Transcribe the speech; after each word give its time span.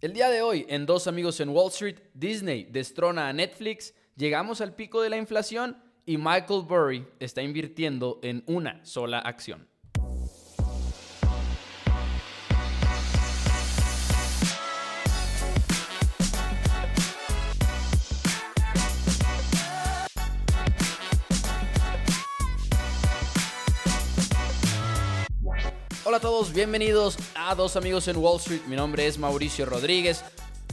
El 0.00 0.14
día 0.14 0.30
de 0.30 0.40
hoy, 0.40 0.64
en 0.70 0.86
Dos 0.86 1.06
Amigos 1.06 1.40
en 1.40 1.50
Wall 1.50 1.68
Street, 1.68 1.98
Disney 2.14 2.64
destrona 2.64 3.28
a 3.28 3.34
Netflix, 3.34 3.92
llegamos 4.16 4.62
al 4.62 4.74
pico 4.74 5.02
de 5.02 5.10
la 5.10 5.18
inflación 5.18 5.76
y 6.06 6.16
Michael 6.16 6.62
Burry 6.66 7.06
está 7.18 7.42
invirtiendo 7.42 8.18
en 8.22 8.42
una 8.46 8.82
sola 8.82 9.18
acción. 9.18 9.68
Todos, 26.40 26.54
bienvenidos 26.54 27.18
a 27.34 27.54
Dos 27.54 27.76
Amigos 27.76 28.08
en 28.08 28.16
Wall 28.16 28.38
Street. 28.38 28.62
Mi 28.66 28.74
nombre 28.74 29.06
es 29.06 29.18
Mauricio 29.18 29.66
Rodríguez. 29.66 30.24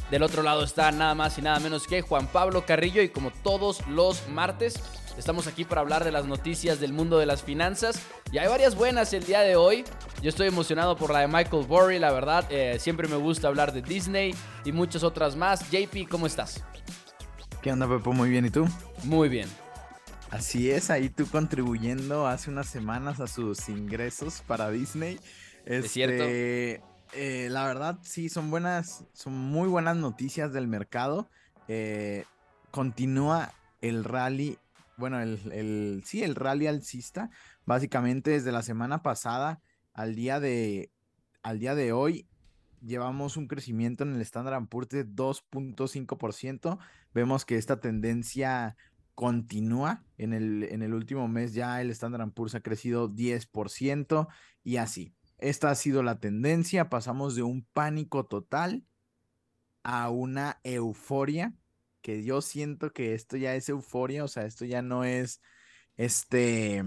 Del 0.10 0.24
otro 0.24 0.42
lado 0.42 0.64
está 0.64 0.92
nada 0.94 1.14
más 1.14 1.38
y 1.38 1.42
nada 1.42 1.60
menos 1.60 1.88
que 1.88 2.02
Juan 2.02 2.28
Pablo 2.28 2.66
Carrillo 2.66 3.02
y 3.02 3.10
como 3.10 3.32
todos 3.32 3.86
los 3.88 4.30
martes 4.30 4.82
estamos 5.18 5.46
aquí 5.46 5.66
para 5.66 5.82
hablar 5.82 6.06
de 6.06 6.12
las 6.14 6.26
noticias 6.26 6.80
del 6.80 6.94
mundo 6.94 7.18
de 7.18 7.26
las 7.26 7.44
finanzas 7.44 8.00
y 8.32 8.38
hay 8.38 8.48
varias 8.48 8.76
buenas 8.76 9.12
el 9.12 9.26
día 9.26 9.42
de 9.42 9.58
hoy. 9.58 9.84
Yo 10.22 10.30
estoy 10.30 10.48
emocionado 10.48 10.96
por 10.96 11.12
la 11.12 11.20
de 11.20 11.28
Michael 11.28 11.66
Burry, 11.66 12.00
la 12.00 12.14
verdad. 12.14 12.46
Eh, 12.50 12.78
siempre 12.80 13.10
me 13.10 13.18
gusta 13.18 13.50
hablar 13.50 13.74
de 13.74 13.82
Disney 13.82 14.34
y 14.64 14.72
muchas 14.72 15.04
otras 15.04 15.36
más. 15.36 15.70
JP, 15.70 16.08
¿cómo 16.10 16.28
estás? 16.28 16.64
¿Qué 17.62 17.74
onda, 17.74 17.90
Pepo? 17.90 18.14
Muy 18.14 18.30
bien, 18.30 18.46
¿y 18.46 18.52
tú? 18.52 18.66
Muy 19.04 19.28
bien. 19.28 19.50
Así 20.32 20.72
es, 20.72 20.90
ahí 20.90 21.10
tú 21.10 21.26
contribuyendo 21.26 22.28
hace 22.28 22.50
unas 22.50 22.68
semanas 22.68 23.20
a 23.20 23.28
sus 23.28 23.68
ingresos 23.68 24.42
para 24.46 24.70
Disney. 24.70 25.20
Es 25.68 25.92
cierto. 25.92 26.24
Eh, 27.14 27.48
la 27.50 27.66
verdad, 27.66 28.00
sí, 28.04 28.30
son 28.30 28.52
buenas, 28.52 29.06
son 29.14 29.34
muy 29.34 29.68
buenas 29.70 29.98
noticias 29.98 30.52
del 30.54 30.68
mercado. 30.68 31.30
Eh, 31.68 32.26
continúa 32.72 33.54
el 33.82 34.04
rally, 34.04 34.58
bueno, 34.98 35.22
el, 35.22 35.40
el, 35.52 36.04
sí, 36.06 36.24
el 36.24 36.36
rally 36.36 36.68
alcista, 36.68 37.30
básicamente 37.66 38.32
desde 38.32 38.52
la 38.52 38.62
semana 38.62 39.04
pasada 39.04 39.62
al 39.94 40.16
día 40.16 40.40
de, 40.40 40.92
al 41.44 41.60
día 41.60 41.76
de 41.76 41.92
hoy. 41.92 42.28
Llevamos 42.82 43.38
un 43.38 43.48
crecimiento 43.48 44.04
en 44.04 44.14
el 44.14 44.22
Standard 44.22 44.68
Poor's 44.68 44.90
de 44.90 45.06
2.5%. 45.06 46.78
Vemos 47.14 47.46
que 47.46 47.58
esta 47.58 47.80
tendencia 47.80 48.78
continúa. 49.16 50.04
En 50.20 50.34
el, 50.34 50.64
en 50.64 50.84
el 50.84 50.94
último 50.94 51.28
mes 51.28 51.54
ya 51.54 51.82
el 51.82 51.90
Standard 51.90 52.32
Poor's 52.34 52.54
ha 52.54 52.60
crecido 52.60 53.10
10% 53.10 54.28
y 54.64 54.78
así. 54.78 55.17
Esta 55.38 55.70
ha 55.70 55.76
sido 55.76 56.04
la 56.04 56.20
tendencia. 56.20 56.90
Pasamos 56.90 57.36
de 57.36 57.44
un 57.44 57.64
pánico 57.64 58.26
total 58.26 58.86
a 59.84 60.10
una 60.10 60.60
euforia, 60.64 61.54
que 62.02 62.24
yo 62.24 62.42
siento 62.42 62.92
que 62.94 63.14
esto 63.14 63.38
ya 63.38 63.56
es 63.56 63.70
euforia, 63.70 64.24
o 64.24 64.28
sea, 64.28 64.46
esto 64.46 64.66
ya 64.66 64.82
no 64.82 65.04
es, 65.04 65.42
este, 65.96 66.84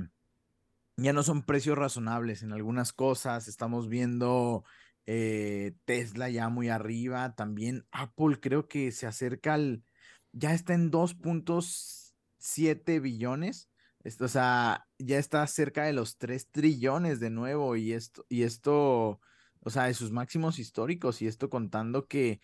ya 0.97 1.13
no 1.13 1.23
son 1.23 1.43
precios 1.43 1.79
razonables 1.79 2.43
en 2.43 2.53
algunas 2.53 2.93
cosas. 2.93 3.49
Estamos 3.49 3.89
viendo 3.89 4.65
eh, 5.07 5.75
Tesla 5.85 6.29
ya 6.31 6.49
muy 6.49 6.69
arriba, 6.69 7.35
también 7.35 7.87
Apple 7.91 8.41
creo 8.41 8.69
que 8.69 8.93
se 8.93 9.07
acerca 9.07 9.55
al, 9.55 9.85
ya 10.33 10.53
está 10.53 10.75
en 10.75 10.91
2.5 10.91 12.01
7 12.41 13.01
billones. 13.01 13.70
Esto, 14.03 14.25
o 14.25 14.29
sea, 14.29 14.87
ya 14.99 15.19
está 15.19 15.47
cerca 15.47 15.85
de 15.85 15.93
los 15.93 16.17
3 16.17 16.49
trillones 16.51 17.21
de 17.21 17.31
nuevo 17.31 17.77
y 17.77 17.93
esto, 17.93 18.25
y 18.29 18.45
esto, 18.45 19.21
o 19.61 19.71
sea, 19.71 19.85
de 19.85 19.95
sus 19.95 20.11
máximos 20.11 20.59
históricos 20.59 21.21
y 21.21 21.27
esto 21.27 21.51
contando 21.51 22.07
que, 22.07 22.41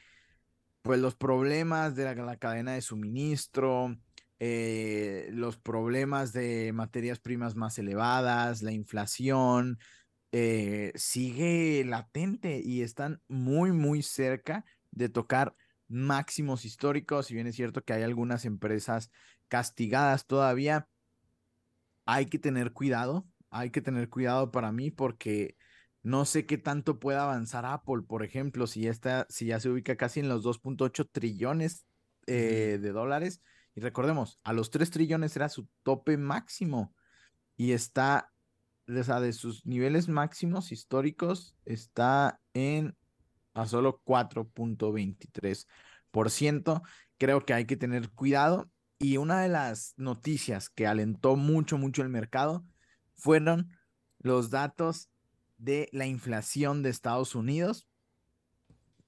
pues 0.83 1.01
los 1.01 1.17
problemas 1.17 1.97
de 1.97 2.15
la, 2.15 2.37
cadena 2.37 2.75
de 2.75 2.83
suministro, 2.83 3.97
eh, 4.39 5.29
los 5.33 5.57
problemas 5.57 6.33
de 6.33 6.73
materias 6.73 7.19
primas 7.21 7.57
más 7.57 7.78
elevadas, 7.78 8.62
la 8.62 8.72
inflación, 8.72 9.78
eh, 10.33 10.93
sigue 10.95 11.84
latente 11.87 12.61
y 12.62 12.83
están 12.83 13.22
muy, 13.28 13.72
muy 13.72 14.03
cerca 14.03 14.65
de 14.91 15.09
tocar 15.09 15.56
máximos 15.89 16.65
históricos. 16.65 17.27
Si 17.27 17.34
bien 17.34 17.47
es 17.47 17.56
cierto 17.56 17.83
que 17.83 17.95
hay 17.95 18.03
algunas 18.03 18.45
empresas 18.45 19.11
castigadas 19.49 20.27
todavía. 20.27 20.89
Hay 22.06 22.27
que 22.27 22.39
tener 22.39 22.72
cuidado, 22.72 23.27
hay 23.50 23.71
que 23.71 23.83
tener 23.83 24.09
cuidado 24.09 24.50
para 24.50 24.72
mí 24.72 24.91
porque 24.91 25.56
no 26.03 26.25
sé 26.25 26.47
qué 26.47 26.56
tanto 26.56 26.99
puede 27.00 27.19
avanzar 27.19 27.67
Apple, 27.67 28.03
por 28.06 28.22
ejemplo, 28.22 28.69
si 28.69 28.83
ya, 28.83 28.91
está, 28.91 29.27
si 29.28 29.47
ya 29.47 29.59
se 29.61 29.69
ubica 29.69 29.97
casi 29.97 30.21
en 30.21 30.28
los 30.28 30.45
2.8 30.45 31.09
trillones 31.11 31.84
eh, 32.27 32.78
de 32.81 32.93
dólares. 32.93 33.43
Y 33.75 33.81
recordemos, 33.81 34.39
a 34.45 34.53
los 34.53 34.71
3 34.71 34.91
trillones 34.91 35.34
era 35.37 35.49
su 35.49 35.69
tope 35.83 36.16
máximo 36.16 36.95
y 37.56 37.72
está, 37.72 38.31
o 38.89 39.03
sea, 39.03 39.19
de 39.21 39.33
sus 39.33 39.66
niveles 39.66 40.06
máximos 40.09 40.71
históricos, 40.71 41.56
está 41.65 42.41
en 42.55 42.97
a 43.55 43.66
solo 43.66 44.00
4.23%. 44.05 46.83
Creo 47.19 47.45
que 47.45 47.55
hay 47.55 47.65
que 47.65 47.77
tener 47.77 48.11
cuidado 48.11 48.71
y 48.99 49.19
una 49.19 49.41
de 49.41 49.49
las 49.49 49.95
noticias 49.97 50.71
que 50.71 50.87
alentó 50.87 51.37
mucho, 51.37 51.79
mucho 51.79 52.03
el 52.03 52.09
mercado 52.09 52.65
fueron 53.15 53.71
los 54.19 54.51
datos 54.51 55.11
de 55.59 55.89
la 55.93 56.07
inflación 56.07 56.83
de 56.83 56.91
Estados 56.91 57.34
Unidos 57.34 57.87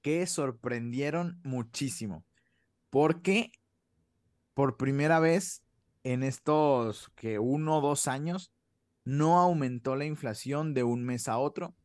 que 0.01 0.25
sorprendieron 0.27 1.39
muchísimo. 1.43 2.25
Porque 2.89 3.51
por 4.53 4.77
primera 4.77 5.19
vez 5.19 5.63
en 6.03 6.23
estos 6.23 7.09
que 7.15 7.39
uno 7.39 7.77
o 7.77 7.81
dos 7.81 8.07
años 8.07 8.51
no 9.03 9.39
aumentó 9.39 9.95
la 9.95 10.05
inflación 10.05 10.73
de 10.73 10.83
un 10.83 11.03
mes 11.03 11.27
a 11.27 11.37
otro, 11.37 11.75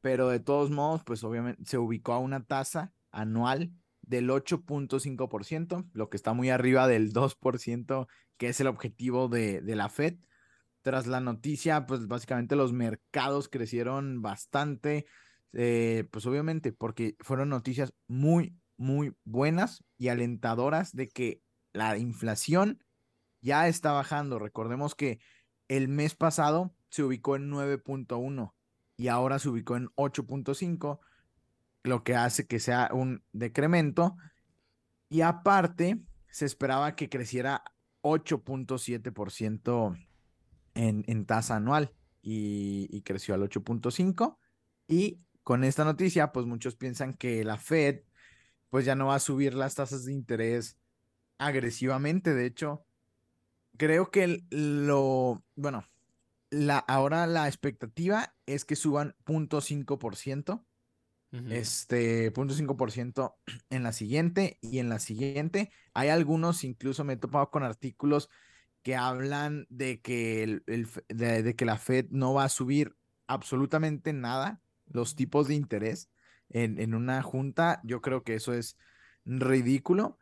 pero 0.00 0.28
de 0.28 0.40
todos 0.40 0.70
modos, 0.70 1.02
pues 1.04 1.22
obviamente 1.24 1.64
se 1.64 1.78
ubicó 1.78 2.12
a 2.12 2.18
una 2.18 2.44
tasa 2.44 2.92
anual 3.10 3.72
del 4.10 4.28
8.5%, 4.28 5.88
lo 5.92 6.10
que 6.10 6.16
está 6.16 6.32
muy 6.32 6.50
arriba 6.50 6.88
del 6.88 7.12
2%, 7.12 8.08
que 8.38 8.48
es 8.48 8.60
el 8.60 8.66
objetivo 8.66 9.28
de, 9.28 9.62
la 9.64 9.88
Fed. 9.88 10.16
Tras 10.82 11.06
la 11.06 11.20
noticia, 11.20 11.86
pues 11.86 12.08
básicamente 12.08 12.56
los 12.56 12.72
mercados 12.72 13.48
crecieron 13.48 14.20
bastante, 14.20 15.06
eh, 15.52 16.08
pues 16.10 16.26
obviamente 16.26 16.72
porque 16.72 17.16
fueron 17.20 17.50
noticias 17.50 17.94
muy, 18.08 18.58
muy 18.76 19.14
buenas 19.22 19.84
y 19.96 20.08
alentadoras 20.08 20.96
de 20.96 21.08
que 21.08 21.42
la 21.72 21.96
inflación 21.96 22.82
ya 23.40 23.68
está 23.68 23.92
bajando. 23.92 24.40
Recordemos 24.40 24.96
que 24.96 25.20
el 25.68 25.86
mes 25.86 26.16
pasado 26.16 26.74
se 26.88 27.04
ubicó 27.04 27.36
en 27.36 27.48
9.1 27.48 28.54
y 28.96 29.06
ahora 29.06 29.38
se 29.38 29.50
ubicó 29.50 29.76
en 29.76 29.86
8.5 29.94 30.98
lo 31.82 32.04
que 32.04 32.14
hace 32.14 32.46
que 32.46 32.60
sea 32.60 32.90
un 32.92 33.22
decremento. 33.32 34.16
Y 35.08 35.22
aparte, 35.22 36.00
se 36.30 36.46
esperaba 36.46 36.94
que 36.94 37.08
creciera 37.08 37.64
8.7% 38.02 39.98
en, 40.74 41.04
en 41.06 41.26
tasa 41.26 41.56
anual 41.56 41.92
y, 42.22 43.02
creció 43.02 43.34
al 43.34 43.42
8.5%. 43.42 44.38
Y 44.88 45.20
con 45.42 45.64
esta 45.64 45.84
noticia, 45.84 46.32
pues 46.32 46.46
muchos 46.46 46.76
piensan 46.76 47.14
que 47.14 47.44
la 47.44 47.56
Fed 47.56 48.02
pues 48.68 48.84
ya 48.84 48.94
no 48.94 49.06
va 49.06 49.16
a 49.16 49.20
subir 49.20 49.54
las 49.54 49.74
tasas 49.74 50.04
de 50.04 50.12
interés 50.12 50.78
agresivamente. 51.38 52.34
De 52.34 52.46
hecho, 52.46 52.84
creo 53.76 54.10
que 54.12 54.44
lo, 54.50 55.42
bueno, 55.56 55.84
la, 56.50 56.78
ahora 56.78 57.26
la 57.26 57.48
expectativa 57.48 58.34
es 58.46 58.64
que 58.64 58.76
suban 58.76 59.16
0.5% 59.24 60.64
este, 61.32 62.32
0.5% 62.32 63.36
en 63.70 63.82
la 63.82 63.92
siguiente 63.92 64.58
y 64.60 64.78
en 64.78 64.88
la 64.88 64.98
siguiente. 64.98 65.70
Hay 65.94 66.08
algunos, 66.08 66.64
incluso 66.64 67.04
me 67.04 67.14
he 67.14 67.16
topado 67.16 67.50
con 67.50 67.62
artículos 67.62 68.28
que 68.82 68.96
hablan 68.96 69.66
de 69.68 70.00
que, 70.00 70.42
el, 70.42 70.64
de, 71.08 71.54
que 71.54 71.64
la 71.64 71.76
Fed 71.76 72.06
no 72.10 72.34
va 72.34 72.44
a 72.44 72.48
subir 72.48 72.96
absolutamente 73.26 74.12
nada 74.12 74.60
los 74.86 75.14
tipos 75.14 75.46
de 75.48 75.54
interés 75.54 76.10
en, 76.48 76.80
en 76.80 76.94
una 76.94 77.22
junta. 77.22 77.80
Yo 77.84 78.00
creo 78.00 78.22
que 78.22 78.34
eso 78.34 78.52
es 78.52 78.76
ridículo. 79.24 80.18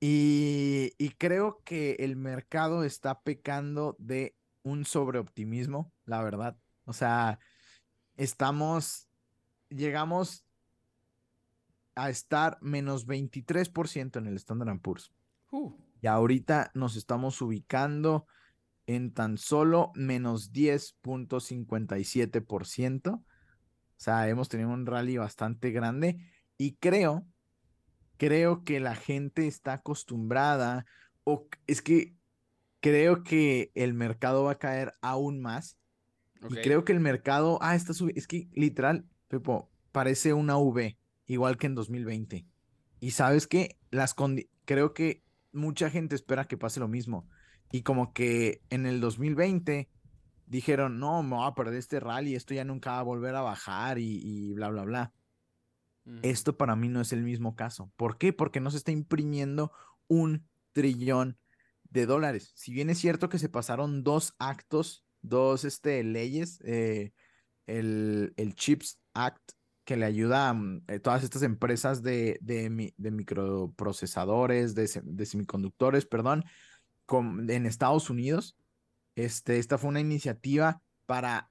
Y, 0.00 0.92
y, 0.98 1.10
creo 1.10 1.62
que 1.64 1.96
el 2.00 2.16
mercado 2.16 2.84
está 2.84 3.22
pecando 3.22 3.96
de 3.98 4.36
un 4.62 4.84
sobreoptimismo, 4.84 5.92
la 6.04 6.22
verdad. 6.22 6.58
O 6.84 6.92
sea, 6.92 7.38
estamos, 8.16 9.08
llegamos 9.74 10.44
a 11.94 12.10
estar 12.10 12.58
menos 12.60 13.06
23% 13.06 14.18
en 14.18 14.26
el 14.26 14.36
Standard 14.36 14.80
Poor's. 14.80 15.12
Uh. 15.50 15.72
Y 16.00 16.06
ahorita 16.06 16.70
nos 16.74 16.96
estamos 16.96 17.40
ubicando 17.40 18.26
en 18.86 19.12
tan 19.12 19.38
solo 19.38 19.92
menos 19.94 20.52
10.57%. 20.52 23.14
O 23.14 23.24
sea, 23.96 24.28
hemos 24.28 24.48
tenido 24.48 24.70
un 24.70 24.86
rally 24.86 25.16
bastante 25.16 25.70
grande 25.70 26.18
y 26.58 26.74
creo 26.76 27.26
creo 28.16 28.64
que 28.64 28.80
la 28.80 28.94
gente 28.94 29.46
está 29.46 29.74
acostumbrada 29.74 30.86
o 31.24 31.48
es 31.66 31.82
que 31.82 32.14
creo 32.80 33.22
que 33.22 33.72
el 33.74 33.94
mercado 33.94 34.44
va 34.44 34.52
a 34.52 34.58
caer 34.58 34.92
aún 35.00 35.40
más. 35.40 35.78
Y 36.50 36.56
creo 36.56 36.84
que 36.84 36.92
el 36.92 37.00
mercado, 37.00 37.58
ah, 37.62 37.74
está 37.74 37.94
subiendo, 37.94 38.18
es 38.18 38.26
que 38.26 38.48
literal, 38.52 39.06
Pepo, 39.34 39.70
parece 39.92 40.32
una 40.32 40.56
V, 40.56 40.96
igual 41.26 41.56
que 41.56 41.66
en 41.66 41.74
2020. 41.74 42.46
Y 43.00 43.10
sabes 43.10 43.46
que 43.46 43.76
las 43.90 44.14
creo 44.64 44.94
que 44.94 45.22
mucha 45.52 45.90
gente 45.90 46.14
espera 46.14 46.46
que 46.46 46.56
pase 46.56 46.80
lo 46.80 46.88
mismo. 46.88 47.28
Y 47.72 47.82
como 47.82 48.12
que 48.12 48.62
en 48.70 48.86
el 48.86 49.00
2020 49.00 49.88
dijeron, 50.46 51.00
no, 51.00 51.22
me 51.22 51.36
voy 51.36 51.48
a 51.48 51.54
perder 51.54 51.74
este 51.74 52.00
rally, 52.00 52.34
esto 52.34 52.54
ya 52.54 52.64
nunca 52.64 52.92
va 52.92 53.00
a 53.00 53.02
volver 53.02 53.34
a 53.34 53.42
bajar 53.42 53.98
y, 53.98 54.52
bla, 54.54 54.68
bla, 54.68 54.84
bla. 54.84 55.12
Esto 56.22 56.56
para 56.56 56.76
mí 56.76 56.88
no 56.88 57.00
es 57.00 57.12
el 57.12 57.22
mismo 57.22 57.56
caso. 57.56 57.90
¿Por 57.96 58.18
qué? 58.18 58.32
Porque 58.32 58.60
no 58.60 58.70
se 58.70 58.76
está 58.76 58.92
imprimiendo 58.92 59.72
un 60.06 60.46
trillón 60.72 61.38
de 61.90 62.06
dólares. 62.06 62.52
Si 62.54 62.72
bien 62.72 62.90
es 62.90 62.98
cierto 62.98 63.28
que 63.28 63.38
se 63.38 63.48
pasaron 63.48 64.04
dos 64.04 64.34
actos, 64.38 65.04
dos 65.22 65.64
este, 65.64 66.04
leyes, 66.04 66.60
eh, 66.64 67.12
el, 67.66 68.34
el, 68.36 68.54
Chips 68.54 68.98
Act, 69.14 69.52
que 69.84 69.96
le 69.96 70.06
ayuda 70.06 70.48
a 70.48 70.54
mm, 70.54 70.84
eh, 70.88 70.98
todas 71.00 71.22
estas 71.22 71.42
empresas 71.42 72.02
de, 72.02 72.38
de, 72.40 72.70
microprocesadores, 73.10 74.74
de, 74.74 75.26
semiconductores, 75.26 76.06
perdón, 76.06 76.44
en 77.08 77.66
Estados 77.66 78.10
Unidos. 78.10 78.56
Este, 79.14 79.58
esta 79.58 79.78
fue 79.78 79.90
una 79.90 80.00
iniciativa 80.00 80.82
para 81.06 81.50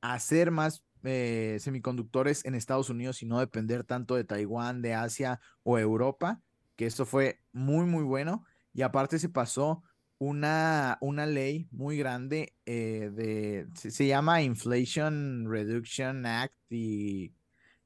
hacer 0.00 0.50
más 0.50 0.84
eh, 1.04 1.58
semiconductores 1.60 2.44
en 2.44 2.54
Estados 2.54 2.90
Unidos 2.90 3.22
y 3.22 3.26
no 3.26 3.38
depender 3.38 3.84
tanto 3.84 4.16
de 4.16 4.24
Taiwán, 4.24 4.82
de 4.82 4.94
Asia 4.94 5.40
o 5.62 5.78
Europa, 5.78 6.40
que 6.74 6.86
esto 6.86 7.06
fue 7.06 7.40
muy, 7.52 7.86
muy 7.86 8.02
bueno. 8.02 8.44
Y 8.72 8.82
aparte 8.82 9.18
se 9.18 9.28
pasó 9.28 9.82
una, 10.18 10.98
una 11.00 11.26
ley 11.26 11.68
muy 11.70 11.98
grande 11.98 12.54
eh, 12.64 13.10
de, 13.12 13.68
se, 13.74 14.06
llama 14.06 14.42
Inflation 14.42 15.50
Reduction 15.50 16.24
Act 16.26 16.54
y, 16.70 17.34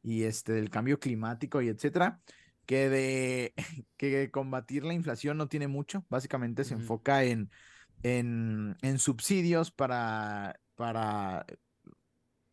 y 0.03 0.23
este 0.25 0.53
del 0.53 0.71
cambio 0.71 1.01
climático 1.01 1.61
y 1.61 1.69
etcétera, 1.69 2.21
que 2.67 2.89
de 2.89 3.55
que 3.97 4.31
combatir 4.31 4.85
la 4.85 4.95
inflación 4.95 5.37
no 5.37 5.49
tiene 5.49 5.69
mucho, 5.69 6.05
básicamente 6.09 6.65
se 6.65 6.75
enfoca 6.75 7.25
en, 7.25 7.51
en, 8.03 8.77
en 8.83 8.99
subsidios 8.99 9.71
para, 9.71 10.61
para 10.77 11.45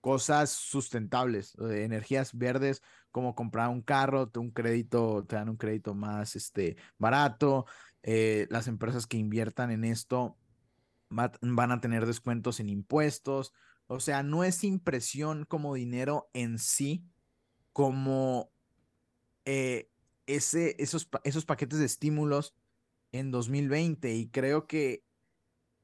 cosas 0.01 0.51
sustentables, 0.51 1.55
energías 1.59 2.35
verdes, 2.37 2.81
como 3.11 3.35
comprar 3.35 3.69
un 3.69 3.81
carro, 3.81 4.31
un 4.37 4.51
crédito, 4.51 5.25
te 5.25 5.35
dan 5.35 5.49
un 5.49 5.57
crédito 5.57 5.93
más 5.93 6.35
este, 6.35 6.77
barato, 6.97 7.65
eh, 8.03 8.47
las 8.49 8.67
empresas 8.67 9.07
que 9.07 9.17
inviertan 9.17 9.71
en 9.71 9.83
esto 9.83 10.37
van 11.09 11.71
a 11.71 11.81
tener 11.81 12.05
descuentos 12.05 12.59
en 12.59 12.69
impuestos. 12.69 13.53
O 13.87 13.99
sea, 13.99 14.23
no 14.23 14.43
es 14.43 14.63
impresión 14.63 15.45
como 15.45 15.73
dinero 15.73 16.29
en 16.33 16.59
sí, 16.59 17.05
como 17.71 18.51
eh, 19.45 19.89
ese, 20.25 20.75
esos, 20.81 21.09
esos 21.23 21.45
paquetes 21.45 21.79
de 21.79 21.85
estímulos 21.85 22.53
en 23.11 23.31
2020 23.31 24.13
y 24.13 24.29
creo 24.29 24.67
que 24.67 25.05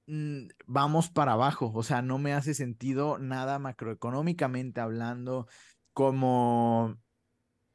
mm, 0.07 0.47
vamos 0.67 1.09
para 1.09 1.33
abajo, 1.33 1.71
o 1.73 1.83
sea, 1.83 2.01
no 2.01 2.17
me 2.17 2.33
hace 2.33 2.53
sentido 2.53 3.19
nada 3.19 3.59
macroeconómicamente 3.59 4.81
hablando 4.81 5.47
como, 5.93 6.99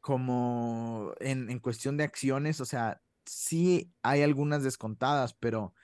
como 0.01 1.15
en, 1.21 1.49
en 1.51 1.59
cuestión 1.61 1.97
de 1.97 2.05
acciones, 2.05 2.61
o 2.61 2.67
sea, 2.67 3.01
sí 3.29 3.93
hay 4.03 4.23
algunas 4.23 4.63
descontadas, 4.63 5.35
pero 5.35 5.75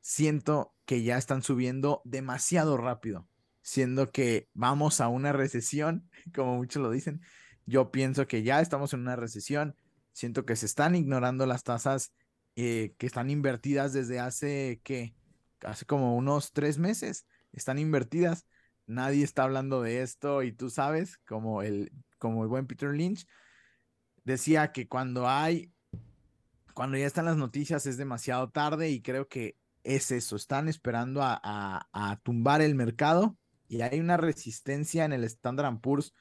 siento 0.00 0.74
que 0.84 1.02
ya 1.02 1.16
están 1.16 1.42
subiendo 1.42 2.02
demasiado 2.04 2.76
rápido, 2.76 3.28
siendo 3.62 4.10
que 4.10 4.48
vamos 4.52 5.00
a 5.00 5.08
una 5.08 5.32
recesión, 5.32 6.08
como 6.34 6.56
muchos 6.56 6.82
lo 6.82 6.90
dicen. 6.90 7.22
Yo 7.66 7.90
pienso 7.90 8.26
que 8.26 8.42
ya 8.42 8.60
estamos 8.60 8.92
en 8.92 9.00
una 9.00 9.16
recesión, 9.16 9.76
siento 10.12 10.44
que 10.44 10.56
se 10.56 10.66
están 10.66 10.94
ignorando 10.94 11.46
las 11.46 11.64
tasas 11.64 12.12
eh, 12.56 12.94
que 12.98 13.06
están 13.06 13.30
invertidas 13.30 13.92
desde 13.92 14.20
hace, 14.20 14.80
¿qué? 14.84 15.16
Hace 15.62 15.86
como 15.86 16.16
unos 16.16 16.52
tres 16.52 16.78
meses, 16.78 17.26
están 17.52 17.78
invertidas. 17.78 18.46
Nadie 18.86 19.24
está 19.24 19.44
hablando 19.44 19.80
de 19.80 20.02
esto 20.02 20.42
y 20.42 20.52
tú 20.52 20.68
sabes, 20.68 21.16
como 21.26 21.62
el, 21.62 21.90
como 22.18 22.42
el 22.42 22.48
buen 22.48 22.66
Peter 22.66 22.90
Lynch, 22.90 23.26
decía 24.24 24.72
que 24.72 24.88
cuando 24.88 25.28
hay 25.28 25.73
cuando 26.74 26.98
ya 26.98 27.06
están 27.06 27.24
las 27.24 27.36
noticias 27.36 27.86
es 27.86 27.96
demasiado 27.96 28.50
tarde 28.50 28.90
y 28.90 29.00
creo 29.00 29.28
que 29.28 29.56
es 29.84 30.10
eso, 30.10 30.36
están 30.36 30.68
esperando 30.68 31.22
a, 31.22 32.20
tumbar 32.22 32.60
el 32.62 32.74
mercado 32.74 33.36
y 33.68 33.82
hay 33.82 34.00
una 34.00 34.16
resistencia 34.16 35.04
en 35.04 35.12
el 35.12 35.24
Standard 35.24 35.78
Poor's 35.80 36.14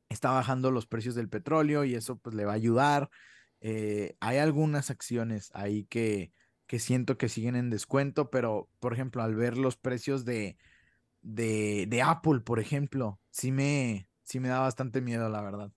está 0.09 0.31
bajando 0.31 0.71
los 0.71 0.87
precios 0.87 1.15
del 1.15 1.29
petróleo 1.29 1.85
y 1.85 1.95
eso 1.95 2.19
pues 2.19 2.35
le 2.35 2.45
va 2.45 2.53
a 2.53 2.57
ayudar. 2.57 3.11
Eh, 3.61 4.17
hay 4.21 4.39
algunas 4.39 4.91
acciones 4.91 5.51
ahí 5.55 5.85
que, 5.85 6.33
que 6.67 6.79
siento 6.79 7.19
que 7.19 7.29
siguen 7.29 7.57
en 7.57 7.71
descuento, 7.71 8.31
pero 8.31 8.69
por 8.81 8.93
ejemplo, 8.93 9.23
al 9.23 9.35
ver 9.35 9.57
los 9.57 9.77
precios 9.77 10.25
de, 10.25 10.59
de, 11.23 11.87
de 11.89 12.03
Apple, 12.03 12.41
por 12.41 12.61
ejemplo, 12.61 13.21
sí 13.31 13.53
me, 13.53 14.09
sí 14.25 14.41
me 14.41 14.49
da 14.49 14.61
bastante 14.61 15.01
miedo, 15.01 15.29
la 15.29 15.43
verdad. 15.43 15.73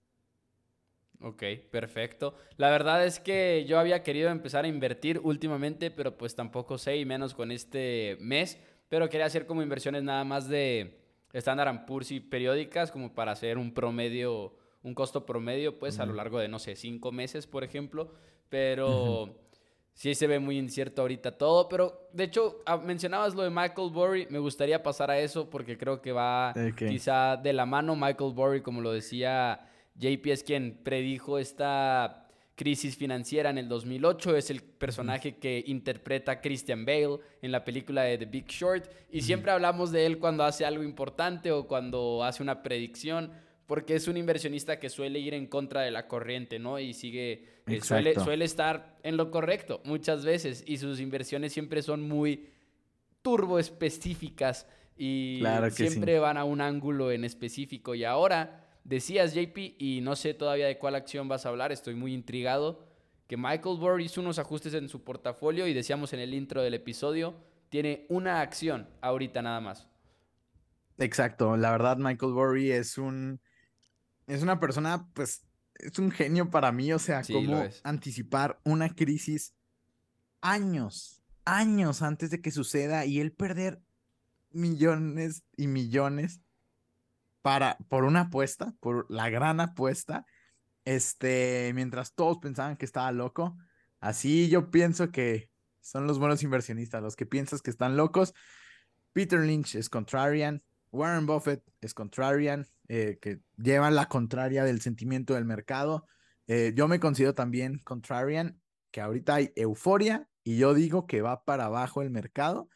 Ok, 1.20 1.42
perfecto. 1.72 2.36
La 2.58 2.70
verdad 2.70 3.06
es 3.06 3.20
que 3.22 3.63
yo 3.66 3.80
había 3.80 4.04
querido 4.04 4.30
empezar 4.30 4.66
a 4.66 4.68
invertir 4.68 5.22
últimamente, 5.24 5.90
pero 5.90 6.18
pues 6.18 6.36
tampoco 6.36 6.78
sé, 6.78 6.98
y 6.98 7.06
menos 7.06 7.34
con 7.34 7.52
este 7.52 8.18
mes 8.20 8.60
pero 8.94 9.10
quería 9.10 9.26
hacer 9.26 9.48
como 9.48 9.64
inversiones 9.64 10.04
nada 10.04 10.24
más 10.24 10.48
de 10.48 11.00
Standard 11.34 11.84
Poor's 11.88 12.12
y 12.12 12.20
periódicas, 12.20 12.92
como 12.92 13.12
para 13.12 13.32
hacer 13.32 13.58
un 13.58 13.74
promedio, 13.74 14.54
un 14.84 14.94
costo 14.94 15.26
promedio, 15.26 15.80
pues 15.80 16.00
a 16.00 16.06
lo 16.06 16.14
largo 16.14 16.38
de, 16.38 16.48
no 16.48 16.60
sé, 16.60 16.76
cinco 16.76 17.12
meses, 17.12 17.48
por 17.48 17.64
ejemplo, 17.64 18.12
pero... 18.50 19.40
Sí 19.96 20.14
se 20.16 20.26
ve 20.26 20.40
muy 20.40 20.58
incierto 20.58 21.04
ahorita 21.04 21.38
todo, 21.38 21.70
pero 21.70 22.08
de 22.14 22.24
hecho 22.24 22.62
ah, 22.66 22.78
mencionabas 22.78 23.36
lo 23.36 23.44
de 23.44 23.52
Michael 23.52 23.92
Burry, 23.92 24.28
me 24.32 24.40
gustaría 24.40 24.82
pasar 24.82 25.12
a 25.12 25.20
eso 25.20 25.52
porque 25.52 25.78
creo 25.78 26.02
que 26.02 26.12
va 26.12 26.52
quizá 26.76 27.38
de 27.38 27.54
la 27.54 27.68
mano 27.68 27.96
Michael 27.96 28.34
Burry, 28.34 28.62
como 28.62 28.82
lo 28.82 28.92
decía 28.92 29.70
JP, 29.96 30.26
es 30.28 30.44
quien 30.44 30.80
predijo 30.84 31.38
esta 31.38 32.23
crisis 32.56 32.96
financiera 32.96 33.50
en 33.50 33.58
el 33.58 33.68
2008. 33.68 34.38
Es 34.38 34.50
el 34.50 34.62
personaje 34.62 35.38
que 35.38 35.64
interpreta 35.68 36.42
Christian 36.42 36.86
Bale 36.86 37.20
en 37.42 37.52
la 37.52 37.64
película 37.64 38.04
de 38.04 38.18
The 38.18 38.26
Big 38.26 38.48
Short. 38.48 38.90
Y 39.12 39.22
siempre 39.22 39.52
hablamos 39.52 39.92
de 39.92 40.06
él 40.06 40.20
cuando 40.20 40.44
hace 40.44 40.66
algo 40.66 40.84
importante 40.84 41.52
o 41.52 41.68
cuando 41.68 42.24
hace 42.24 42.44
una 42.44 42.64
predicción, 42.64 43.32
porque 43.66 43.96
es 43.96 44.08
un 44.08 44.18
inversionista 44.18 44.80
que 44.80 44.90
suele 44.90 45.20
ir 45.20 45.34
en 45.34 45.48
contra 45.48 45.82
de 45.82 45.92
la 45.92 46.08
corriente, 46.08 46.60
¿no? 46.60 46.80
Y 46.80 46.94
sigue, 46.94 47.62
eh, 47.68 47.82
suele, 47.82 48.16
suele 48.20 48.46
estar 48.46 48.98
en 49.04 49.18
lo 49.18 49.32
correcto 49.32 49.82
muchas 49.86 50.26
veces. 50.26 50.64
Y 50.68 50.78
sus 50.78 51.00
inversiones 51.00 51.54
siempre 51.54 51.82
son 51.82 52.02
muy 52.02 52.50
turbo 53.22 53.58
específicas 53.58 54.68
y 54.96 55.42
siempre 55.72 56.20
van 56.20 56.38
a 56.38 56.44
un 56.44 56.62
ángulo 56.62 57.12
en 57.12 57.24
específico. 57.24 57.96
Y 57.96 58.04
ahora 58.04 58.62
Decías, 58.84 59.34
JP, 59.34 59.75
y 59.80 60.02
no 60.02 60.16
sé 60.16 60.34
todavía 60.34 60.68
de 60.68 60.78
cuál 60.78 60.96
acción 60.96 61.28
vas 61.28 61.46
a 61.46 61.50
hablar, 61.50 61.72
estoy 61.72 61.96
muy 61.96 62.13
intrigado, 62.13 62.86
que 63.28 63.38
Michael 63.38 63.78
Burr 63.80 64.02
hizo 64.02 64.22
unos 64.22 64.40
ajustes 64.40 64.74
en 64.74 64.90
su 64.90 65.04
portafolio 65.04 65.68
y 65.68 65.74
decíamos 65.74 66.13
en 66.13 66.20
el 66.20 66.34
intro 66.34 66.62
del 66.62 66.74
episodio, 66.74 67.36
tiene 67.70 68.06
una 68.10 68.42
acción 68.42 68.90
ahorita 69.02 69.42
nada 69.42 69.62
más. 69.62 69.88
Exacto, 70.98 71.58
la 71.58 71.72
verdad 71.72 71.98
Michael 71.98 72.34
Burry 72.34 72.72
es 72.72 72.98
un 72.98 73.42
es 74.28 74.44
una 74.44 74.60
persona 74.60 75.10
pues 75.13 75.46
es 75.75 75.98
un 75.98 76.12
genio 76.12 76.50
para 76.52 76.72
mí, 76.72 76.94
o 76.94 77.00
sea, 77.00 77.24
cómo 77.24 77.66
anticipar 77.84 78.60
una 78.63 78.94
crisis 78.94 79.56
años, 80.42 81.22
años 81.46 82.02
antes 82.02 82.30
de 82.30 82.42
que 82.42 82.52
suceda 82.52 83.06
y 83.06 83.20
él 83.20 83.32
perder 83.32 83.82
millones 84.52 85.44
y 85.58 85.68
millones 85.68 86.42
para 87.44 87.78
por 87.90 88.06
una 88.06 88.22
apuesta, 88.22 88.74
por 88.80 89.06
la 89.12 89.30
gran 89.30 89.60
apuesta, 89.60 90.26
este, 90.86 91.72
mientras 91.76 92.16
todos 92.16 92.40
pensaban 92.40 92.78
que 92.78 92.86
estaba 92.86 93.12
loco. 93.12 93.56
Así 94.00 94.50
yo 94.50 94.72
pienso 94.72 95.12
que 95.12 95.52
son 95.82 96.08
los 96.08 96.18
buenos 96.18 96.42
inversionistas, 96.42 97.04
los 97.04 97.16
que 97.16 97.26
piensas 97.26 97.62
que 97.62 97.70
están 97.70 97.98
locos. 97.98 98.34
Peter 99.12 99.40
Lynch 99.40 99.76
es 99.76 99.90
contrarian, 99.90 100.64
Warren 100.92 101.26
Buffett 101.26 101.62
es 101.82 101.94
contrarian, 101.94 102.66
eh, 102.88 103.20
que 103.22 103.42
llevan 103.58 103.94
la 103.94 104.08
contraria 104.08 104.64
del 104.64 104.82
sentimiento 104.82 105.34
del 105.36 105.46
mercado. 105.46 106.08
Eh, 106.48 106.72
yo 106.76 106.88
me 106.88 107.00
considero 107.00 107.34
también 107.34 107.80
contrarian, 107.80 108.62
que 108.92 109.02
ahorita 109.02 109.36
hay 109.36 109.52
euforia 109.56 110.30
y 110.44 110.58
yo 110.58 110.74
digo 110.74 111.08
que 111.08 111.22
va 111.22 111.44
para 111.44 111.66
abajo 111.66 112.02
el 112.02 112.10
mercado. 112.10 112.70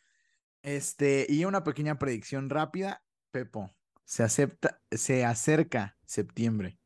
Este, 0.61 1.25
y 1.29 1.45
una 1.45 1.63
pequeña 1.63 1.97
predicción 1.99 2.49
rápida, 2.49 3.01
Pepo, 3.31 3.76
se 4.07 4.23
acepta, 4.23 4.79
se 4.89 5.25
acerca 5.25 5.97
septiembre. 6.05 6.79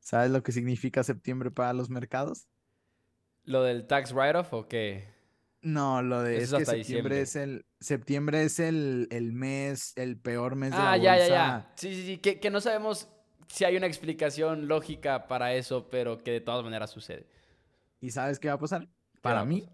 ¿Sabes 0.00 0.30
lo 0.30 0.42
que 0.42 0.52
significa 0.52 1.02
septiembre 1.02 1.50
para 1.50 1.72
los 1.72 1.88
mercados? 1.88 2.46
¿Lo 3.44 3.62
del 3.62 3.86
tax 3.86 4.12
write-off 4.12 4.52
o 4.52 4.68
qué? 4.68 5.08
No, 5.62 6.02
lo 6.02 6.20
de 6.22 6.42
es, 6.42 6.52
que 6.52 6.66
septiembre 6.66 7.22
es 7.22 7.36
el 7.36 7.64
septiembre 7.80 8.42
es 8.42 8.60
el, 8.60 9.08
el, 9.10 9.32
mes, 9.32 9.94
el 9.96 10.18
peor 10.18 10.56
mes 10.56 10.72
de 10.72 10.76
ah, 10.76 10.96
la 10.96 10.96
ya, 10.98 11.18
ya, 11.18 11.28
ya. 11.28 11.72
Sí, 11.76 11.94
sí, 11.94 12.04
sí, 12.04 12.18
que, 12.18 12.38
que, 12.38 12.50
no 12.50 12.60
sabemos 12.60 13.08
si 13.48 13.64
hay 13.64 13.76
una 13.76 13.86
explicación 13.86 14.68
lógica 14.68 15.28
para 15.28 15.54
eso, 15.54 15.88
pero 15.88 16.18
que 16.18 16.32
de 16.32 16.40
todas 16.40 16.62
maneras 16.64 16.90
sucede. 16.90 17.26
¿Y 18.00 18.10
sabes 18.10 18.38
qué 18.38 18.48
va 18.48 18.54
a 18.54 18.58
pasar? 18.58 18.88
Para 19.22 19.44
mí 19.46 19.66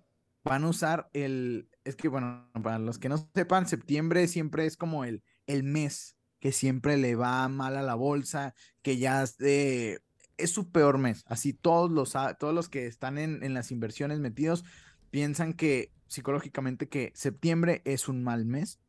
van 0.44 0.62
a 0.62 0.68
usar 0.68 1.10
el 1.12 1.68
es 1.84 1.96
que 1.96 2.06
bueno, 2.06 2.48
para 2.62 2.78
los 2.78 2.98
que 2.98 3.08
no 3.08 3.16
sepan, 3.34 3.66
septiembre 3.66 4.28
siempre 4.28 4.64
es 4.64 4.76
como 4.76 5.04
el 5.04 5.24
el 5.46 5.64
mes 5.64 6.17
que 6.40 6.52
siempre 6.52 6.96
le 6.96 7.14
va 7.14 7.48
mal 7.48 7.76
a 7.76 7.82
la 7.82 7.94
bolsa, 7.94 8.54
que 8.82 8.98
ya 8.98 9.22
es, 9.22 9.36
es 9.40 10.50
su 10.50 10.70
peor 10.70 10.98
mes. 10.98 11.24
Así 11.26 11.52
todos 11.52 11.90
los 11.90 12.14
todos 12.38 12.54
los 12.54 12.68
que 12.68 12.86
están 12.86 13.18
en, 13.18 13.42
en 13.42 13.54
las 13.54 13.70
inversiones 13.70 14.20
metidos 14.20 14.64
piensan 15.10 15.52
que 15.52 15.92
psicológicamente 16.06 16.88
que 16.88 17.12
septiembre 17.14 17.82
es 17.84 18.08
un 18.08 18.22
mal 18.22 18.44
mes 18.44 18.80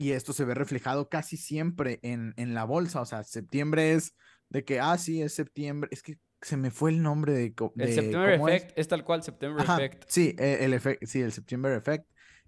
y 0.00 0.12
esto 0.12 0.32
se 0.32 0.46
ve 0.46 0.54
reflejado 0.54 1.10
casi 1.10 1.36
siempre 1.36 2.00
en, 2.02 2.32
en 2.38 2.54
la 2.54 2.64
bolsa. 2.64 3.02
O 3.02 3.04
sea, 3.04 3.22
septiembre 3.22 3.92
es 3.92 4.14
de 4.48 4.64
que, 4.64 4.80
ah, 4.80 4.96
sí, 4.96 5.20
es 5.20 5.34
septiembre. 5.34 5.90
Es 5.92 6.02
que 6.02 6.16
se 6.40 6.56
me 6.56 6.70
fue 6.70 6.90
el 6.90 7.02
nombre 7.02 7.34
de. 7.34 7.54
el 7.76 7.92
September 7.92 8.30
Effect 8.30 8.78
es? 8.78 8.88
tal 8.88 9.04
cual, 9.04 9.22
September 9.22 9.62
Effect. 9.62 10.04
Sí, 10.08 10.34
e, 10.38 10.64
el, 10.64 10.72
efecto, 10.72 11.06
sí, 11.06 11.20
el 11.20 11.32
September 11.32 11.72
Effect. 11.72 12.06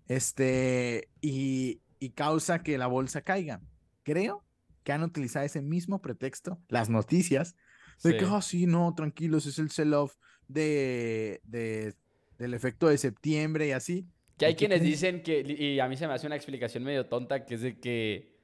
Este, 0.09 1.11
y, 1.21 1.83
y 1.99 2.11
causa 2.13 2.63
que 2.63 2.79
la 2.79 2.87
bolsa 2.87 3.21
caiga. 3.21 3.61
Creo 4.03 4.45
que 4.85 4.93
han 4.93 5.03
utilizado 5.03 5.45
ese 5.45 5.63
mismo 5.63 6.03
pretexto, 6.03 6.61
las 6.69 6.89
noticias, 6.91 7.57
de 8.03 8.17
que, 8.17 8.25
ah, 8.25 8.43
sí, 8.43 8.67
no, 8.67 8.95
tranquilos, 8.97 9.47
es 9.47 9.59
el 9.59 9.71
sell-off 9.71 10.17
de, 10.49 11.41
de 11.45 11.95
del 12.39 12.55
efecto 12.55 12.89
de 12.89 12.99
septiembre 12.99 13.69
y 13.69 13.71
así. 13.71 14.07
Que 14.37 14.47
hay 14.47 14.57
quienes 14.57 14.83
dicen 14.83 15.23
que, 15.23 15.41
y 15.41 15.79
a 15.79 15.87
mí 15.87 15.97
se 15.97 16.09
me 16.09 16.15
hace 16.15 16.27
una 16.27 16.35
explicación 16.35 16.83
medio 16.83 17.07
tonta, 17.07 17.45
que 17.45 17.55
es 17.55 17.61
de 17.61 17.79
que, 17.79 18.35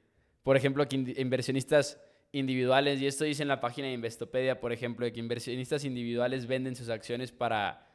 por 0.43 0.55
ejemplo, 0.55 0.87
que 0.87 0.95
inversionistas 1.17 1.99
individuales, 2.31 3.01
y 3.01 3.07
esto 3.07 3.25
dice 3.25 3.41
en 3.41 3.49
la 3.49 3.59
página 3.59 3.87
de 3.87 3.93
Investopedia, 3.93 4.61
por 4.61 4.71
ejemplo, 4.71 5.05
de 5.05 5.11
que 5.11 5.19
inversionistas 5.19 5.83
individuales 5.83 6.47
venden 6.47 6.77
sus 6.77 6.89
acciones 6.89 7.33
para, 7.33 7.88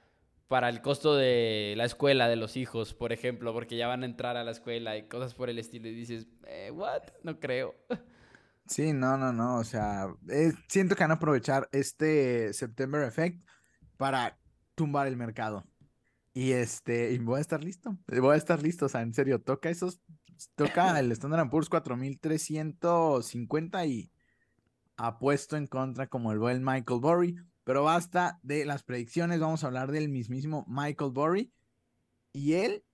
para 0.48 0.68
el 0.68 0.82
costo 0.82 1.16
de 1.16 1.74
la 1.76 1.84
escuela 1.84 2.28
de 2.28 2.36
los 2.36 2.56
hijos, 2.56 2.94
por 2.94 3.12
ejemplo, 3.12 3.52
porque 3.52 3.76
ya 3.76 3.88
van 3.88 4.02
a 4.02 4.06
entrar 4.06 4.36
a 4.36 4.44
la 4.44 4.50
escuela 4.50 4.96
y 4.96 5.08
cosas 5.08 5.34
por 5.34 5.50
el 5.50 5.58
estilo, 5.58 5.88
y 5.88 5.94
dices, 5.94 6.26
eh, 6.46 6.70
¿what? 6.72 7.02
No 7.22 7.40
creo. 7.40 7.74
Sí, 8.66 8.92
no, 8.92 9.16
no, 9.18 9.32
no, 9.32 9.58
o 9.58 9.64
sea, 9.64 10.08
eh, 10.30 10.52
siento 10.68 10.96
que 10.96 11.04
van 11.04 11.10
a 11.10 11.14
aprovechar 11.14 11.68
este 11.72 12.52
September 12.54 13.02
Effect 13.02 13.44
para 13.96 14.38
tumbar 14.74 15.06
el 15.06 15.16
mercado. 15.16 15.64
Y 16.32 16.52
este, 16.52 17.12
y 17.12 17.18
voy 17.18 17.38
a 17.38 17.40
estar 17.40 17.62
listo. 17.62 17.96
Voy 18.08 18.34
a 18.34 18.36
estar 18.36 18.60
listo. 18.62 18.86
O 18.86 18.88
sea, 18.88 19.02
en 19.02 19.14
serio, 19.14 19.40
toca 19.40 19.70
esos. 19.70 20.00
Toca 20.56 20.98
el 21.00 21.12
Standard 21.12 21.48
Poor's 21.48 21.68
4350 21.68 23.86
y 23.86 24.10
apuesto 24.96 25.56
en 25.56 25.68
contra 25.68 26.08
como 26.08 26.32
el 26.32 26.40
buen 26.40 26.64
Michael 26.64 27.00
Burry. 27.00 27.36
Pero 27.64 27.82
basta 27.82 28.38
de 28.42 28.64
las 28.64 28.82
predicciones. 28.82 29.40
Vamos 29.40 29.64
a 29.64 29.68
hablar 29.68 29.90
del 29.90 30.08
mismísimo 30.08 30.64
Michael 30.68 31.10
Burry. 31.12 31.52
Y 32.32 32.54
él, 32.54 32.84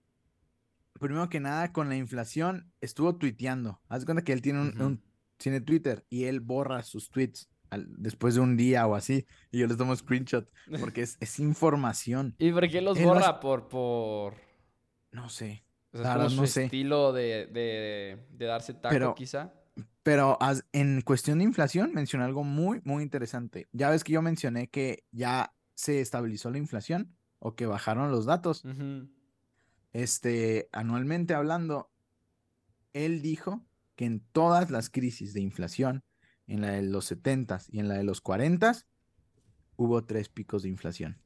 primero 0.99 1.29
que 1.29 1.41
nada, 1.41 1.73
con 1.73 1.89
la 1.89 1.97
inflación, 1.97 2.73
estuvo 2.81 3.17
tuiteando. 3.17 3.81
Haz 3.89 4.05
cuenta 4.05 4.23
que 4.23 4.33
él 4.33 4.43
tiene 4.43 4.61
un, 4.61 5.03
tiene 5.37 5.61
Twitter 5.61 6.05
y 6.09 6.25
él 6.25 6.41
borra 6.41 6.83
sus 6.83 7.11
tweets 7.11 7.49
después 7.79 8.35
de 8.35 8.41
un 8.41 8.57
día 8.57 8.87
o 8.87 8.95
así, 8.95 9.27
y 9.51 9.59
yo 9.59 9.67
les 9.67 9.77
tomo 9.77 9.95
screenshot, 9.95 10.49
porque 10.81 11.03
es, 11.03 11.17
es 11.21 11.39
información. 11.39 12.35
¿Y 12.39 12.53
por 12.53 12.69
qué 12.69 12.81
los 12.81 13.01
borra? 13.01 13.41
Por, 13.41 13.69
por... 13.69 14.35
No 15.13 15.29
sé. 15.29 15.65
O 15.93 15.99
sea, 15.99 16.13
es 16.13 16.35
como 16.35 16.47
su 16.47 16.61
estilo 16.61 17.13
de, 17.13 17.47
de, 17.47 18.27
de, 18.31 18.47
darse 18.47 18.75
taco, 18.75 18.93
pero, 18.93 19.15
quizá. 19.15 19.53
Pero 20.03 20.39
en 20.73 21.03
cuestión 21.03 21.39
de 21.39 21.45
inflación, 21.45 21.93
mencioné 21.95 22.25
algo 22.25 22.43
muy, 22.45 22.81
muy 22.85 23.03
interesante. 23.03 23.69
Ya 23.73 23.91
ves 23.91 24.03
que 24.03 24.13
yo 24.13 24.23
mencioné 24.23 24.69
que 24.69 25.05
ya 25.13 25.55
se 25.75 26.01
estabilizó 26.01 26.51
la 26.51 26.59
inflación 26.59 27.17
o 27.39 27.55
que 27.55 27.67
bajaron 27.67 28.11
los 28.11 28.27
datos. 28.27 28.65
Este, 29.93 30.69
anualmente 30.73 31.35
hablando, 31.35 31.91
él 32.93 33.23
dijo 33.23 33.65
que 33.97 34.07
en 34.07 34.21
todas 34.33 34.71
las 34.71 34.89
crisis 34.89 35.35
de 35.35 35.41
inflación 35.41 36.05
en 36.47 36.63
la 36.63 36.73
de 36.73 36.83
los 36.83 37.05
70 37.07 37.61
y 37.69 37.81
en 37.81 37.89
la 37.89 37.95
de 37.95 38.05
los 38.05 38.21
40 38.21 38.75
hubo 39.77 40.05
tres 40.05 40.29
picos 40.29 40.63
de 40.63 40.69
inflación. 40.69 41.23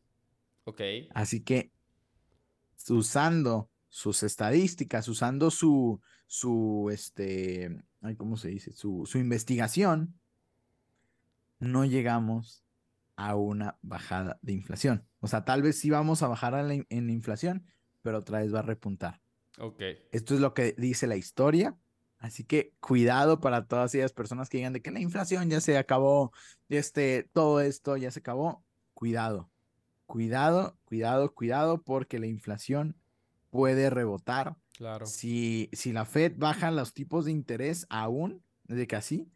Ok. 0.65 0.81
Así 1.15 1.41
que 1.41 1.73
usando 2.89 3.71
sus 3.89 4.23
estadísticas, 4.23 5.09
usando 5.09 5.51
su, 5.51 6.01
su, 6.27 6.91
este, 6.93 7.83
¿cómo 8.17 8.37
se 8.37 8.49
dice? 8.49 8.73
Su, 8.73 9.05
su 9.07 9.19
investigación, 9.19 10.19
no 11.59 11.85
llegamos 11.85 12.65
a 13.17 13.37
una 13.37 13.79
bajada 13.83 14.39
de 14.43 14.53
inflación. 14.53 15.07
O 15.21 15.29
sea, 15.29 15.45
tal 15.45 15.63
vez 15.63 15.79
sí 15.79 15.91
vamos 15.91 16.23
a 16.23 16.29
bajar 16.29 16.55
en 16.89 17.07
la 17.07 17.13
inflación, 17.13 17.65
pero 18.03 18.19
otra 18.19 18.41
vez 18.41 18.55
va 18.55 18.59
a 18.59 18.63
repuntar. 18.63 19.21
Ok. 19.59 19.81
Esto 20.13 20.35
es 20.35 20.41
lo 20.41 20.53
que 20.53 20.75
dice 20.77 21.07
la 21.07 21.17
historia 21.17 21.77
Así 22.25 22.43
que 22.43 22.73
cuidado 22.81 23.39
para 23.39 23.67
todas 23.67 23.91
aquellas 23.91 24.15
personas 24.15 24.49
que 24.49 24.57
digan 24.57 24.73
de 24.73 24.81
que 24.81 24.91
la 24.91 24.99
inflación 24.99 25.51
ya 25.51 25.61
se 25.61 25.77
acabó, 25.77 26.33
este, 26.71 27.29
todo 27.35 27.61
esto 27.61 27.99
ya 27.99 28.11
se 28.11 28.21
acabó. 28.21 28.65
Cuidado, 28.95 29.51
cuidado, 30.07 30.79
cuidado, 30.87 31.35
cuidado, 31.35 31.83
porque 31.83 32.19
la 32.19 32.27
inflación 32.27 32.97
puede 33.55 33.89
rebotar. 33.89 34.57
Claro. 34.77 35.07
Si, 35.07 35.71
si 35.73 35.93
la 35.93 36.05
Fed 36.05 36.33
baja 36.37 36.73
los 36.73 36.93
tipos 36.93 37.27
de 37.27 37.31
interés 37.31 37.87
aún, 37.89 38.43
de 38.65 38.89
que 38.89 38.97
así, 38.97 39.31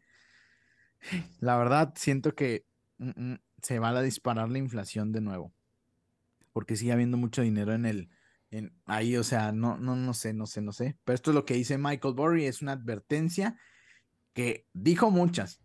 la 1.39 1.55
verdad 1.55 1.93
siento 1.95 2.35
que 2.35 2.65
mm, 2.97 3.11
mm, 3.15 3.39
se 3.61 3.79
va 3.79 3.91
a 3.91 4.01
disparar 4.01 4.49
la 4.49 4.57
inflación 4.57 5.13
de 5.13 5.21
nuevo. 5.21 5.53
Porque 6.51 6.75
sigue 6.75 6.91
habiendo 6.91 7.15
mucho 7.15 7.43
dinero 7.43 7.73
en 7.73 7.85
el, 7.85 8.09
ahí, 8.87 9.15
o 9.15 9.23
sea, 9.23 9.53
no, 9.53 9.77
no, 9.77 9.95
no 9.95 10.13
sé, 10.13 10.33
no 10.33 10.47
sé, 10.47 10.59
no 10.59 10.73
sé. 10.73 10.97
Pero 11.05 11.15
esto 11.15 11.31
es 11.31 11.35
lo 11.35 11.45
que 11.45 11.53
dice 11.53 11.77
Michael 11.77 12.13
Burry, 12.13 12.43
es 12.43 12.61
una 12.61 12.73
advertencia 12.73 13.57
que 14.33 14.67
dijo 14.73 15.11
muchas, 15.11 15.61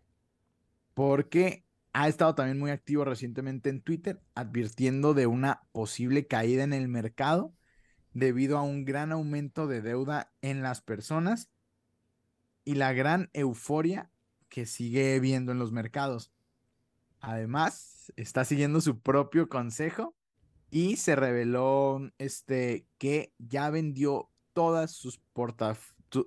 porque 0.93 1.65
ha 1.91 2.07
estado 2.07 2.35
también 2.35 2.57
muy 2.57 2.71
activo 2.71 3.03
recientemente 3.03 3.69
en 3.69 3.81
Twitter, 3.81 4.21
advirtiendo 4.33 5.13
de 5.13 5.27
una 5.27 5.63
posible 5.73 6.25
caída 6.25 6.63
en 6.63 6.71
el 6.71 6.87
mercado 6.87 7.53
debido 8.15 8.57
a 8.57 8.63
un 8.63 8.85
gran 8.85 9.11
aumento 9.11 9.67
de 9.67 9.81
deuda 9.81 10.31
en 10.41 10.63
las 10.63 10.81
personas 10.81 11.49
y 12.63 12.75
la 12.75 12.93
gran 12.93 13.29
euforia 13.33 14.09
que 14.47 14.65
sigue 14.65 15.19
viendo 15.19 15.51
en 15.51 15.59
los 15.59 15.73
mercados. 15.73 16.31
Además, 17.19 18.13
está 18.15 18.45
siguiendo 18.45 18.79
su 18.79 18.99
propio 18.99 19.49
consejo 19.49 20.15
y 20.71 20.95
se 20.95 21.17
reveló 21.17 22.09
este, 22.17 22.87
que 22.97 23.33
ya 23.37 23.69
vendió 23.69 24.29
todas 24.53 24.91
sus 24.91 25.21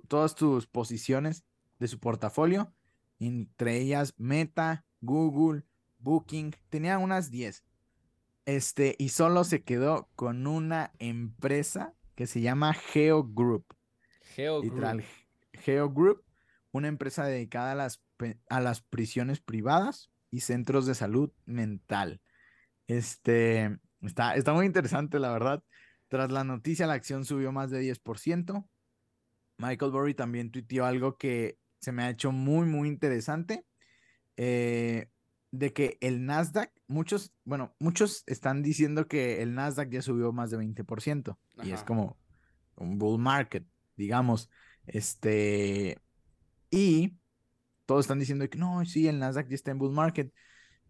todas 0.07 0.33
sus 0.33 0.67
posiciones 0.67 1.43
de 1.79 1.87
su 1.87 1.99
portafolio, 1.99 2.71
entre 3.17 3.77
ellas 3.77 4.13
Meta, 4.17 4.85
Google, 5.01 5.63
Booking, 5.97 6.53
tenía 6.69 6.99
unas 6.99 7.31
10. 7.31 7.63
Este, 8.49 8.95
y 8.97 9.09
solo 9.09 9.43
se 9.43 9.61
quedó 9.61 10.09
con 10.15 10.47
una 10.47 10.91
empresa 10.97 11.93
que 12.15 12.25
se 12.25 12.41
llama 12.41 12.73
Geo 12.73 13.23
Group. 13.23 13.75
Geo 14.23 14.63
Literal, 14.63 15.05
Geo 15.53 15.91
Group, 15.91 16.23
una 16.71 16.87
empresa 16.87 17.25
dedicada 17.25 17.73
a 17.73 17.75
las, 17.75 18.01
a 18.49 18.59
las 18.59 18.81
prisiones 18.81 19.39
privadas 19.39 20.09
y 20.31 20.39
centros 20.39 20.87
de 20.87 20.95
salud 20.95 21.31
mental. 21.45 22.21
Este, 22.87 23.77
está, 24.01 24.33
está 24.33 24.53
muy 24.53 24.65
interesante, 24.65 25.19
la 25.19 25.31
verdad. 25.31 25.63
Tras 26.07 26.31
la 26.31 26.43
noticia, 26.43 26.87
la 26.87 26.93
acción 26.93 27.25
subió 27.25 27.51
más 27.51 27.69
de 27.69 27.83
10%. 27.83 28.67
Michael 29.59 29.91
Burry 29.91 30.15
también 30.15 30.49
tuiteó 30.49 30.85
algo 30.85 31.17
que 31.17 31.59
se 31.81 31.91
me 31.91 32.01
ha 32.01 32.09
hecho 32.09 32.31
muy, 32.31 32.65
muy 32.65 32.87
interesante. 32.87 33.63
Eh, 34.37 35.07
de 35.51 35.73
que 35.73 35.97
el 36.01 36.25
Nasdaq, 36.25 36.71
muchos, 36.87 37.33
bueno, 37.43 37.75
muchos 37.79 38.23
están 38.27 38.61
diciendo 38.61 39.07
que 39.07 39.41
el 39.41 39.55
Nasdaq 39.55 39.89
ya 39.89 40.01
subió 40.01 40.31
más 40.31 40.51
de 40.51 40.57
20% 40.57 41.37
y 41.63 41.71
es 41.71 41.83
como 41.83 42.17
un 42.75 42.97
bull 42.97 43.19
market, 43.19 43.65
digamos. 43.95 44.49
Este, 44.85 45.97
y 46.69 47.17
todos 47.85 48.05
están 48.05 48.19
diciendo 48.19 48.47
que 48.49 48.57
no, 48.57 48.85
sí, 48.85 49.07
el 49.07 49.19
Nasdaq 49.19 49.47
ya 49.49 49.55
está 49.55 49.71
en 49.71 49.79
bull 49.79 49.91
market. 49.91 50.31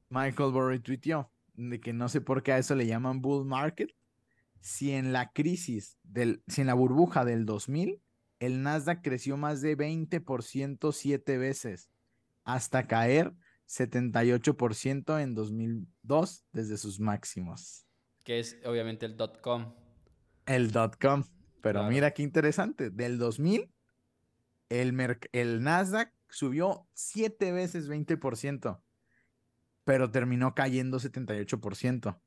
Michael 0.10 0.52
Burry 0.52 0.80
tuiteó 0.80 1.32
de 1.54 1.80
que 1.80 1.94
no 1.94 2.10
sé 2.10 2.22
por 2.22 2.44
qué 2.44 2.54
a 2.54 2.58
eso 2.58 2.76
le 2.76 2.88
llaman 2.88 3.22
bull 3.22 3.46
market. 3.46 3.92
Si 4.60 4.92
en 4.92 5.14
la 5.14 5.32
crisis 5.32 5.98
del, 6.04 6.44
si 6.48 6.62
en 6.62 6.68
la 6.68 6.74
burbuja 6.74 7.24
del 7.24 7.46
2000, 7.46 8.02
el 8.40 8.62
Nasdaq 8.62 9.02
creció 9.02 9.38
más 9.38 9.62
de 9.62 9.78
20% 9.78 10.92
siete 10.92 11.38
veces 11.38 11.90
hasta 12.44 12.88
caer 12.88 13.34
78% 13.70 15.22
en 15.22 15.36
2002 15.36 16.46
desde 16.52 16.78
sus 16.78 17.00
máximos. 17.00 17.86
Que 18.24 18.40
es 18.40 18.58
obviamente 18.66 19.06
el 19.06 19.16
dot 19.16 19.40
com. 19.42 19.76
El 20.46 20.72
dot 20.72 21.00
com. 21.00 21.24
Pero 21.62 21.84
mira 21.84 22.12
qué 22.12 22.24
interesante. 22.24 22.90
Del 22.90 23.20
2000, 23.20 23.72
el, 24.70 25.20
el 25.34 25.64
Nasdaq 25.64 26.12
subió 26.30 26.88
7 26.94 27.52
veces 27.52 27.90
20%, 27.90 28.82
pero 29.84 30.10
terminó 30.10 30.56
cayendo 30.56 31.00
78%. 31.00 32.20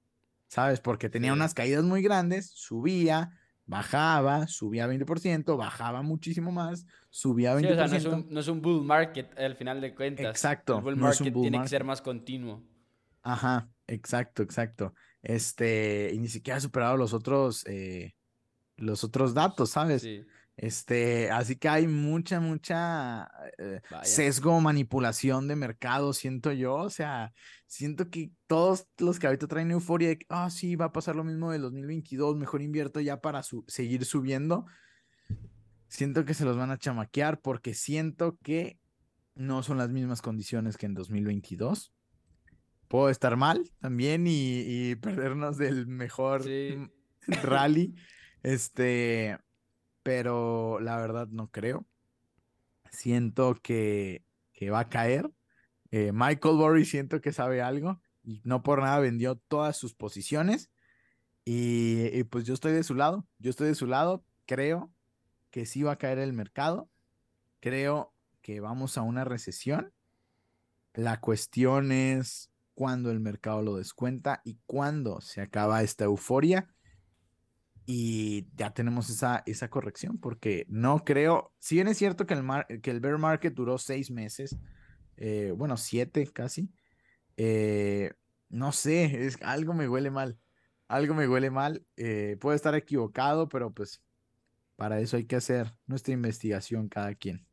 ¿Sabes? 0.48 0.80
Porque 0.80 1.08
tenía 1.08 1.32
unas 1.32 1.54
caídas 1.54 1.82
muy 1.82 2.02
grandes, 2.02 2.50
subía, 2.50 3.40
bajaba, 3.66 4.46
subía 4.46 4.86
20%, 4.86 5.56
bajaba 5.56 6.02
muchísimo 6.02 6.52
más, 6.52 6.86
subía 7.10 7.56
20%. 7.56 7.76
no, 7.76 7.96
es 7.96 8.04
un, 8.04 8.26
no, 8.30 8.40
es 8.40 8.48
un, 8.48 8.60
bull 8.60 8.84
market 8.84 9.38
al 9.38 9.56
final 9.56 9.80
de 9.80 9.94
cuentas. 9.94 10.26
Exacto. 10.26 10.78
El 10.78 10.82
bull 10.82 10.96
market 10.96 11.32
tiene 11.32 11.60
que 11.60 11.68
ser 11.68 11.84
más 11.84 12.02
continuo. 12.02 12.62
Ajá, 13.22 13.68
exacto, 13.86 14.42
exacto. 14.42 14.94
Este, 15.22 16.10
y 16.12 16.18
ni 16.18 16.28
siquiera 16.28 16.56
ha 16.56 16.60
superado 16.60 16.96
los 16.96 17.12
otros, 17.12 17.64
eh, 17.66 18.14
los 18.76 19.04
otros 19.04 19.34
datos, 19.34 19.70
¿sabes? 19.70 20.02
Sí. 20.02 20.24
Este, 20.56 21.30
así 21.30 21.56
que 21.56 21.68
hay 21.68 21.86
mucha, 21.86 22.38
mucha 22.38 23.30
eh, 23.58 23.80
sesgo, 24.02 24.60
manipulación 24.60 25.48
de 25.48 25.56
mercado, 25.56 26.12
siento 26.12 26.52
yo. 26.52 26.74
O 26.74 26.90
sea, 26.90 27.32
siento 27.66 28.10
que 28.10 28.30
todos 28.46 28.86
los 28.98 29.18
que 29.18 29.26
ahorita 29.26 29.46
traen 29.46 29.70
euforia 29.70 30.08
de 30.08 30.18
que, 30.18 30.26
ah, 30.28 30.50
sí, 30.50 30.76
va 30.76 30.86
a 30.86 30.92
pasar 30.92 31.16
lo 31.16 31.24
mismo 31.24 31.50
del 31.50 31.62
2022, 31.62 32.36
mejor 32.36 32.62
invierto 32.62 33.00
ya 33.00 33.20
para 33.20 33.42
seguir 33.66 34.04
subiendo. 34.04 34.66
Siento 35.88 36.24
que 36.24 36.34
se 36.34 36.44
los 36.44 36.56
van 36.56 36.70
a 36.70 36.78
chamaquear 36.78 37.40
porque 37.40 37.74
siento 37.74 38.38
que 38.42 38.78
no 39.34 39.62
son 39.62 39.78
las 39.78 39.90
mismas 39.90 40.22
condiciones 40.22 40.76
que 40.76 40.86
en 40.86 40.94
2022. 40.94 41.92
Puedo 42.88 43.08
estar 43.08 43.36
mal 43.36 43.70
también 43.80 44.26
y, 44.26 44.94
perdernos 44.96 45.56
del 45.56 45.86
mejor 45.86 46.44
rally. 47.42 47.94
Este, 48.42 49.38
pero 50.02 50.80
la 50.80 50.96
verdad 50.96 51.28
no 51.28 51.50
creo. 51.50 51.86
Siento 52.90 53.54
que, 53.62 54.24
que 54.52 54.70
va 54.70 54.80
a 54.80 54.88
caer. 54.88 55.30
Eh, 55.90 56.12
Michael 56.12 56.56
Burry 56.56 56.84
siento 56.84 57.20
que 57.20 57.32
sabe 57.32 57.62
algo 57.62 58.00
y 58.22 58.40
no 58.44 58.62
por 58.62 58.80
nada 58.80 58.98
vendió 58.98 59.36
todas 59.36 59.76
sus 59.76 59.94
posiciones. 59.94 60.70
Y, 61.44 62.22
pues 62.24 62.44
yo 62.44 62.54
estoy 62.54 62.72
de 62.72 62.84
su 62.84 62.94
lado, 62.94 63.26
yo 63.38 63.50
estoy 63.50 63.68
de 63.68 63.74
su 63.74 63.86
lado, 63.86 64.24
creo 64.46 64.92
que 65.50 65.66
sí 65.66 65.82
va 65.82 65.92
a 65.92 65.98
caer 65.98 66.18
el 66.18 66.32
mercado, 66.32 66.88
creo 67.58 68.14
que 68.42 68.60
vamos 68.60 68.96
a 68.96 69.02
una 69.02 69.24
recesión. 69.24 69.92
La 70.94 71.20
cuestión 71.20 71.90
es 71.90 72.52
cuándo 72.74 73.10
el 73.10 73.18
mercado 73.18 73.62
lo 73.62 73.76
descuenta 73.76 74.40
y 74.44 74.58
cuándo 74.66 75.20
se 75.20 75.40
acaba 75.40 75.82
esta 75.82 76.04
euforia 76.04 76.72
y 77.94 78.46
ya 78.56 78.72
tenemos 78.72 79.10
esa, 79.10 79.42
esa 79.44 79.68
corrección, 79.68 80.16
porque 80.16 80.64
no 80.70 81.04
creo, 81.04 81.52
si 81.58 81.74
bien 81.74 81.88
es 81.88 81.98
cierto 81.98 82.24
que 82.24 82.32
el, 82.32 82.80
que 82.80 82.90
el 82.90 83.00
bear 83.00 83.18
market 83.18 83.52
duró 83.52 83.76
seis 83.76 84.10
meses, 84.10 84.56
eh, 85.18 85.52
bueno, 85.54 85.76
siete 85.76 86.26
casi, 86.28 86.70
eh, 87.36 88.12
no 88.48 88.72
sé, 88.72 89.26
es, 89.26 89.36
algo 89.42 89.74
me 89.74 89.90
huele 89.90 90.10
mal, 90.10 90.38
algo 90.88 91.12
me 91.12 91.28
huele 91.28 91.50
mal, 91.50 91.84
eh, 91.98 92.38
puedo 92.40 92.56
estar 92.56 92.74
equivocado, 92.74 93.50
pero 93.50 93.74
pues 93.74 94.02
para 94.76 94.98
eso 94.98 95.18
hay 95.18 95.26
que 95.26 95.36
hacer 95.36 95.74
nuestra 95.86 96.14
investigación 96.14 96.88
cada 96.88 97.14
quien. 97.14 97.46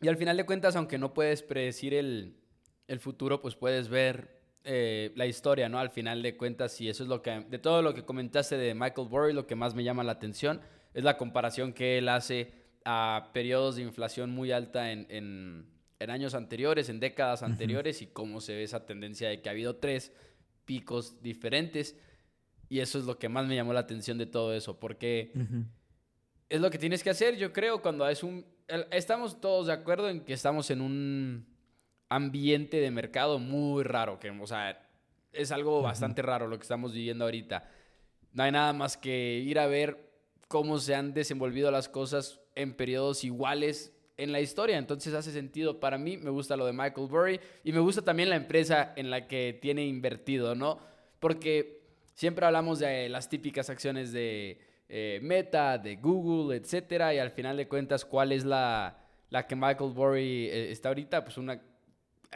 Y 0.00 0.08
al 0.08 0.16
final 0.16 0.38
de 0.38 0.46
cuentas, 0.46 0.76
aunque 0.76 0.96
no 0.96 1.12
puedes 1.12 1.42
predecir 1.42 1.92
el, 1.92 2.40
el 2.88 3.00
futuro, 3.00 3.42
pues 3.42 3.54
puedes 3.54 3.90
ver 3.90 4.43
eh, 4.66 5.12
la 5.14 5.26
historia, 5.26 5.68
¿no? 5.68 5.78
Al 5.78 5.90
final 5.90 6.22
de 6.22 6.38
cuentas, 6.38 6.80
y 6.80 6.88
eso 6.88 7.02
es 7.02 7.08
lo 7.08 7.20
que, 7.20 7.44
de 7.48 7.58
todo 7.58 7.82
lo 7.82 7.92
que 7.92 8.04
comentaste 8.04 8.56
de 8.56 8.74
Michael 8.74 9.08
Burry, 9.08 9.34
lo 9.34 9.46
que 9.46 9.54
más 9.54 9.74
me 9.74 9.84
llama 9.84 10.02
la 10.04 10.12
atención 10.12 10.62
es 10.94 11.04
la 11.04 11.18
comparación 11.18 11.74
que 11.74 11.98
él 11.98 12.08
hace 12.08 12.52
a 12.84 13.30
periodos 13.34 13.76
de 13.76 13.82
inflación 13.82 14.30
muy 14.30 14.52
alta 14.52 14.90
en, 14.92 15.06
en, 15.10 16.10
años 16.10 16.34
anteriores, 16.34 16.88
en 16.88 17.00
décadas 17.00 17.42
anteriores, 17.42 18.00
y 18.00 18.06
cómo 18.06 18.40
se 18.40 18.54
ve 18.54 18.62
esa 18.62 18.86
tendencia 18.86 19.28
de 19.28 19.42
que 19.42 19.48
ha 19.48 19.52
habido 19.52 19.76
tres 19.76 20.12
picos 20.64 21.20
diferentes. 21.22 21.98
Y 22.68 22.80
eso 22.80 22.98
es 22.98 23.04
lo 23.04 23.18
que 23.18 23.28
más 23.28 23.46
me 23.46 23.54
llamó 23.54 23.72
la 23.72 23.80
atención 23.80 24.16
de 24.18 24.26
todo 24.26 24.54
eso, 24.54 24.78
porque 24.78 25.32
es 26.48 26.60
lo 26.60 26.70
que 26.70 26.78
tienes 26.78 27.02
que 27.02 27.10
hacer, 27.10 27.36
yo 27.36 27.52
creo, 27.52 27.82
cuando 27.82 28.08
es 28.08 28.22
un... 28.22 28.46
Estamos 28.90 29.40
todos 29.40 29.66
de 29.66 29.72
acuerdo 29.72 30.08
en 30.08 30.20
que 30.20 30.32
estamos 30.32 30.70
en 30.70 30.80
un 30.80 31.53
ambiente 32.08 32.78
de 32.78 32.90
mercado 32.90 33.38
muy 33.38 33.82
raro, 33.82 34.18
que, 34.18 34.30
o 34.30 34.46
sea, 34.46 34.80
es 35.32 35.50
algo 35.52 35.82
bastante 35.82 36.22
raro 36.22 36.46
lo 36.48 36.56
que 36.56 36.62
estamos 36.62 36.92
viviendo 36.92 37.24
ahorita. 37.24 37.68
No 38.32 38.42
hay 38.42 38.52
nada 38.52 38.72
más 38.72 38.96
que 38.96 39.38
ir 39.38 39.58
a 39.58 39.66
ver 39.66 40.10
cómo 40.48 40.78
se 40.78 40.94
han 40.94 41.14
desenvolvido 41.14 41.70
las 41.70 41.88
cosas 41.88 42.40
en 42.54 42.74
periodos 42.74 43.24
iguales 43.24 43.92
en 44.16 44.32
la 44.32 44.40
historia. 44.40 44.78
Entonces 44.78 45.14
hace 45.14 45.32
sentido 45.32 45.80
para 45.80 45.98
mí. 45.98 46.16
Me 46.16 46.30
gusta 46.30 46.56
lo 46.56 46.66
de 46.66 46.72
Michael 46.72 47.08
Burry 47.08 47.40
y 47.62 47.72
me 47.72 47.80
gusta 47.80 48.02
también 48.02 48.30
la 48.30 48.36
empresa 48.36 48.92
en 48.96 49.10
la 49.10 49.26
que 49.26 49.58
tiene 49.60 49.84
invertido, 49.84 50.54
¿no? 50.54 50.78
Porque 51.20 51.82
siempre 52.14 52.46
hablamos 52.46 52.78
de 52.78 53.08
las 53.08 53.28
típicas 53.28 53.70
acciones 53.70 54.12
de 54.12 54.60
eh, 54.88 55.18
Meta, 55.22 55.78
de 55.78 55.96
Google, 55.96 56.56
etcétera, 56.56 57.14
y 57.14 57.18
al 57.18 57.30
final 57.30 57.56
de 57.56 57.66
cuentas, 57.66 58.04
¿cuál 58.04 58.32
es 58.32 58.44
la, 58.44 58.98
la 59.30 59.46
que 59.46 59.56
Michael 59.56 59.92
Burry 59.92 60.48
eh, 60.48 60.70
está 60.70 60.88
ahorita? 60.90 61.24
Pues 61.24 61.38
una 61.38 61.60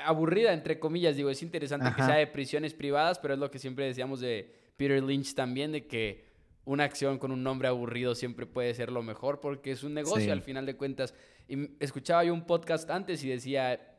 aburrida, 0.04 0.52
entre 0.52 0.78
comillas. 0.78 1.16
Digo, 1.16 1.30
es 1.30 1.42
interesante 1.42 1.92
que 1.96 2.02
sea 2.02 2.16
de 2.16 2.26
prisiones 2.26 2.74
privadas, 2.74 3.18
pero 3.18 3.34
es 3.34 3.40
lo 3.40 3.50
que 3.50 3.58
siempre 3.58 3.86
decíamos 3.86 4.20
de 4.20 4.52
Peter 4.76 5.02
Lynch 5.02 5.34
también, 5.34 5.72
de 5.72 5.86
que 5.86 6.24
una 6.64 6.84
acción 6.84 7.18
con 7.18 7.32
un 7.32 7.42
nombre 7.42 7.68
aburrido 7.68 8.14
siempre 8.14 8.44
puede 8.44 8.74
ser 8.74 8.92
lo 8.92 9.02
mejor 9.02 9.40
porque 9.40 9.70
es 9.70 9.82
un 9.82 9.94
negocio 9.94 10.32
al 10.32 10.42
final 10.42 10.66
de 10.66 10.76
cuentas. 10.76 11.14
Y 11.48 11.70
escuchaba 11.82 12.24
yo 12.24 12.34
un 12.34 12.44
podcast 12.44 12.90
antes 12.90 13.24
y 13.24 13.28
decía, 13.28 13.96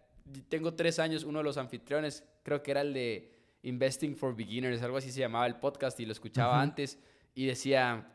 tengo 0.50 0.76
tres 0.76 1.00
años, 1.00 1.24
uno 1.24 1.40
de 1.40 1.44
los 1.44 1.58
anfitriones, 1.58 2.24
creo 2.44 2.62
que 2.62 2.72
era 2.72 2.82
el 2.82 2.94
de 2.94 3.32
Investing 3.64 4.16
for 4.16 4.36
Beginners, 4.36 4.82
algo 4.84 4.98
así 4.98 5.12
se 5.12 5.20
llamaba 5.20 5.48
el 5.48 5.56
podcast 5.56 6.00
y 6.00 6.06
lo 6.06 6.12
escuchaba 6.12 6.62
antes 6.62 7.00
y 7.34 7.46
decía 7.46 8.14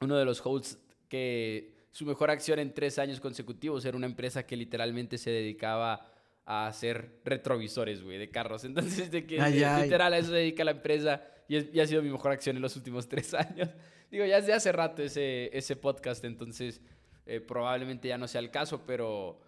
uno 0.00 0.16
de 0.16 0.24
los 0.24 0.44
hosts 0.44 0.78
que 1.08 1.74
su 1.90 2.06
mejor 2.06 2.30
acción 2.30 2.58
en 2.58 2.72
tres 2.72 2.98
años 2.98 3.20
consecutivos 3.20 3.84
era 3.84 3.96
una 3.96 4.06
empresa 4.06 4.46
que 4.46 4.56
literalmente 4.56 5.18
se 5.18 5.30
dedicaba 5.30 6.10
a 6.50 6.66
hacer 6.66 7.20
retrovisores, 7.26 8.02
güey, 8.02 8.16
de 8.16 8.30
carros. 8.30 8.64
Entonces, 8.64 9.10
de 9.10 9.26
que 9.26 9.36
literal 9.36 10.14
a 10.14 10.18
eso 10.18 10.30
se 10.30 10.36
dedica 10.36 10.64
la 10.64 10.70
empresa 10.70 11.22
y, 11.46 11.78
ha 11.78 11.86
sido 11.86 12.02
mi 12.02 12.10
mejor 12.10 12.32
acción 12.32 12.56
en 12.56 12.62
los 12.62 12.74
últimos 12.74 13.06
tres 13.08 13.34
años. 13.34 13.68
Digo, 14.10 14.24
ya 14.24 14.40
desde 14.40 14.54
hace 14.54 14.72
rato 14.72 15.02
ese, 15.02 15.56
ese 15.56 15.76
podcast, 15.76 16.24
entonces 16.24 16.80
eh, 17.26 17.40
probablemente 17.40 18.08
ya 18.08 18.16
no 18.16 18.26
sea 18.26 18.40
el 18.40 18.50
caso, 18.50 18.86
pero, 18.86 19.42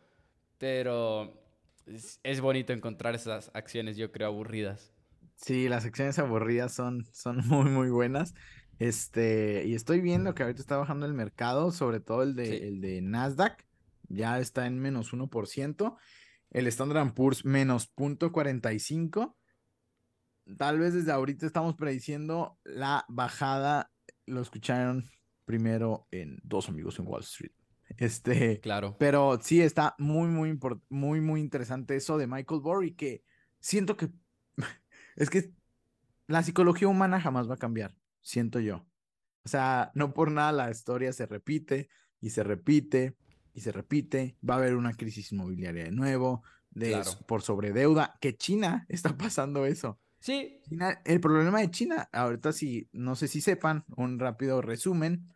pero 0.59 1.43
es, 1.87 2.41
bonito 2.43 2.75
encontrar 2.75 3.15
esas 3.15 3.51
acciones, 3.55 3.97
yo 3.97 4.13
creo, 4.13 4.29
aburridas. 4.29 4.93
Sí, 5.37 5.71
las 5.71 5.87
acciones 5.87 6.19
aburridas 6.19 6.75
son, 6.75 7.07
son 7.13 7.39
muy, 7.49 7.71
muy 7.71 7.89
buenas. 7.89 8.35
Este, 8.79 9.65
y 9.67 9.75
estoy 9.75 10.03
viendo 10.03 10.35
que 10.35 10.43
ahorita 10.43 10.61
está 10.61 10.77
bajando 10.77 11.07
el 11.07 11.15
mercado, 11.15 11.73
sobre 11.73 12.01
todo 12.01 12.23
el 12.23 12.35
de, 12.37 12.69
el 12.69 12.83
de 12.83 13.01
Nasdaq, 13.01 13.65
ya 14.11 14.39
está 14.39 14.67
en 14.67 14.79
menos 14.79 15.15
1% 15.15 15.97
el 16.51 16.67
Standard 16.67 17.15
Poor's 17.15 17.45
menos 17.45 17.93
0.45. 17.97 19.35
Tal 20.57 20.79
vez 20.79 20.95
desde 20.95 21.13
ahorita 21.13 21.47
estamos 21.47 21.77
prediciendo 21.77 22.59
la 22.65 23.05
bajada, 23.09 23.93
lo 24.27 24.41
escucharon 24.41 25.09
primero 25.45 26.07
en 26.11 26.41
Dos 26.43 26.69
Amigos 26.69 26.99
en 26.99 27.07
Wall 27.07 27.23
Street. 27.23 27.53
Este, 27.97 28.61
claro. 28.61 28.97
Pero 28.99 29.39
sí 29.43 29.61
está 29.61 29.95
muy, 29.99 30.29
muy, 30.29 30.59
muy, 30.89 31.21
muy 31.21 31.41
interesante 31.41 31.97
eso 31.97 32.19
de 32.19 32.27
Michael 32.27 32.61
Burry, 32.61 32.95
que 32.95 33.25
siento 33.61 33.97
que 33.97 34.11
es 35.17 35.31
que 35.31 35.53
la 36.27 36.43
psicología 36.43 36.89
humana 36.89 37.21
jamás 37.21 37.49
va 37.49 37.55
a 37.55 37.59
cambiar, 37.59 37.95
siento 38.21 38.61
yo. 38.61 38.87
O 39.45 39.49
sea, 39.49 39.91
no 39.95 40.15
por 40.15 40.31
nada 40.31 40.53
la 40.53 40.71
historia 40.71 41.13
se 41.13 41.27
repite 41.27 41.89
y 42.21 42.31
se 42.31 42.45
repite 42.45 43.17
y 43.55 43.61
se 43.61 43.73
repite. 43.73 44.37
Va 44.49 44.55
a 44.55 44.59
haber 44.59 44.77
una 44.77 44.95
crisis 44.95 45.33
inmobiliaria 45.33 45.85
de 45.85 45.93
nuevo, 45.93 46.43
de, 46.71 47.03
por 47.27 47.43
sobredeuda, 47.43 48.17
que 48.21 48.37
China 48.37 48.87
está 48.89 49.17
pasando 49.17 49.67
eso. 49.67 49.99
Sí. 50.21 50.61
el 51.07 51.21
problema 51.21 51.61
de 51.61 51.71
China, 51.71 52.09
ahorita 52.13 52.53
sí, 52.53 52.89
no 52.93 53.17
sé 53.17 53.27
si 53.27 53.41
sepan, 53.41 53.85
un 53.97 54.19
rápido 54.19 54.61
resumen. 54.61 55.33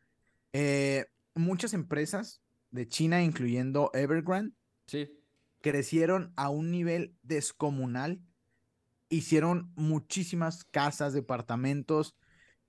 Eh, 0.53 1.07
muchas 1.35 1.73
empresas 1.73 2.43
de 2.71 2.87
China, 2.87 3.23
incluyendo 3.23 3.91
Evergrande, 3.95 4.55
sí. 4.87 5.11
crecieron 5.63 6.33
a 6.37 6.51
un 6.51 6.71
nivel 6.71 7.17
descomunal. 7.23 8.21
Hicieron 9.09 9.73
muchísimas 9.75 10.65
casas, 10.65 11.15
departamentos, 11.15 12.17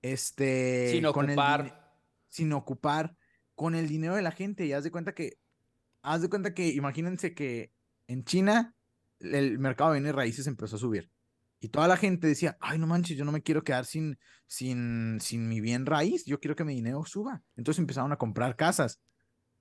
este, 0.00 0.90
sin 0.92 1.06
ocupar. 1.06 1.94
sin 2.28 2.52
ocupar, 2.52 3.16
con 3.56 3.74
el 3.74 3.88
dinero 3.88 4.14
de 4.14 4.22
la 4.22 4.30
gente. 4.30 4.64
Y 4.64 4.72
haz 4.72 4.84
de 4.84 4.92
cuenta 4.92 5.12
que, 5.12 5.38
haz 6.02 6.22
de 6.22 6.28
cuenta 6.28 6.54
que, 6.54 6.68
imagínense 6.68 7.34
que 7.34 7.72
en 8.06 8.24
China 8.24 8.76
el 9.18 9.58
mercado 9.58 9.90
de 9.90 9.98
bienes 9.98 10.14
raíces 10.14 10.46
empezó 10.46 10.76
a 10.76 10.78
subir. 10.78 11.10
Y 11.58 11.68
toda 11.68 11.88
la 11.88 11.96
gente 11.96 12.28
decía, 12.28 12.56
ay, 12.60 12.78
no 12.78 12.86
manches, 12.86 13.16
yo 13.16 13.24
no 13.24 13.32
me 13.32 13.42
quiero 13.42 13.64
quedar 13.64 13.86
sin, 13.86 14.18
sin, 14.46 15.18
sin 15.20 15.48
mi 15.48 15.60
bien 15.60 15.86
raíz, 15.86 16.24
yo 16.26 16.38
quiero 16.38 16.54
que 16.54 16.64
mi 16.64 16.74
dinero 16.74 17.04
suba. 17.04 17.42
Entonces 17.56 17.80
empezaron 17.80 18.12
a 18.12 18.18
comprar 18.18 18.54
casas. 18.54 19.00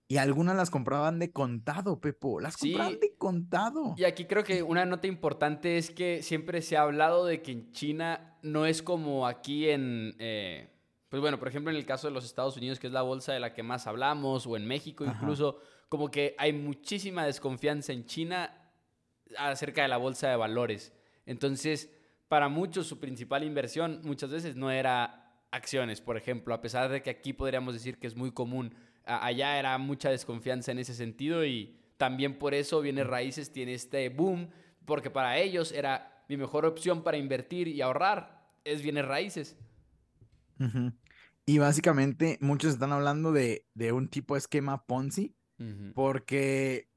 Y 0.07 0.17
algunas 0.17 0.55
las 0.55 0.69
compraban 0.69 1.17
de 1.17 1.31
contado, 1.31 1.99
Pepo. 1.99 2.39
Las 2.39 2.57
compraban 2.57 2.99
de 2.99 3.15
contado. 3.17 3.95
Y 3.97 4.03
aquí 4.03 4.25
creo 4.25 4.43
que 4.43 4.61
una 4.61 4.85
nota 4.85 5.07
importante 5.07 5.77
es 5.77 5.89
que 5.89 6.21
siempre 6.21 6.61
se 6.61 6.77
ha 6.77 6.81
hablado 6.81 7.25
de 7.25 7.41
que 7.41 7.51
en 7.53 7.71
China 7.71 8.37
no 8.43 8.67
es 8.67 8.83
como 8.83 9.25
aquí 9.25 9.69
en. 9.69 10.15
Eh, 10.19 10.69
pues 11.15 11.21
bueno, 11.21 11.39
por 11.39 11.47
ejemplo, 11.47 11.71
en 11.71 11.77
el 11.77 11.85
caso 11.85 12.07
de 12.09 12.13
los 12.13 12.25
Estados 12.25 12.57
Unidos, 12.57 12.77
que 12.77 12.87
es 12.87 12.93
la 12.93 13.01
bolsa 13.01 13.31
de 13.31 13.39
la 13.39 13.53
que 13.53 13.63
más 13.63 13.87
hablamos, 13.87 14.45
o 14.45 14.57
en 14.57 14.67
México 14.67 15.05
incluso, 15.05 15.61
como 15.87 16.11
que 16.11 16.35
hay 16.37 16.51
muchísima 16.51 17.25
desconfianza 17.25 17.93
en 17.93 18.05
China 18.05 18.53
acerca 19.37 19.83
de 19.83 19.87
la 19.87 19.95
bolsa 19.95 20.27
de 20.29 20.35
valores. 20.35 20.91
Entonces, 21.25 21.89
para 22.27 22.49
muchos, 22.49 22.87
su 22.87 22.99
principal 22.99 23.45
inversión 23.45 24.01
muchas 24.03 24.29
veces 24.29 24.57
no 24.57 24.71
era 24.71 25.39
acciones, 25.51 26.01
por 26.01 26.17
ejemplo, 26.17 26.53
a 26.53 26.59
pesar 26.59 26.91
de 26.91 27.01
que 27.01 27.11
aquí 27.11 27.31
podríamos 27.31 27.73
decir 27.73 27.97
que 27.97 28.07
es 28.07 28.15
muy 28.17 28.33
común 28.33 28.75
allá 29.05 29.57
era 29.57 29.77
mucha 29.77 30.09
desconfianza 30.09 30.73
en 30.73 30.79
ese 30.79 30.93
sentido 30.93 31.45
y 31.45 31.79
también 31.95 32.37
por 32.37 32.53
eso 32.53 32.81
viene 32.81 33.05
Raíces 33.05 33.53
tiene 33.53 33.73
este 33.73 34.09
boom, 34.09 34.49
porque 34.83 35.09
para 35.09 35.37
ellos 35.37 35.71
era 35.71 36.25
mi 36.27 36.35
mejor 36.35 36.65
opción 36.65 37.03
para 37.03 37.15
invertir 37.15 37.69
y 37.69 37.81
ahorrar 37.81 38.43
es 38.65 38.81
bienes 38.81 39.05
raíces. 39.05 39.55
Y 41.45 41.59
básicamente 41.59 42.37
muchos 42.41 42.73
están 42.73 42.91
hablando 42.91 43.31
de, 43.31 43.65
un 43.93 44.09
tipo 44.09 44.35
de 44.35 44.39
esquema 44.39 44.85
Ponzi, 44.85 45.35
porque 45.93 46.89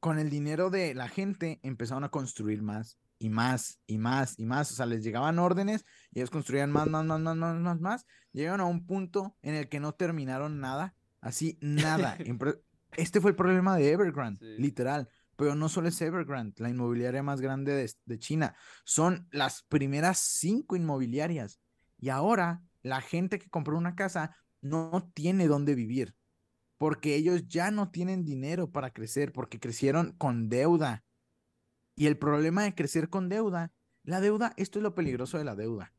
con 0.00 0.18
el 0.18 0.30
dinero 0.30 0.70
de 0.70 0.94
la 0.94 1.08
gente 1.08 1.60
empezaron 1.62 2.04
a 2.04 2.10
construir 2.10 2.62
más 2.62 2.98
y 3.18 3.30
más 3.30 3.80
y 3.86 3.98
más 3.98 4.38
y 4.38 4.46
más. 4.46 4.72
O 4.72 4.74
sea, 4.74 4.86
les 4.86 5.02
llegaban 5.02 5.38
órdenes 5.38 5.84
y 6.12 6.18
ellos 6.18 6.30
construían 6.30 6.70
más, 6.70 6.88
más, 6.88 7.04
más, 7.04 7.20
más, 7.20 7.36
más, 7.36 7.56
más, 7.56 7.80
más. 7.80 8.06
Llegaron 8.32 8.60
a 8.60 8.66
un 8.66 8.86
punto 8.86 9.36
en 9.42 9.54
el 9.54 9.68
que 9.68 9.80
no 9.80 9.94
terminaron 9.94 10.60
nada 10.60 10.94
Así, 11.20 11.58
nada. 11.60 12.16
este 12.96 13.20
fue 13.20 13.30
el 13.30 13.36
problema 13.36 13.76
de 13.76 13.92
Evergrande, 13.92 14.58
literal. 14.58 15.08
Pero 15.36 15.54
no 15.54 15.68
solo 15.68 15.88
es 15.88 16.00
Evergrande, 16.00 16.54
la 16.58 16.68
inmobiliaria 16.68 17.22
más 17.22 17.40
grande 17.40 17.88
de, 18.04 18.18
China. 18.18 18.56
Son 18.84 19.28
las 19.30 19.62
primeras 19.62 20.18
cinco 20.18 20.74
inmobiliarias. 20.74 21.60
Y 22.00 22.08
ahora 22.08 22.62
la 22.82 23.00
gente 23.00 23.38
que 23.38 23.48
compró 23.48 23.76
una 23.76 23.94
casa 23.94 24.36
no 24.60 25.10
tiene 25.14 25.46
dónde 25.46 25.74
vivir. 25.74 26.14
Porque 26.76 27.16
ellos 27.16 27.48
ya 27.48 27.70
no 27.70 27.90
tienen 27.90 28.24
dinero 28.24 28.70
para 28.70 28.92
crecer, 28.92 29.32
porque 29.32 29.58
crecieron 29.58 30.12
con 30.12 30.48
deuda. 30.48 31.04
Y 31.96 32.06
el 32.06 32.16
problema 32.16 32.62
de 32.62 32.74
crecer 32.74 33.08
con 33.08 33.28
deuda, 33.28 33.72
la 34.04 34.20
deuda, 34.20 34.54
esto 34.56 34.78
es 34.78 34.84
lo 34.84 34.94
peligroso 34.94 35.38
de 35.38 35.44
la 35.44 35.56
deuda. 35.56 35.92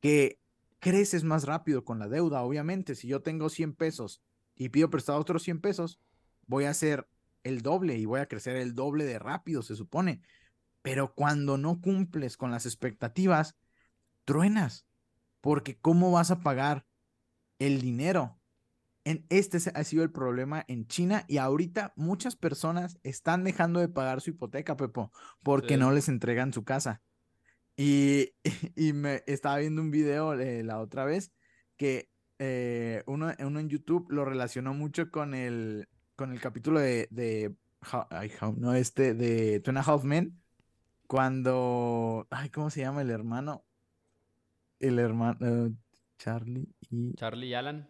Que 0.00 0.38
creces 0.78 1.24
más 1.24 1.44
rápido 1.44 1.84
con 1.84 1.98
la 1.98 2.08
deuda, 2.08 2.42
obviamente. 2.42 2.94
Si 2.94 3.08
yo 3.08 3.22
tengo 3.22 3.48
100 3.48 3.74
pesos 3.74 4.22
y 4.54 4.68
pido 4.68 4.90
prestado 4.90 5.18
otros 5.18 5.42
100 5.44 5.60
pesos, 5.60 5.98
voy 6.46 6.64
a 6.64 6.70
hacer 6.70 7.08
el 7.44 7.62
doble 7.62 7.96
y 7.96 8.04
voy 8.04 8.20
a 8.20 8.26
crecer 8.26 8.56
el 8.56 8.74
doble 8.74 9.04
de 9.04 9.18
rápido, 9.18 9.62
se 9.62 9.76
supone. 9.76 10.20
Pero 10.82 11.14
cuando 11.14 11.56
no 11.56 11.80
cumples 11.80 12.36
con 12.36 12.50
las 12.50 12.66
expectativas, 12.66 13.56
truenas. 14.24 14.86
Porque 15.42 15.76
¿cómo 15.78 16.10
vas 16.10 16.30
a 16.30 16.40
pagar 16.40 16.86
el 17.58 17.82
dinero? 17.82 18.40
En 19.04 19.26
este 19.28 19.58
ha 19.74 19.84
sido 19.84 20.04
el 20.04 20.12
problema 20.12 20.64
en 20.68 20.86
China 20.86 21.24
y 21.28 21.36
ahorita 21.36 21.92
muchas 21.96 22.36
personas 22.36 22.98
están 23.02 23.44
dejando 23.44 23.80
de 23.80 23.88
pagar 23.88 24.22
su 24.22 24.30
hipoteca, 24.30 24.76
Pepo, 24.76 25.12
porque 25.42 25.76
no 25.76 25.90
les 25.92 26.08
entregan 26.08 26.54
su 26.54 26.64
casa. 26.64 27.02
Y, 27.76 28.32
y 28.76 28.94
me 28.94 29.22
estaba 29.26 29.58
viendo 29.58 29.82
un 29.82 29.90
video 29.90 30.32
eh, 30.34 30.62
la 30.62 30.80
otra 30.80 31.04
vez 31.04 31.32
que 31.76 32.08
eh, 32.38 33.02
uno, 33.06 33.32
uno, 33.40 33.60
en 33.60 33.68
YouTube 33.68 34.10
lo 34.10 34.24
relacionó 34.24 34.72
mucho 34.72 35.10
con 35.10 35.34
el, 35.34 35.88
con 36.16 36.32
el 36.32 36.40
capítulo 36.40 36.80
de, 36.80 37.08
de 37.10 37.54
no, 38.56 38.74
este, 38.74 39.14
de 39.14 39.60
Two 39.60 39.70
and 39.70 39.78
a 39.78 39.82
Half 39.82 40.04
Men, 40.04 40.40
cuando, 41.06 42.26
ay, 42.30 42.50
¿cómo 42.50 42.70
se 42.70 42.80
llama 42.80 43.02
el 43.02 43.10
hermano? 43.10 43.64
El 44.82 44.98
hermano, 44.98 45.38
eh, 45.40 45.70
Charlie 46.18 46.68
y... 46.90 47.14
Charlie 47.14 47.46
y 47.46 47.54
Alan. 47.54 47.88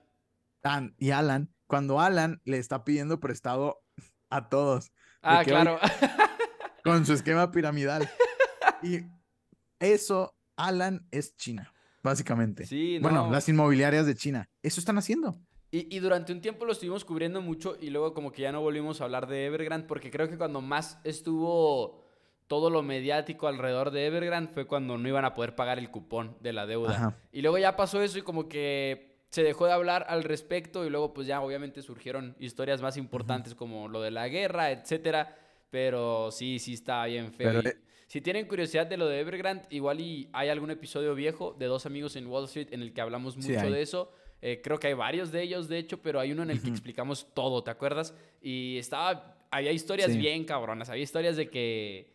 y 0.98 1.11
Alan, 1.11 1.52
cuando 1.66 2.00
Alan 2.00 2.40
le 2.44 2.59
está 2.59 2.85
pidiendo 2.85 3.18
prestado 3.18 3.83
a 4.31 4.48
todos. 4.48 4.92
Ah, 5.22 5.42
claro. 5.44 5.78
con 6.85 7.05
su 7.07 7.14
esquema 7.14 7.50
piramidal. 7.50 8.09
Y 8.83 9.00
eso, 9.81 10.37
Alan, 10.57 11.07
es 11.11 11.37
China, 11.37 11.72
básicamente. 12.02 12.66
Sí, 12.66 12.98
Bueno, 13.00 13.31
las 13.31 13.48
inmobiliarias 13.48 14.07
de 14.07 14.14
China. 14.14 14.48
Eso 14.62 14.81
están 14.81 14.98
haciendo. 14.98 15.40
Y, 15.74 16.00
durante 16.00 16.35
un 16.35 16.42
tiempo 16.42 16.66
lo 16.66 16.72
estuvimos 16.72 17.02
cubriendo 17.02 17.40
mucho 17.40 17.78
y 17.81 17.88
luego 17.88 18.12
como 18.12 18.31
que 18.31 18.42
ya 18.42 18.52
no 18.52 18.61
volvimos 18.61 19.00
a 19.00 19.05
hablar 19.05 19.26
de 19.26 19.46
Evergrande 19.46 19.87
porque 19.87 20.11
creo 20.11 20.28
que 20.28 20.37
cuando 20.37 20.61
más 20.61 21.00
estuvo 21.02 22.02
todo 22.46 22.70
lo 22.70 22.83
mediático 22.83 23.48
alrededor 23.48 23.90
de 23.90 24.07
Evergrande 24.07 24.52
fue 24.52 24.66
cuando 24.66 24.98
no 24.98 25.09
iban 25.09 25.24
a 25.24 25.35
poder 25.35 25.55
pagar 25.55 25.78
el 25.78 25.90
cupón 25.90 26.37
de 26.40 26.52
la 26.52 26.66
deuda. 26.66 27.18
Y 27.33 27.42
luego 27.42 27.59
ya 27.59 27.76
pasó 27.76 28.02
eso 28.02 28.18
y 28.18 28.22
como 28.22 28.48
que 28.48 29.16
se 29.28 29.42
dejó 29.42 29.66
de 29.66 29.72
hablar 29.72 30.05
al 30.09 30.24
respecto 30.24 30.85
y 30.85 30.90
luego 30.90 31.14
pues 31.14 31.26
ya 31.26 31.40
obviamente 31.40 31.81
surgieron 31.81 32.37
historias 32.38 32.83
más 32.83 32.98
importantes 32.98 33.55
como 33.55 33.88
lo 33.88 34.02
de 34.02 34.11
la 34.11 34.28
guerra, 34.28 34.70
etcétera. 34.70 35.37
Pero 35.70 36.31
sí, 36.31 36.59
sí 36.59 36.74
está 36.74 37.07
bien 37.07 37.33
feo. 37.33 37.62
Pero, 37.62 37.70
si 38.12 38.20
tienen 38.20 38.46
curiosidad 38.46 38.87
de 38.87 38.98
lo 38.98 39.07
de 39.07 39.20
Evergrande, 39.20 39.64
igual 39.70 39.98
y 40.00 40.28
hay 40.35 40.50
algún 40.50 40.70
episodio 40.70 41.14
viejo 41.14 41.57
de 41.59 41.64
dos 41.64 41.87
amigos 41.87 42.14
en 42.16 42.26
Wall 42.26 42.44
Street 42.44 42.68
en 42.72 42.83
el 42.83 42.92
que 42.92 43.00
hablamos 43.00 43.38
mucho 43.38 43.70
de 43.70 43.81
eso. 43.81 44.12
Eh, 44.42 44.61
creo 44.62 44.78
que 44.78 44.88
hay 44.88 44.92
varios 44.92 45.33
de 45.33 45.40
ellos, 45.40 45.66
de 45.66 45.78
hecho, 45.78 46.02
pero 46.02 46.20
hay 46.20 46.31
uno 46.33 46.42
en 46.42 46.50
el 46.50 46.61
que 46.61 46.68
explicamos 46.68 47.26
todo, 47.33 47.64
¿te 47.64 47.70
acuerdas? 47.70 48.14
Y 48.42 48.76
estaba, 48.76 49.38
había 49.50 49.72
historias 49.72 50.14
bien 50.14 50.44
cabronas, 50.44 50.90
había 50.90 51.05
historias 51.05 51.37
de 51.37 51.48
que... 51.48 52.12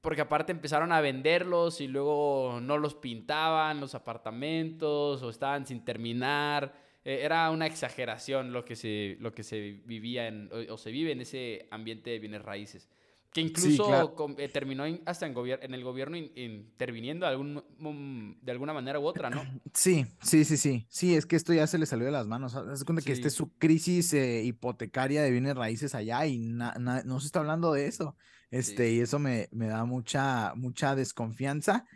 porque 0.00 0.22
aparte 0.22 0.52
empezaron 0.52 0.92
a 0.92 1.00
venderlos 1.00 1.80
y 1.80 1.88
luego 1.88 2.58
no 2.62 2.78
los 2.78 2.94
pintaban 2.94 3.80
los 3.80 3.94
apartamentos 3.94 5.22
o 5.22 5.30
estaban 5.30 5.66
sin 5.66 5.84
terminar. 5.84 6.74
Eh, 7.04 7.20
era 7.22 7.50
una 7.50 7.66
exageración 7.66 8.52
lo 8.52 8.64
que 8.64 8.76
se, 8.76 9.16
lo 9.20 9.32
que 9.32 9.42
se 9.42 9.82
vivía 9.84 10.26
en, 10.28 10.50
o 10.70 10.78
se 10.78 10.90
vive 10.90 11.12
en 11.12 11.20
ese 11.20 11.68
ambiente 11.70 12.10
de 12.10 12.18
bienes 12.18 12.42
raíces. 12.42 12.88
Que 13.32 13.40
incluso 13.40 14.16
eh, 14.38 14.48
terminó 14.48 14.84
hasta 15.06 15.24
en, 15.24 15.34
en 15.36 15.74
el 15.74 15.84
gobierno 15.84 16.16
interviniendo 16.16 17.26
de, 17.26 17.30
algún, 17.30 17.62
mm, 17.78 18.44
de 18.44 18.50
alguna 18.50 18.72
manera 18.72 18.98
u 18.98 19.06
otra, 19.06 19.30
¿no? 19.30 19.40
Sí, 19.72 20.04
sí, 20.20 20.44
sí, 20.44 20.56
sí. 20.56 20.84
Sí, 20.88 21.14
es 21.14 21.26
que 21.26 21.36
esto 21.36 21.52
ya 21.52 21.68
se 21.68 21.78
le 21.78 21.86
salió 21.86 22.06
de 22.06 22.12
las 22.12 22.26
manos. 22.26 22.56
Haz 22.56 22.82
cuenta 22.82 23.04
que 23.04 23.12
esta 23.12 23.28
es 23.28 23.34
su 23.34 23.52
crisis 23.56 24.12
eh, 24.14 24.42
hipotecaria 24.42 25.22
de 25.22 25.30
bienes 25.30 25.54
raíces 25.54 25.94
allá 25.94 26.26
y 26.26 26.38
no 26.38 27.20
se 27.20 27.26
está 27.26 27.38
hablando 27.38 27.72
de 27.72 27.86
eso. 27.86 28.16
Este, 28.50 28.92
y 28.92 29.00
eso 29.00 29.18
me, 29.18 29.48
me 29.52 29.68
da 29.68 29.84
mucha, 29.84 30.54
mucha 30.54 30.94
desconfianza. 30.96 31.86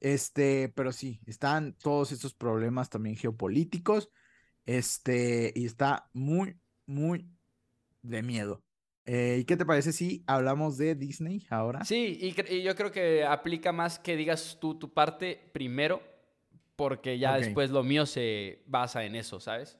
Este, 0.00 0.68
pero 0.74 0.92
sí, 0.92 1.20
están 1.26 1.74
todos 1.74 2.12
estos 2.12 2.34
problemas 2.34 2.90
también 2.90 3.16
geopolíticos. 3.16 4.10
Este, 4.66 5.52
y 5.54 5.66
está 5.66 6.08
muy, 6.12 6.56
muy 6.86 7.28
de 8.02 8.22
miedo. 8.22 8.62
Eh, 9.06 9.38
¿Y 9.40 9.44
qué 9.44 9.56
te 9.56 9.66
parece 9.66 9.92
si 9.92 10.24
hablamos 10.26 10.78
de 10.78 10.94
Disney 10.94 11.46
ahora? 11.50 11.84
Sí, 11.84 12.18
y, 12.20 12.62
yo 12.62 12.74
creo 12.74 12.90
que 12.90 13.24
aplica 13.24 13.72
más 13.72 13.98
que 13.98 14.16
digas 14.16 14.56
tú 14.60 14.78
tu 14.78 14.92
parte 14.92 15.50
primero, 15.52 16.02
porque 16.76 17.18
ya 17.18 17.36
después 17.36 17.70
lo 17.70 17.82
mío 17.82 18.06
se 18.06 18.62
basa 18.66 19.04
en 19.04 19.14
eso, 19.14 19.40
¿sabes? 19.40 19.78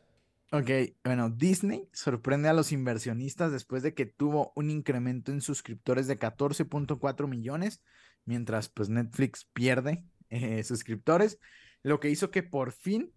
Ok, 0.52 0.70
bueno, 1.02 1.30
Disney 1.30 1.88
sorprende 1.92 2.48
a 2.48 2.52
los 2.52 2.70
inversionistas 2.70 3.50
después 3.50 3.82
de 3.82 3.94
que 3.94 4.06
tuvo 4.06 4.52
un 4.54 4.70
incremento 4.70 5.32
en 5.32 5.40
suscriptores 5.40 6.06
de 6.06 6.18
14.4 6.18 7.26
millones, 7.26 7.82
mientras 8.24 8.68
pues 8.68 8.88
Netflix 8.88 9.46
pierde 9.52 10.04
eh, 10.30 10.62
suscriptores, 10.62 11.38
lo 11.82 11.98
que 11.98 12.10
hizo 12.10 12.30
que 12.30 12.42
por 12.42 12.72
fin 12.72 13.12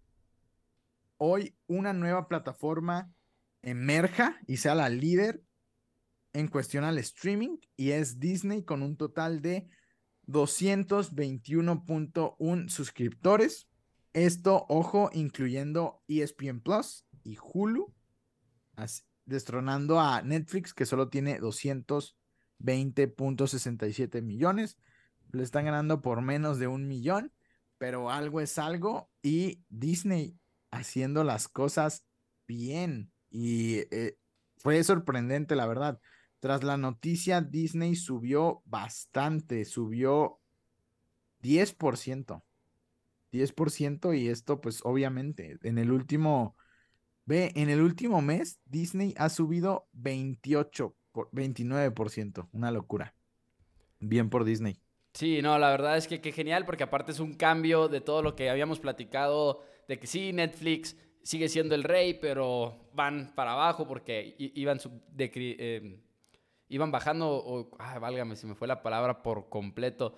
hoy 1.16 1.56
una 1.66 1.92
nueva 1.92 2.28
plataforma 2.28 3.12
emerja 3.62 4.38
y 4.46 4.58
sea 4.58 4.74
la 4.74 4.88
líder 4.88 5.42
en 6.32 6.48
cuestión 6.48 6.84
al 6.84 6.98
streaming 6.98 7.58
y 7.76 7.90
es 7.90 8.18
Disney 8.20 8.62
con 8.62 8.82
un 8.82 8.96
total 8.96 9.42
de 9.42 9.68
221.1 10.26 12.68
suscriptores. 12.68 13.68
Esto, 14.12 14.66
ojo, 14.68 15.10
incluyendo 15.12 16.02
ESPN 16.08 16.60
Plus, 16.60 17.06
y 17.28 17.38
Hulu, 17.40 17.94
destronando 19.26 20.00
a 20.00 20.22
Netflix, 20.22 20.72
que 20.72 20.86
solo 20.86 21.10
tiene 21.10 21.38
220.67 21.40 24.22
millones. 24.22 24.78
Le 25.30 25.42
están 25.42 25.66
ganando 25.66 26.00
por 26.00 26.22
menos 26.22 26.58
de 26.58 26.68
un 26.68 26.88
millón, 26.88 27.34
pero 27.76 28.10
algo 28.10 28.40
es 28.40 28.58
algo. 28.58 29.10
Y 29.20 29.62
Disney 29.68 30.38
haciendo 30.70 31.22
las 31.22 31.48
cosas 31.48 32.06
bien. 32.46 33.12
Y 33.30 33.80
eh, 33.90 34.16
fue 34.56 34.82
sorprendente, 34.82 35.54
la 35.54 35.66
verdad. 35.66 36.00
Tras 36.40 36.64
la 36.64 36.78
noticia, 36.78 37.42
Disney 37.42 37.94
subió 37.94 38.62
bastante, 38.64 39.66
subió 39.66 40.40
10%. 41.42 42.42
10% 43.30 44.18
y 44.18 44.28
esto 44.28 44.62
pues 44.62 44.80
obviamente 44.84 45.58
en 45.62 45.76
el 45.76 45.92
último 45.92 46.56
Ve, 47.28 47.52
en 47.56 47.68
el 47.68 47.82
último 47.82 48.22
mes 48.22 48.58
Disney 48.64 49.12
ha 49.18 49.28
subido 49.28 49.86
28, 49.92 50.96
por, 51.12 51.30
29%, 51.32 52.48
una 52.52 52.70
locura. 52.70 53.14
Bien 54.00 54.30
por 54.30 54.44
Disney. 54.44 54.80
Sí, 55.12 55.42
no, 55.42 55.58
la 55.58 55.68
verdad 55.68 55.98
es 55.98 56.08
que, 56.08 56.22
qué 56.22 56.32
genial, 56.32 56.64
porque 56.64 56.84
aparte 56.84 57.12
es 57.12 57.20
un 57.20 57.34
cambio 57.34 57.88
de 57.88 58.00
todo 58.00 58.22
lo 58.22 58.34
que 58.34 58.48
habíamos 58.48 58.80
platicado, 58.80 59.62
de 59.88 59.98
que 59.98 60.06
sí, 60.06 60.32
Netflix 60.32 60.96
sigue 61.22 61.50
siendo 61.50 61.74
el 61.74 61.84
rey, 61.84 62.14
pero 62.14 62.88
van 62.94 63.34
para 63.34 63.52
abajo 63.52 63.86
porque 63.86 64.34
iban, 64.38 64.80
eh, 65.18 66.00
iban 66.70 66.90
bajando, 66.90 67.28
o, 67.30 67.68
válgame, 68.00 68.36
se 68.36 68.46
me 68.46 68.54
fue 68.54 68.66
la 68.66 68.82
palabra 68.82 69.22
por 69.22 69.50
completo 69.50 70.16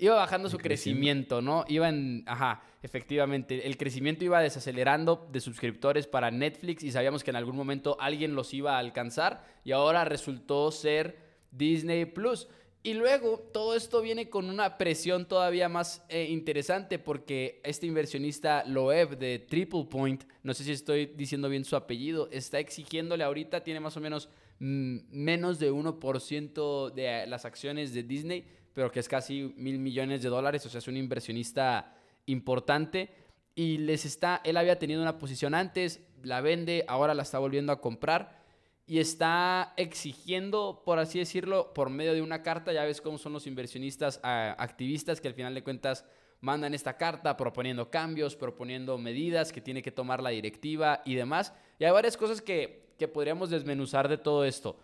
iba 0.00 0.16
bajando 0.16 0.48
su 0.48 0.56
crecimiento, 0.56 1.42
¿no? 1.42 1.64
Iba 1.68 1.90
en, 1.90 2.24
ajá, 2.26 2.62
efectivamente, 2.82 3.66
el 3.66 3.76
crecimiento 3.76 4.24
iba 4.24 4.40
desacelerando 4.40 5.28
de 5.30 5.40
suscriptores 5.40 6.06
para 6.06 6.30
Netflix 6.30 6.82
y 6.82 6.90
sabíamos 6.90 7.22
que 7.22 7.30
en 7.30 7.36
algún 7.36 7.54
momento 7.54 7.98
alguien 8.00 8.34
los 8.34 8.54
iba 8.54 8.76
a 8.76 8.78
alcanzar 8.78 9.44
y 9.62 9.72
ahora 9.72 10.06
resultó 10.06 10.72
ser 10.72 11.18
Disney 11.50 12.06
Plus. 12.06 12.48
Y 12.82 12.94
luego 12.94 13.38
todo 13.52 13.76
esto 13.76 14.00
viene 14.00 14.30
con 14.30 14.48
una 14.48 14.78
presión 14.78 15.26
todavía 15.26 15.68
más 15.68 16.02
eh, 16.08 16.28
interesante 16.30 16.98
porque 16.98 17.60
este 17.62 17.86
inversionista 17.86 18.64
Loeb 18.64 19.18
de 19.18 19.38
Triple 19.38 19.84
Point, 19.84 20.24
no 20.42 20.54
sé 20.54 20.64
si 20.64 20.72
estoy 20.72 21.04
diciendo 21.04 21.50
bien 21.50 21.66
su 21.66 21.76
apellido, 21.76 22.30
está 22.32 22.58
exigiéndole 22.58 23.22
ahorita, 23.22 23.62
tiene 23.62 23.80
más 23.80 23.98
o 23.98 24.00
menos 24.00 24.30
mm, 24.60 24.96
menos 25.10 25.58
de 25.58 25.70
1% 25.70 26.90
de 26.94 27.26
las 27.26 27.44
acciones 27.44 27.92
de 27.92 28.02
Disney 28.02 28.46
pero 28.74 28.90
que 28.90 29.00
es 29.00 29.08
casi 29.08 29.52
mil 29.56 29.78
millones 29.78 30.22
de 30.22 30.28
dólares, 30.28 30.64
o 30.66 30.68
sea, 30.68 30.78
es 30.78 30.88
un 30.88 30.96
inversionista 30.96 31.94
importante. 32.26 33.10
Y 33.54 33.78
les 33.78 34.04
está, 34.04 34.40
él 34.44 34.56
había 34.56 34.78
tenido 34.78 35.02
una 35.02 35.18
posición 35.18 35.54
antes, 35.54 36.00
la 36.22 36.40
vende, 36.40 36.84
ahora 36.88 37.14
la 37.14 37.22
está 37.22 37.38
volviendo 37.38 37.72
a 37.72 37.80
comprar 37.80 38.40
y 38.86 38.98
está 38.98 39.74
exigiendo, 39.76 40.82
por 40.84 40.98
así 40.98 41.18
decirlo, 41.18 41.72
por 41.74 41.90
medio 41.90 42.12
de 42.12 42.22
una 42.22 42.42
carta, 42.42 42.72
ya 42.72 42.84
ves 42.84 43.00
cómo 43.00 43.18
son 43.18 43.32
los 43.32 43.46
inversionistas 43.46 44.20
ah, 44.22 44.56
activistas 44.58 45.20
que 45.20 45.28
al 45.28 45.34
final 45.34 45.54
de 45.54 45.62
cuentas 45.62 46.04
mandan 46.40 46.74
esta 46.74 46.96
carta 46.96 47.36
proponiendo 47.36 47.90
cambios, 47.90 48.34
proponiendo 48.34 48.98
medidas 48.98 49.52
que 49.52 49.60
tiene 49.60 49.82
que 49.82 49.92
tomar 49.92 50.22
la 50.22 50.30
directiva 50.30 51.02
y 51.04 51.14
demás. 51.14 51.52
Y 51.78 51.84
hay 51.84 51.92
varias 51.92 52.16
cosas 52.16 52.40
que, 52.40 52.94
que 52.98 53.08
podríamos 53.08 53.50
desmenuzar 53.50 54.08
de 54.08 54.18
todo 54.18 54.44
esto 54.44 54.76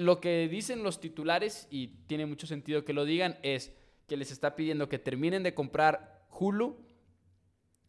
lo 0.00 0.18
que 0.18 0.48
dicen 0.48 0.82
los 0.82 0.98
titulares, 0.98 1.68
y 1.70 1.88
tiene 2.06 2.24
mucho 2.24 2.46
sentido 2.46 2.86
que 2.86 2.94
lo 2.94 3.04
digan, 3.04 3.38
es 3.42 3.70
que 4.08 4.16
les 4.16 4.30
está 4.30 4.56
pidiendo 4.56 4.88
que 4.88 4.98
terminen 4.98 5.42
de 5.42 5.52
comprar 5.52 6.26
Hulu, 6.30 6.78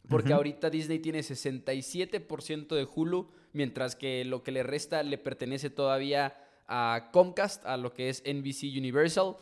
porque 0.09 0.33
ahorita 0.33 0.69
Disney 0.69 0.99
tiene 0.99 1.19
67% 1.19 2.75
de 2.75 2.85
Hulu, 2.93 3.31
mientras 3.53 3.95
que 3.95 4.25
lo 4.25 4.43
que 4.43 4.51
le 4.51 4.61
resta 4.61 5.03
le 5.03 5.17
pertenece 5.17 5.69
todavía 5.69 6.37
a 6.67 7.11
Comcast, 7.13 7.65
a 7.65 7.77
lo 7.77 7.93
que 7.93 8.09
es 8.09 8.21
NBC 8.25 8.77
Universal. 8.77 9.37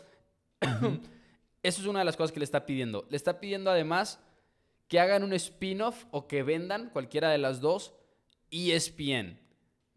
Eso 1.64 1.82
es 1.82 1.88
una 1.88 2.00
de 2.00 2.06
las 2.06 2.18
cosas 2.18 2.32
que 2.32 2.40
le 2.40 2.46
está 2.46 2.68
pidiendo. 2.68 3.08
Le 3.10 3.18
está 3.18 3.40
pidiendo 3.40 3.72
además 3.72 4.24
que 4.88 5.00
hagan 5.00 5.24
un 5.24 5.34
spin-off 5.34 6.06
o 6.12 6.28
que 6.28 6.44
vendan 6.44 6.92
cualquiera 6.92 7.32
de 7.32 7.40
las 7.40 7.62
dos 7.62 7.96
ESPN 8.52 9.40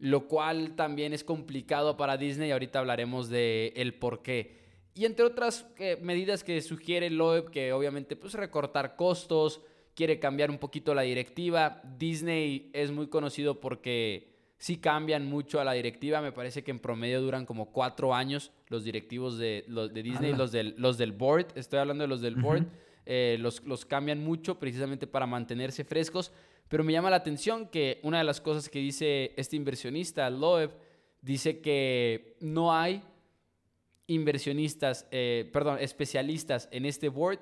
lo 0.03 0.27
cual 0.27 0.75
también 0.75 1.13
es 1.13 1.23
complicado 1.23 1.95
para 1.95 2.17
Disney. 2.17 2.51
Ahorita 2.51 2.79
hablaremos 2.79 3.29
de 3.29 3.71
el 3.77 3.93
por 3.93 4.21
qué. 4.21 4.59
Y 4.95 5.05
entre 5.05 5.23
otras 5.23 5.65
eh, 5.77 5.97
medidas 6.01 6.43
que 6.43 6.61
sugiere 6.61 7.09
Loeb, 7.09 7.51
que 7.51 7.71
obviamente 7.71 8.17
pues 8.17 8.33
recortar 8.33 8.97
costos, 8.97 9.61
quiere 9.95 10.19
cambiar 10.19 10.51
un 10.51 10.57
poquito 10.57 10.93
la 10.93 11.03
directiva. 11.03 11.81
Disney 11.97 12.69
es 12.73 12.91
muy 12.91 13.07
conocido 13.07 13.61
porque 13.61 14.35
sí 14.57 14.75
cambian 14.75 15.25
mucho 15.25 15.61
a 15.61 15.63
la 15.63 15.71
directiva. 15.71 16.19
Me 16.19 16.33
parece 16.33 16.65
que 16.65 16.71
en 16.71 16.79
promedio 16.79 17.21
duran 17.21 17.45
como 17.45 17.71
cuatro 17.71 18.13
años 18.13 18.51
los 18.67 18.83
directivos 18.83 19.37
de, 19.37 19.63
los 19.69 19.93
de 19.93 20.03
Disney, 20.03 20.33
los 20.33 20.51
del, 20.51 20.75
los 20.77 20.97
del 20.97 21.13
board. 21.13 21.47
Estoy 21.55 21.79
hablando 21.79 22.03
de 22.03 22.09
los 22.09 22.19
del 22.19 22.35
board. 22.35 22.65
Eh, 23.05 23.37
los, 23.39 23.63
los 23.63 23.85
cambian 23.85 24.19
mucho 24.19 24.59
precisamente 24.59 25.07
para 25.07 25.27
mantenerse 25.27 25.85
frescos. 25.85 26.33
Pero 26.73 26.83
me 26.83 26.91
llama 26.91 27.11
la 27.11 27.17
atención 27.17 27.67
que 27.67 27.99
una 28.01 28.17
de 28.17 28.23
las 28.23 28.41
cosas 28.41 28.67
que 28.67 28.79
dice 28.79 29.31
este 29.37 29.55
inversionista, 29.55 30.27
Loeb, 30.31 30.71
dice 31.21 31.61
que 31.61 32.35
no 32.39 32.73
hay 32.73 33.03
inversionistas, 34.07 35.05
eh, 35.11 35.47
perdón, 35.53 35.77
especialistas 35.79 36.67
en 36.71 36.87
este 36.87 37.09
board 37.09 37.37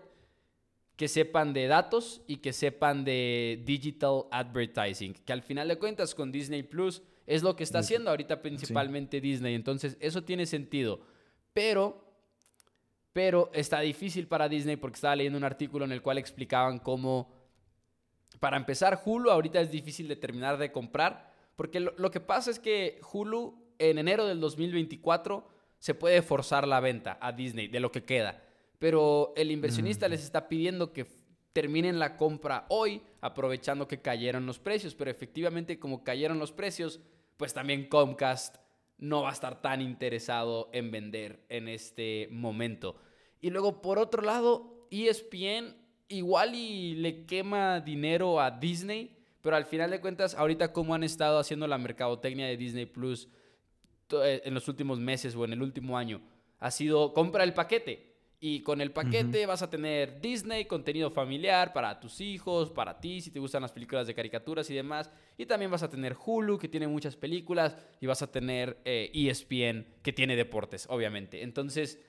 que 0.98 1.08
sepan 1.08 1.54
de 1.54 1.67
datos 1.67 2.22
y 2.28 2.39
que 2.39 2.52
sepan 2.52 3.06
de 3.06 3.63
digital 3.63 4.24
advertising, 4.32 5.13
que 5.13 5.32
al 5.32 5.44
final 5.44 5.70
de 5.70 5.78
cuentas 5.78 6.13
con 6.13 6.30
Disney 6.30 6.63
Plus 6.63 7.02
es 7.26 7.41
lo 7.41 7.56
que 7.56 7.63
está 7.63 7.80
haciendo 7.80 8.10
ahorita 8.10 8.41
principalmente 8.41 9.22
Disney, 9.22 9.56
entonces 9.56 9.96
eso 10.02 10.26
tiene 10.26 10.46
sentido, 10.46 11.00
pero 11.54 12.06
pero 13.13 13.50
está 13.54 13.80
difícil 13.80 14.28
para 14.28 14.50
Disney 14.50 14.76
porque 14.76 14.96
estaba 14.96 15.15
leyendo 15.15 15.38
un 15.38 15.46
artículo 15.46 15.86
en 15.86 15.94
el 15.94 16.02
cual 16.02 16.17
explicaban 16.17 16.80
cómo 16.80 17.40
para 18.41 18.58
empezar, 18.58 18.99
Hulu 19.06 19.30
ahorita 19.30 19.62
es 19.62 19.69
difícil 19.69 20.08
de 20.08 20.15
terminar 20.15 20.58
de 20.58 20.71
comprar, 20.71 21.32
porque 21.56 21.80
lo, 21.80 22.10
que 22.10 22.19
pasa 22.19 22.49
es 22.49 22.58
que 22.58 22.99
Hulu 23.13 23.54
en 23.77 23.99
enero 23.99 24.25
del 24.25 24.39
2024 24.39 25.47
se 25.77 25.93
puede 25.93 26.23
forzar 26.23 26.67
la 26.67 26.80
venta 26.80 27.19
a 27.21 27.34
Disney 27.34 27.67
de 27.67 27.80
lo 27.80 27.91
que 27.91 28.04
queda, 28.04 28.43
pero 28.80 29.32
el 29.36 29.51
inversionista 29.51 30.08
les 30.08 30.23
está 30.23 30.49
pidiendo 30.49 30.91
que 30.91 31.06
terminen 31.54 31.99
la 31.99 32.17
compra 32.17 32.65
hoy, 32.69 33.04
aprovechando 33.21 33.88
que 33.88 34.01
cayeron 34.01 34.47
los 34.47 34.58
precios, 34.58 34.95
pero 34.95 35.12
efectivamente 35.12 35.77
como 35.77 36.04
cayeron 36.04 36.39
los 36.39 36.51
precios, 36.51 36.99
pues 37.38 37.54
también 37.54 37.89
Comcast 37.89 38.56
no 38.97 39.21
va 39.21 39.30
a 39.30 39.34
estar 39.34 39.62
tan 39.62 39.82
interesado 39.82 40.71
en 40.73 40.89
vender 40.89 41.45
en 41.49 41.67
este 41.67 42.27
momento. 42.32 42.95
Y 43.39 43.51
luego, 43.51 43.84
por 43.84 43.99
otro 43.99 44.23
lado, 44.23 44.88
ESPN 44.89 45.75
igual 46.12 46.56
y 46.56 46.95
le 46.95 47.26
quema 47.26 47.80
dinero 47.80 48.39
a 48.39 48.52
Disney, 48.52 49.15
pero 49.41 49.56
al 49.56 49.65
final 49.65 49.89
de 49.89 50.00
cuentas, 50.00 50.36
ahorita 50.36 50.71
cómo 50.71 50.93
han 50.93 51.04
estado 51.04 51.39
haciendo 51.39 51.67
la 51.67 51.78
mercadotecnia 51.78 52.47
de 52.47 52.58
Disney 52.58 52.86
Plus 52.86 53.28
eh, 54.12 54.41
en 54.45 54.54
los 54.54 54.67
últimos 54.67 55.00
meses 55.00 55.36
o 55.36 55.45
en 55.45 55.54
el 55.54 55.62
último 55.62 55.97
año, 55.97 56.21
ha 56.60 56.71
sido 56.71 57.13
compra 57.13 57.43
el 57.43 57.54
paquete. 57.54 58.12
Y 58.43 58.62
con 58.62 58.82
el 58.82 58.91
paquete 58.91 59.45
vas 59.45 59.62
a 59.62 59.69
tener 59.69 60.19
Disney, 60.19 60.65
contenido 60.65 61.12
familiar 61.12 61.74
para 61.74 62.00
tus 62.00 62.19
hijos, 62.21 62.71
para 62.71 63.00
ti, 63.00 63.21
si 63.21 63.30
te 63.30 63.39
gustan 63.39 63.62
las 63.62 63.71
películas 63.71 64.08
de 64.08 64.15
caricaturas 64.15 64.67
y 64.71 64.74
demás. 64.74 65.12
Y 65.38 65.45
también 65.45 65.69
vas 65.69 65.84
a 65.84 65.91
tener 65.91 66.17
Hulu, 66.26 66.58
que 66.58 66.67
tiene 66.67 66.88
muchas 66.88 67.15
películas. 67.15 67.78
Y 68.00 68.08
vas 68.08 68.24
a 68.24 68.32
tener 68.32 68.82
ESPN, 68.84 69.78
eh, 69.78 69.86
e 69.88 70.02
que 70.02 70.12
tiene 70.12 70.36
deportes, 70.36 70.88
obviamente. 70.89 71.43
Entonces, 71.43 72.00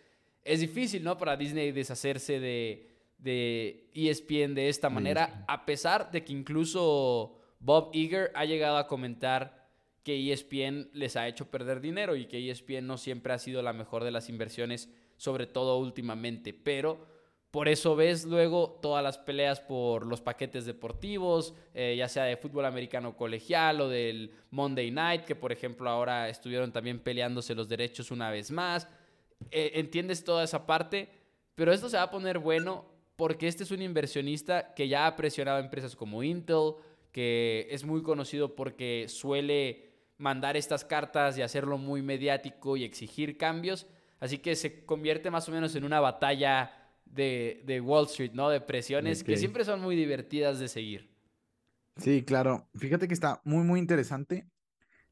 es 0.43 0.61
difícil, 0.61 1.05
¿no? 1.05 1.19
Para 1.19 1.37
Disney 1.37 1.71
deshacerse 1.71 2.41
de, 2.41 2.92
de 3.23 3.89
ESPN 3.95 4.55
de 4.55 4.69
esta 4.69 4.91
manera, 4.91 5.45
a 5.47 5.65
pesar 5.65 6.11
de 6.11 6.25
que 6.25 6.33
incluso 6.33 7.39
Bob 7.61 7.91
Iger 7.93 8.33
ha 8.35 8.45
llegado 8.45 8.77
a 8.77 8.89
comentar 8.89 9.71
que 10.03 10.33
ESPN 10.33 10.91
les 10.93 11.15
ha 11.15 11.29
hecho 11.29 11.49
perder 11.49 11.81
dinero 11.81 12.17
y 12.17 12.27
que 12.27 12.51
ESPN 12.51 12.87
no 12.87 12.99
siempre 12.99 13.33
ha 13.33 13.39
sido 13.39 13.63
la 13.63 13.73
mejor 13.73 14.03
de 14.03 14.11
las 14.11 14.29
inversiones, 14.29 14.91
sobre 15.17 15.47
todo 15.47 15.79
últimamente. 15.79 16.53
Pero 16.53 17.07
Por 17.53 17.69
eso 17.69 17.95
ves 17.95 18.25
luego 18.25 18.79
todas 18.81 19.05
las 19.05 19.19
peleas 19.19 19.61
por 19.61 20.07
los 20.07 20.23
paquetes 20.23 20.65
deportivos, 20.65 21.55
eh, 21.75 21.95
ya 21.99 22.09
sea 22.09 22.25
de 22.25 22.39
fútbol 22.39 22.65
americano 22.65 23.15
colegial 23.15 23.83
o 23.83 23.91
del 23.91 24.33
Monday 24.51 24.91
Night, 24.91 25.25
que 25.27 25.37
por 25.37 25.53
ejemplo 25.53 25.91
ahora 25.91 26.31
estuvieron 26.31 26.73
también 26.73 26.99
peleándose 26.99 27.55
los 27.55 27.69
derechos 27.69 28.11
una 28.11 28.31
vez 28.31 28.51
más. 28.51 28.89
Eh, 29.51 29.73
entiendes 29.75 30.25
toda 30.25 30.45
esa 30.45 30.65
parte, 30.65 31.11
pero 31.55 31.75
esto 31.75 31.91
se 31.91 31.99
va 31.99 32.05
a 32.05 32.11
poner 32.11 32.39
bueno 32.39 32.87
porque 33.23 33.47
este 33.47 33.63
es 33.63 33.71
un 33.71 33.83
inversionista 33.83 34.75
que 34.75 34.89
ya 34.89 35.07
ha 35.07 35.15
presionado 35.15 35.59
a 35.59 35.61
empresas 35.61 35.95
como 35.95 36.25
Intel, 36.25 36.73
que 37.13 37.69
es 37.71 37.85
muy 37.85 38.03
conocido 38.03 38.57
porque 38.57 39.07
suele 39.07 39.93
mandar 40.19 40.57
estas 40.57 40.85
cartas 40.85 41.39
y 41.39 41.43
hacerlo 41.43 41.79
muy 41.79 42.03
mediático 42.03 42.77
y 42.77 42.83
exigir 42.83 43.37
cambios. 43.37 43.87
Así 44.19 44.39
que 44.39 44.57
se 44.57 44.85
convierte 44.85 45.31
más 45.31 45.49
o 45.49 45.53
menos 45.53 45.77
en 45.77 45.85
una 45.85 46.01
batalla 46.01 46.73
de, 47.05 47.81
Wall 47.81 48.07
Street, 48.07 48.33
¿no? 48.33 48.51
De 48.51 48.61
presiones 48.61 49.23
que 49.23 49.37
siempre 49.37 49.65
son 49.65 49.81
muy 49.81 49.95
divertidas 49.95 50.59
de 50.59 50.67
seguir. 50.67 51.15
Sí, 51.99 52.25
claro. 52.25 52.69
Fíjate 52.75 53.07
que 53.07 53.15
está 53.15 53.41
muy, 53.45 53.63
muy 53.63 53.79
interesante. 53.79 54.49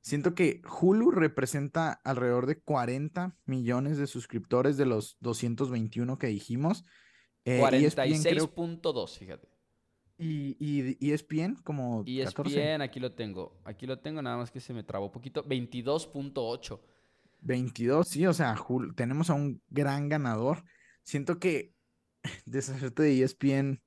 Siento 0.00 0.34
que 0.34 0.62
Hulu 0.80 1.12
representa 1.12 1.92
alrededor 2.02 2.46
de 2.46 2.60
40 2.60 3.36
millones 3.44 3.98
de 3.98 4.08
suscriptores 4.08 4.76
de 4.76 4.86
los 4.86 5.16
221 5.20 6.18
que 6.18 6.26
dijimos. 6.26 6.84
46.2, 7.44 9.14
eh, 9.14 9.18
fíjate. 9.18 9.48
Y, 10.18 10.56
y 11.00 11.12
ESPN 11.12 11.56
como 11.64 12.04
ESPN, 12.06 12.82
aquí 12.82 13.00
lo 13.00 13.12
tengo. 13.12 13.58
Aquí 13.64 13.86
lo 13.86 13.98
tengo, 13.98 14.20
nada 14.20 14.36
más 14.36 14.50
que 14.50 14.60
se 14.60 14.74
me 14.74 14.82
trabó 14.82 15.06
un 15.06 15.12
poquito. 15.12 15.42
22.8. 15.44 16.78
22, 17.40 18.06
sí, 18.06 18.26
o 18.26 18.34
sea, 18.34 18.54
tenemos 18.96 19.30
a 19.30 19.34
un 19.34 19.62
gran 19.70 20.08
ganador. 20.08 20.64
Siento 21.02 21.38
que 21.38 21.72
deshacerte 22.44 23.02
de 23.02 23.22
ESPN 23.22 23.82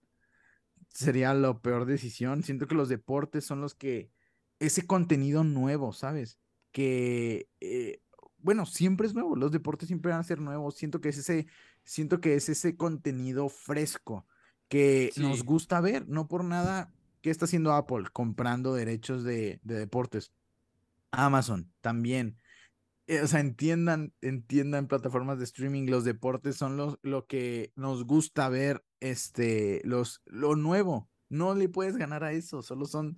sería 0.90 1.34
la 1.34 1.60
peor 1.60 1.86
decisión. 1.86 2.44
Siento 2.44 2.68
que 2.68 2.76
los 2.76 2.90
deportes 2.90 3.46
son 3.46 3.62
los 3.62 3.76
que 3.76 4.12
ese 4.60 4.88
contenido 4.88 5.44
nuevo, 5.44 5.94
¿sabes? 5.94 6.40
Que, 6.72 7.48
eh, 7.60 8.02
bueno, 8.38 8.66
siempre 8.66 9.08
es 9.08 9.14
nuevo, 9.14 9.36
los 9.36 9.52
deportes 9.52 9.88
siempre 9.88 10.12
van 10.12 10.22
a 10.22 10.24
ser 10.24 10.40
nuevos. 10.40 10.76
Siento 10.76 11.00
que 11.00 11.10
es 11.10 11.18
ese, 11.18 11.48
siento 11.84 12.22
que 12.22 12.36
es 12.36 12.50
ese 12.50 12.76
contenido 12.76 13.50
fresco 13.50 14.28
que 14.68 15.12
nos 15.18 15.44
gusta 15.44 15.82
ver, 15.82 16.08
no 16.08 16.28
por 16.28 16.44
nada. 16.44 16.92
¿Qué 17.22 17.30
está 17.30 17.46
haciendo 17.46 17.74
Apple? 17.74 18.06
Comprando 18.12 18.74
derechos 18.74 19.24
de, 19.24 19.60
deportes. 19.64 20.34
Amazon 21.12 21.72
también. 21.82 22.38
Eh, 23.08 23.22
o 23.22 23.28
sea, 23.28 23.40
entiendan, 23.40 24.14
entiendan 24.22 24.88
plataformas 24.88 25.38
de 25.38 25.44
streaming, 25.44 25.88
los 25.88 26.06
deportes 26.06 26.56
son 26.56 26.76
los, 26.76 26.98
lo 27.02 27.28
que 27.28 27.72
nos 27.76 28.06
gusta 28.06 28.50
ver, 28.50 28.84
este, 29.00 29.82
los, 29.84 30.22
lo 30.26 30.56
nuevo. 30.56 31.10
No 31.30 31.54
le 31.54 31.70
puedes 31.70 31.98
ganar 31.98 32.24
a 32.24 32.32
eso, 32.32 32.62
solo 32.62 32.86
son 32.86 33.18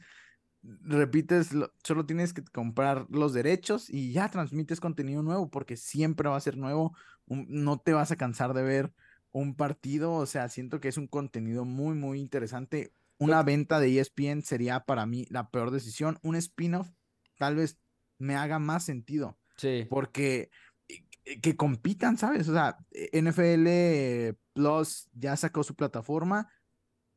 repites, 0.82 1.50
solo 1.84 2.06
tienes 2.06 2.34
que 2.34 2.44
comprar 2.44 3.06
los 3.10 3.34
derechos 3.34 3.90
y 3.90 4.12
ya 4.12 4.30
transmites 4.30 4.80
contenido 4.80 5.24
nuevo 5.24 5.50
porque 5.50 5.78
siempre 5.78 6.30
va 6.30 6.38
a 6.38 6.42
ser 6.42 6.58
nuevo, 6.58 6.96
no 7.28 7.80
te 7.80 7.94
vas 7.94 8.12
a 8.12 8.16
cansar 8.16 8.54
de 8.54 8.64
ver 8.64 8.94
un 9.32 9.56
partido, 9.56 10.14
o 10.14 10.26
sea, 10.26 10.48
siento 10.50 10.80
que 10.80 10.88
es 10.88 10.98
un 10.98 11.08
contenido 11.08 11.66
muy, 11.66 11.96
muy 11.96 12.20
interesante. 12.20 12.94
Una 13.18 13.44
venta 13.44 13.80
de 13.80 14.00
ESPN 14.00 14.42
sería 14.44 14.82
para 14.82 15.06
mí 15.06 15.26
la 15.30 15.50
peor 15.50 15.72
decisión, 15.72 16.20
un 16.22 16.36
spin-off 16.36 16.90
tal 17.38 17.56
vez 17.56 17.78
me 18.18 18.36
haga 18.36 18.60
más 18.60 18.86
sentido. 18.86 19.38
Sí. 19.58 19.88
Porque 19.90 20.50
eh, 20.88 21.42
que 21.42 21.56
compitan, 21.56 22.18
¿sabes? 22.18 22.48
O 22.48 22.54
sea, 22.54 22.78
NFL 23.12 24.38
Plus 24.54 25.10
ya 25.14 25.36
sacó 25.36 25.64
su 25.64 25.76
plataforma, 25.76 26.50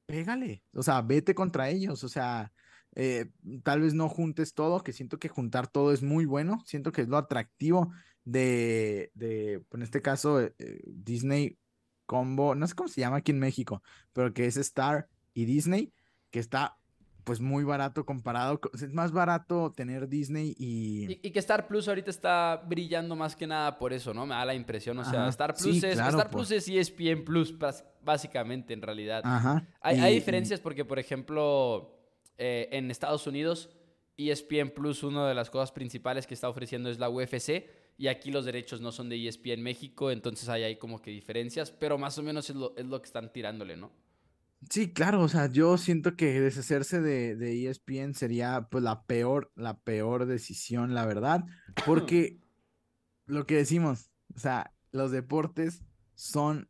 pégale, 0.06 0.64
o 0.72 0.82
sea, 0.82 1.02
vete 1.02 1.34
contra 1.34 1.68
ellos, 1.68 2.02
o 2.02 2.08
sea, 2.08 2.52
eh, 2.94 3.26
tal 3.62 3.80
vez 3.80 3.94
no 3.94 4.08
juntes 4.08 4.54
todo, 4.54 4.82
que 4.82 4.92
siento 4.92 5.18
que 5.18 5.28
juntar 5.28 5.68
todo 5.68 5.92
es 5.92 6.02
muy 6.02 6.24
bueno, 6.24 6.62
siento 6.66 6.92
que 6.92 7.02
es 7.02 7.08
lo 7.08 7.16
atractivo 7.16 7.92
de, 8.24 9.10
de 9.14 9.62
en 9.72 9.82
este 9.82 10.02
caso, 10.02 10.40
eh, 10.40 10.54
eh, 10.58 10.80
Disney 10.86 11.58
Combo, 12.06 12.54
no 12.54 12.66
sé 12.66 12.74
cómo 12.74 12.88
se 12.88 13.00
llama 13.00 13.18
aquí 13.18 13.32
en 13.32 13.38
México, 13.38 13.82
pero 14.12 14.32
que 14.32 14.46
es 14.46 14.56
Star 14.56 15.08
y 15.34 15.44
Disney, 15.44 15.92
que 16.30 16.38
está 16.40 16.76
pues 17.24 17.40
muy 17.40 17.62
barato 17.62 18.06
comparado, 18.06 18.58
es 18.72 18.92
más 18.94 19.12
barato 19.12 19.70
tener 19.70 20.08
Disney 20.08 20.56
y... 20.58 21.20
y... 21.22 21.30
que 21.30 21.38
Star 21.40 21.68
Plus 21.68 21.86
ahorita 21.86 22.10
está 22.10 22.64
brillando 22.66 23.14
más 23.16 23.36
que 23.36 23.46
nada 23.46 23.78
por 23.78 23.92
eso, 23.92 24.14
¿no? 24.14 24.24
Me 24.24 24.34
da 24.34 24.46
la 24.46 24.54
impresión, 24.54 24.98
o 24.98 25.04
sea, 25.04 25.28
Star 25.28 25.54
Plus 25.54 25.84
es 25.84 25.98
Star 25.98 26.30
Plus 26.30 26.50
es 26.50 26.66
ESPN 26.68 27.24
Plus 27.24 27.54
básicamente 28.02 28.72
en 28.72 28.80
realidad. 28.80 29.22
Hay, 29.82 30.00
hay 30.00 30.14
diferencias 30.14 30.58
porque, 30.58 30.86
por 30.86 30.98
ejemplo, 30.98 31.97
eh, 32.38 32.68
en 32.72 32.90
Estados 32.90 33.26
Unidos, 33.26 33.70
ESPN 34.16 34.70
Plus, 34.70 35.02
una 35.02 35.28
de 35.28 35.34
las 35.34 35.50
cosas 35.50 35.72
principales 35.72 36.26
que 36.26 36.34
está 36.34 36.48
ofreciendo 36.48 36.90
es 36.90 36.98
la 36.98 37.10
UFC. 37.10 37.66
Y 37.96 38.06
aquí 38.06 38.30
los 38.30 38.44
derechos 38.44 38.80
no 38.80 38.92
son 38.92 39.08
de 39.08 39.26
ESPN 39.26 39.60
México, 39.60 40.12
entonces 40.12 40.48
hay 40.48 40.62
ahí 40.62 40.76
como 40.76 41.02
que 41.02 41.10
diferencias, 41.10 41.72
pero 41.72 41.98
más 41.98 42.16
o 42.16 42.22
menos 42.22 42.48
es 42.48 42.54
lo, 42.54 42.76
es 42.76 42.86
lo 42.86 43.00
que 43.00 43.06
están 43.06 43.32
tirándole, 43.32 43.76
¿no? 43.76 43.92
Sí, 44.70 44.92
claro, 44.92 45.22
o 45.22 45.28
sea, 45.28 45.50
yo 45.50 45.76
siento 45.78 46.14
que 46.16 46.40
deshacerse 46.40 47.00
de, 47.00 47.34
de 47.34 47.68
ESPN 47.68 48.14
sería 48.14 48.68
pues 48.70 48.84
la 48.84 49.04
peor, 49.04 49.50
la 49.56 49.78
peor 49.78 50.26
decisión, 50.26 50.94
la 50.94 51.06
verdad, 51.06 51.44
porque 51.86 52.38
lo 53.26 53.46
que 53.46 53.56
decimos, 53.56 54.10
o 54.34 54.38
sea, 54.38 54.72
los 54.92 55.10
deportes 55.10 55.82
son 56.14 56.68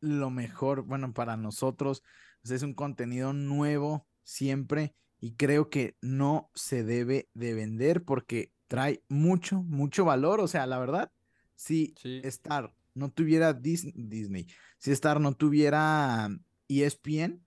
lo 0.00 0.30
mejor, 0.30 0.82
bueno, 0.82 1.12
para 1.12 1.36
nosotros, 1.36 2.02
es 2.42 2.62
un 2.62 2.74
contenido 2.74 3.32
nuevo, 3.32 4.06
siempre 4.24 4.94
y 5.20 5.36
creo 5.36 5.70
que 5.70 5.96
no 6.00 6.50
se 6.54 6.82
debe 6.84 7.28
de 7.34 7.54
vender 7.54 8.04
porque 8.04 8.52
trae 8.66 9.02
mucho, 9.08 9.62
mucho 9.62 10.04
valor. 10.04 10.40
O 10.40 10.48
sea, 10.48 10.66
la 10.66 10.78
verdad, 10.78 11.12
si 11.54 11.94
Star 12.24 12.74
no 12.94 13.10
tuviera 13.10 13.52
Disney, 13.52 14.46
si 14.78 14.90
Star 14.92 15.20
no 15.20 15.34
tuviera 15.34 16.28
ESPN, 16.68 17.44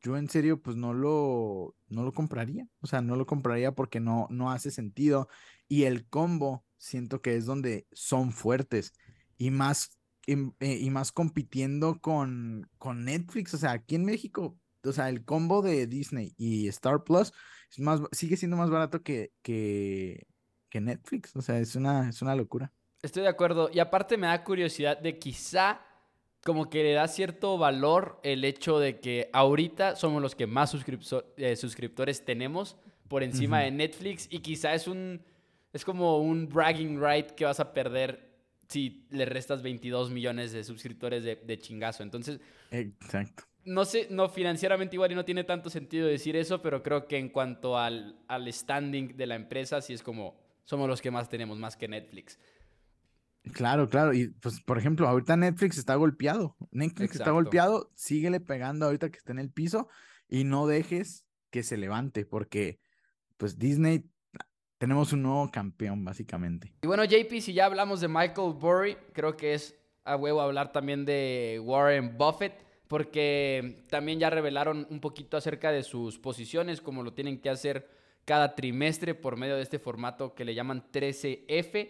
yo 0.00 0.16
en 0.16 0.28
serio 0.28 0.60
pues 0.60 0.76
no 0.76 0.94
lo, 0.94 1.76
no 1.88 2.02
lo 2.02 2.12
compraría. 2.12 2.66
O 2.80 2.86
sea, 2.86 3.02
no 3.02 3.16
lo 3.16 3.26
compraría 3.26 3.72
porque 3.72 4.00
no, 4.00 4.26
no 4.30 4.50
hace 4.50 4.70
sentido. 4.70 5.28
Y 5.68 5.84
el 5.84 6.08
combo 6.08 6.64
siento 6.76 7.22
que 7.22 7.36
es 7.36 7.46
donde 7.46 7.86
son 7.92 8.32
fuertes 8.32 8.92
y 9.38 9.50
más, 9.50 9.96
y, 10.26 10.34
eh, 10.58 10.78
y 10.80 10.90
más 10.90 11.12
compitiendo 11.12 12.00
con, 12.00 12.68
con 12.78 13.04
Netflix. 13.04 13.54
O 13.54 13.58
sea, 13.58 13.72
aquí 13.72 13.94
en 13.94 14.04
México 14.04 14.58
o 14.84 14.92
sea, 14.92 15.08
el 15.08 15.24
combo 15.24 15.62
de 15.62 15.86
Disney 15.86 16.34
y 16.36 16.68
Star 16.68 17.04
Plus 17.04 17.32
es 17.70 17.78
más, 17.78 18.00
sigue 18.12 18.36
siendo 18.36 18.56
más 18.56 18.70
barato 18.70 19.02
que, 19.02 19.32
que, 19.42 20.26
Netflix. 20.74 21.36
O 21.36 21.42
sea, 21.42 21.58
es 21.58 21.76
una, 21.76 22.08
es 22.08 22.22
una 22.22 22.34
locura. 22.34 22.72
Estoy 23.02 23.22
de 23.22 23.28
acuerdo. 23.28 23.70
Y 23.72 23.78
aparte 23.78 24.16
me 24.16 24.26
da 24.26 24.42
curiosidad 24.42 24.98
de 24.98 25.18
quizá 25.18 25.80
como 26.44 26.70
que 26.70 26.82
le 26.82 26.92
da 26.92 27.06
cierto 27.08 27.58
valor 27.58 28.18
el 28.22 28.44
hecho 28.44 28.78
de 28.78 28.98
que 29.00 29.30
ahorita 29.32 29.96
somos 29.96 30.20
los 30.20 30.34
que 30.34 30.46
más 30.46 30.74
eh, 31.36 31.56
suscriptores 31.56 32.24
tenemos 32.24 32.76
por 33.08 33.22
encima 33.22 33.60
de 33.60 33.70
Netflix 33.70 34.26
y 34.30 34.40
quizá 34.40 34.74
es 34.74 34.88
un 34.88 35.22
es 35.72 35.84
como 35.84 36.18
un 36.18 36.48
bragging 36.48 37.00
right 37.00 37.30
que 37.30 37.44
vas 37.44 37.60
a 37.60 37.72
perder 37.72 38.32
si 38.68 39.06
le 39.10 39.24
restas 39.24 39.62
22 39.62 40.10
millones 40.10 40.52
de 40.52 40.64
suscriptores 40.64 41.22
de, 41.22 41.36
de 41.36 41.58
chingazo. 41.58 42.02
Entonces, 42.02 42.40
exacto 42.70 43.44
no 43.64 43.84
sé, 43.84 44.08
no 44.10 44.28
financieramente 44.28 44.96
igual 44.96 45.12
y 45.12 45.14
no 45.14 45.24
tiene 45.24 45.44
tanto 45.44 45.70
sentido 45.70 46.06
decir 46.06 46.36
eso, 46.36 46.62
pero 46.62 46.82
creo 46.82 47.06
que 47.06 47.18
en 47.18 47.28
cuanto 47.28 47.78
al, 47.78 48.16
al 48.28 48.52
standing 48.52 49.16
de 49.16 49.26
la 49.26 49.34
empresa, 49.34 49.80
sí 49.80 49.92
es 49.92 50.02
como 50.02 50.36
somos 50.64 50.88
los 50.88 51.00
que 51.00 51.10
más 51.10 51.28
tenemos, 51.28 51.58
más 51.58 51.76
que 51.76 51.88
Netflix. 51.88 52.38
Claro, 53.52 53.88
claro. 53.88 54.12
Y 54.12 54.28
pues, 54.28 54.60
por 54.60 54.78
ejemplo, 54.78 55.08
ahorita 55.08 55.36
Netflix 55.36 55.78
está 55.78 55.96
golpeado. 55.96 56.56
Netflix 56.70 57.16
está 57.16 57.32
golpeado, 57.32 57.90
síguele 57.94 58.40
pegando 58.40 58.86
ahorita 58.86 59.10
que 59.10 59.18
está 59.18 59.32
en 59.32 59.40
el 59.40 59.50
piso 59.50 59.88
y 60.28 60.44
no 60.44 60.66
dejes 60.66 61.26
que 61.50 61.62
se 61.62 61.76
levante, 61.76 62.24
porque 62.24 62.80
pues 63.36 63.58
Disney 63.58 64.08
tenemos 64.78 65.12
un 65.12 65.22
nuevo 65.22 65.50
campeón, 65.50 66.04
básicamente. 66.04 66.72
Y 66.82 66.86
bueno, 66.86 67.04
JP, 67.04 67.40
si 67.40 67.52
ya 67.52 67.66
hablamos 67.66 68.00
de 68.00 68.08
Michael 68.08 68.54
Burry, 68.54 68.96
creo 69.12 69.36
que 69.36 69.54
es 69.54 69.76
a 70.04 70.16
huevo 70.16 70.40
hablar 70.40 70.72
también 70.72 71.04
de 71.04 71.60
Warren 71.62 72.16
Buffett 72.16 72.54
porque 72.88 73.84
también 73.88 74.18
ya 74.18 74.30
revelaron 74.30 74.86
un 74.90 75.00
poquito 75.00 75.36
acerca 75.36 75.72
de 75.72 75.82
sus 75.82 76.18
posiciones, 76.18 76.80
como 76.80 77.02
lo 77.02 77.12
tienen 77.12 77.40
que 77.40 77.50
hacer 77.50 77.88
cada 78.24 78.54
trimestre 78.54 79.14
por 79.14 79.36
medio 79.36 79.56
de 79.56 79.62
este 79.62 79.78
formato 79.78 80.34
que 80.34 80.44
le 80.44 80.54
llaman 80.54 80.84
13F. 80.92 81.88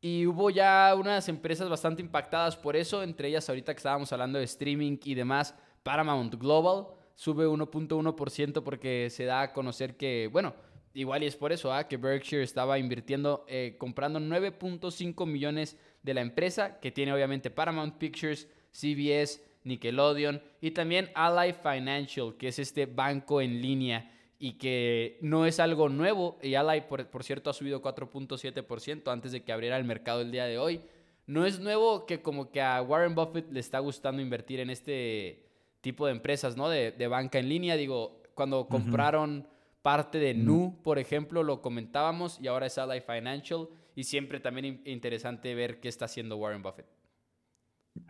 Y 0.00 0.26
hubo 0.26 0.50
ya 0.50 0.94
unas 0.98 1.28
empresas 1.28 1.68
bastante 1.68 2.02
impactadas 2.02 2.56
por 2.56 2.76
eso, 2.76 3.02
entre 3.02 3.28
ellas 3.28 3.48
ahorita 3.48 3.72
que 3.72 3.78
estábamos 3.78 4.12
hablando 4.12 4.38
de 4.38 4.44
streaming 4.44 4.98
y 5.02 5.14
demás, 5.14 5.54
Paramount 5.82 6.34
Global 6.34 6.88
sube 7.14 7.46
1.1% 7.46 8.62
porque 8.62 9.08
se 9.10 9.24
da 9.24 9.42
a 9.42 9.52
conocer 9.52 9.96
que, 9.96 10.28
bueno, 10.30 10.54
igual 10.94 11.22
y 11.22 11.26
es 11.26 11.36
por 11.36 11.52
eso, 11.52 11.72
¿ah? 11.72 11.88
que 11.88 11.96
Berkshire 11.96 12.42
estaba 12.42 12.78
invirtiendo, 12.78 13.44
eh, 13.48 13.76
comprando 13.78 14.20
9.5 14.20 15.26
millones 15.26 15.76
de 16.02 16.14
la 16.14 16.20
empresa, 16.20 16.80
que 16.80 16.92
tiene 16.92 17.12
obviamente 17.12 17.50
Paramount 17.50 17.96
Pictures, 17.96 18.48
CBS, 18.72 19.42
Nickelodeon 19.64 20.42
y 20.60 20.70
también 20.70 21.10
Ally 21.14 21.52
Financial, 21.52 22.36
que 22.38 22.48
es 22.48 22.58
este 22.58 22.86
banco 22.86 23.40
en 23.40 23.60
línea 23.60 24.10
y 24.38 24.52
que 24.52 25.18
no 25.22 25.46
es 25.46 25.58
algo 25.58 25.88
nuevo. 25.88 26.38
Y 26.42 26.54
Ally, 26.54 26.82
por, 26.82 27.06
por 27.08 27.24
cierto, 27.24 27.50
ha 27.50 27.54
subido 27.54 27.82
4.7% 27.82 29.10
antes 29.10 29.32
de 29.32 29.42
que 29.42 29.52
abriera 29.52 29.76
el 29.76 29.84
mercado 29.84 30.20
el 30.20 30.30
día 30.30 30.44
de 30.44 30.58
hoy. 30.58 30.80
No 31.26 31.46
es 31.46 31.60
nuevo 31.60 32.04
que 32.04 32.20
como 32.20 32.50
que 32.50 32.60
a 32.60 32.82
Warren 32.82 33.14
Buffett 33.14 33.50
le 33.50 33.60
está 33.60 33.78
gustando 33.78 34.20
invertir 34.20 34.60
en 34.60 34.68
este 34.68 35.46
tipo 35.80 36.06
de 36.06 36.12
empresas, 36.12 36.56
¿no? 36.56 36.68
De, 36.68 36.92
de 36.92 37.08
banca 37.08 37.38
en 37.38 37.48
línea. 37.48 37.76
Digo, 37.76 38.22
cuando 38.34 38.68
compraron 38.68 39.48
parte 39.80 40.18
de 40.18 40.34
Nu, 40.34 40.78
por 40.82 40.98
ejemplo, 40.98 41.42
lo 41.42 41.62
comentábamos 41.62 42.38
y 42.40 42.46
ahora 42.46 42.66
es 42.66 42.76
Ally 42.76 43.00
Financial 43.00 43.68
y 43.94 44.04
siempre 44.04 44.40
también 44.40 44.82
interesante 44.84 45.54
ver 45.54 45.80
qué 45.80 45.88
está 45.88 46.06
haciendo 46.06 46.36
Warren 46.36 46.62
Buffett. 46.62 46.86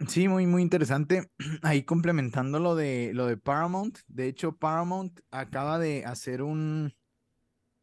Sí, 0.09 0.29
muy, 0.29 0.47
muy 0.47 0.63
interesante. 0.63 1.31
Ahí 1.63 1.83
complementando 1.85 2.59
lo 2.59 2.75
de, 2.75 3.13
lo 3.15 3.27
de 3.27 3.37
Paramount. 3.37 3.99
De 4.09 4.27
hecho, 4.29 4.57
Paramount 4.57 5.21
acaba 5.31 5.79
de 5.79 6.05
hacer 6.05 6.43
un, 6.43 6.95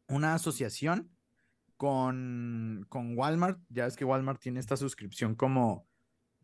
una 0.08 0.34
asociación 0.34 1.10
con, 1.76 2.86
con 2.88 3.16
Walmart. 3.18 3.60
Ya 3.68 3.86
es 3.86 3.96
que 3.96 4.04
Walmart 4.04 4.40
tiene 4.40 4.60
esta 4.60 4.76
suscripción 4.76 5.34
como, 5.34 5.86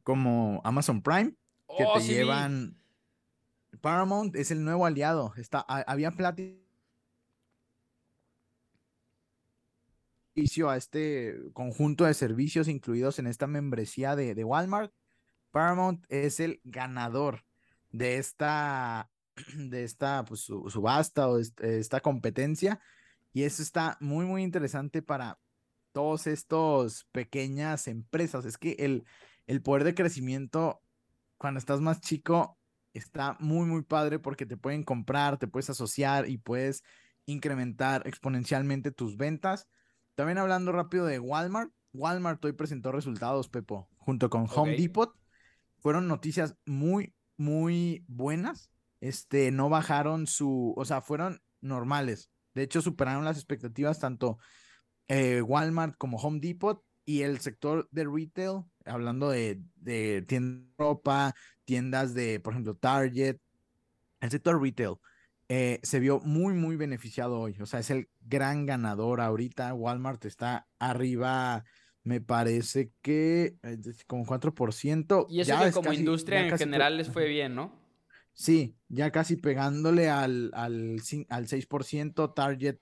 como 0.05 0.61
Amazon 0.65 1.03
Prime, 1.03 1.33
que 1.77 1.85
Oh, 1.85 1.95
te 1.95 2.01
sí 2.01 2.13
llevan. 2.13 2.79
Paramount 3.81 4.37
es 4.37 4.51
el 4.51 4.65
nuevo 4.65 4.87
aliado. 4.87 5.35
Está, 5.37 5.65
ha- 5.69 5.85
había 5.87 6.11
plática 6.13 6.59
a 10.69 10.77
este 10.77 11.37
conjunto 11.53 12.05
de 12.05 12.15
servicios 12.15 12.69
incluidos 12.69 13.19
en 13.19 13.27
esta 13.27 13.47
membresía 13.47 14.15
de, 14.17 14.35
de 14.35 14.45
Walmart. 14.45 14.93
Paramount 15.51 16.05
es 16.09 16.41
el 16.41 16.61
ganador 16.65 17.45
de 17.91 18.19
esta, 18.19 19.11
de 19.57 19.85
esta 19.85 20.25
pues, 20.25 20.41
su- 20.41 20.69
subasta 20.71 21.29
o 21.29 21.39
est- 21.39 21.61
esta 21.61 22.01
competencia. 22.01 22.81
Y 23.33 23.43
eso 23.45 23.63
está 23.63 23.97
muy, 24.01 24.25
muy 24.27 24.43
interesante 24.43 25.03
para 25.03 25.39
todos 25.93 26.27
estos 26.27 27.07
pequeñas 27.13 27.89
empresas. 27.89 28.45
Es 28.45 28.59
que 28.59 28.73
el, 28.79 29.05
el 29.47 29.63
poder 29.63 29.85
de 29.85 29.95
crecimiento 29.95 30.83
cuando 31.37 31.59
estás 31.59 31.81
más 31.81 32.01
chico 32.01 32.59
está 32.95 33.37
muy, 33.39 33.67
muy 33.67 33.83
padre 33.83 34.19
porque 34.19 34.47
te 34.47 34.57
pueden 34.57 34.83
comprar, 34.83 35.39
te 35.39 35.47
puedes 35.47 35.71
asociar 35.71 36.29
y 36.29 36.39
puedes 36.39 36.83
incrementar 37.27 38.07
exponencialmente 38.07 38.91
tus 38.91 39.17
ventas. 39.17 39.69
También 40.15 40.39
hablando 40.39 40.73
rápido 40.73 41.07
de 41.07 41.19
Walmart, 41.21 41.71
Walmart 41.93 42.45
hoy 42.45 42.53
presentó 42.53 42.91
resultados, 42.91 43.49
Pepo, 43.49 43.89
junto 43.99 44.31
con 44.31 44.47
Home. 44.55 44.77
Depot. 44.77 45.15
Fueron 45.79 46.09
noticias 46.09 46.57
muy, 46.67 47.15
muy 47.37 48.05
buenas. 48.09 48.71
Este, 49.01 49.51
no 49.51 49.69
bajaron 49.69 50.27
su, 50.27 50.75
o 50.77 50.85
sea, 50.85 51.01
fueron 51.01 51.41
normales. 51.61 52.31
De 52.55 52.63
hecho, 52.63 52.83
superaron 52.83 53.25
las 53.25 53.37
expectativas 53.37 54.01
tanto 54.01 54.39
eh, 55.07 55.43
Walmart 55.43 55.97
como 55.97 56.19
Home 56.19 56.41
Depot 56.41 56.85
y 57.05 57.23
el 57.23 57.41
sector 57.41 57.89
de 57.91 58.05
retail, 58.05 58.65
hablando 58.85 59.31
de, 59.31 59.63
de 59.77 60.23
tiendas 60.23 60.67
de 60.67 60.75
ropa, 60.77 61.35
tiendas 61.65 62.15
de, 62.15 62.41
por 62.41 62.53
ejemplo, 62.53 62.77
Target, 62.77 63.39
el 64.21 64.31
sector 64.31 64.61
retail 64.61 64.97
eh, 65.49 65.81
se 65.83 65.99
vio 65.99 66.21
muy, 66.21 66.53
muy 66.53 66.77
beneficiado 66.77 67.41
hoy. 67.41 67.57
O 67.61 67.67
sea, 67.67 67.81
es 67.81 67.91
el 67.91 68.11
gran 68.21 68.67
ganador 68.67 69.21
ahorita. 69.21 69.73
Walmart 69.73 70.25
está 70.27 70.69
arriba, 70.79 71.65
me 72.05 72.21
parece 72.21 72.93
que 73.03 73.57
eh, 73.63 73.79
como 74.07 74.25
4%. 74.25 75.27
Y 75.29 75.41
eso 75.41 75.49
ya 75.49 75.61
que 75.61 75.69
es 75.69 75.75
como 75.75 75.91
casi- 75.91 76.01
industria 76.01 76.47
en 76.47 76.57
general 76.59 76.97
les 76.97 77.09
fue 77.11 77.29
bien, 77.29 77.55
¿no? 77.55 77.73
Sí, 78.33 78.77
ya 78.89 79.11
casi 79.11 79.37
pegándole 79.37 80.09
al, 80.09 80.53
al, 80.55 81.01
al 81.29 81.47
6%, 81.49 82.33
Target 82.35 82.79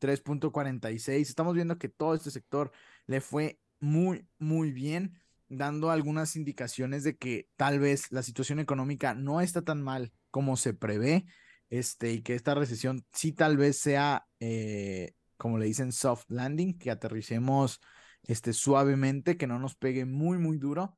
3.46. 0.00 1.28
Estamos 1.28 1.54
viendo 1.54 1.78
que 1.78 1.88
todo 1.88 2.14
este 2.14 2.30
sector 2.30 2.70
le 3.06 3.20
fue 3.20 3.60
muy, 3.80 4.26
muy 4.38 4.72
bien, 4.72 5.18
dando 5.48 5.90
algunas 5.90 6.36
indicaciones 6.36 7.02
de 7.02 7.16
que 7.16 7.48
tal 7.56 7.80
vez 7.80 8.12
la 8.12 8.22
situación 8.22 8.60
económica 8.60 9.14
no 9.14 9.40
está 9.40 9.62
tan 9.62 9.82
mal 9.82 10.12
como 10.30 10.56
se 10.56 10.74
prevé, 10.74 11.26
este, 11.70 12.12
y 12.12 12.20
que 12.22 12.34
esta 12.34 12.54
recesión 12.54 13.04
sí 13.12 13.32
tal 13.32 13.56
vez 13.56 13.78
sea, 13.78 14.28
eh, 14.38 15.14
como 15.36 15.58
le 15.58 15.66
dicen, 15.66 15.92
soft 15.92 16.24
landing, 16.28 16.78
que 16.78 16.90
aterricemos 16.90 17.80
este, 18.26 18.52
suavemente, 18.52 19.36
que 19.36 19.46
no 19.46 19.58
nos 19.58 19.74
pegue 19.74 20.04
muy, 20.04 20.38
muy 20.38 20.58
duro. 20.58 20.96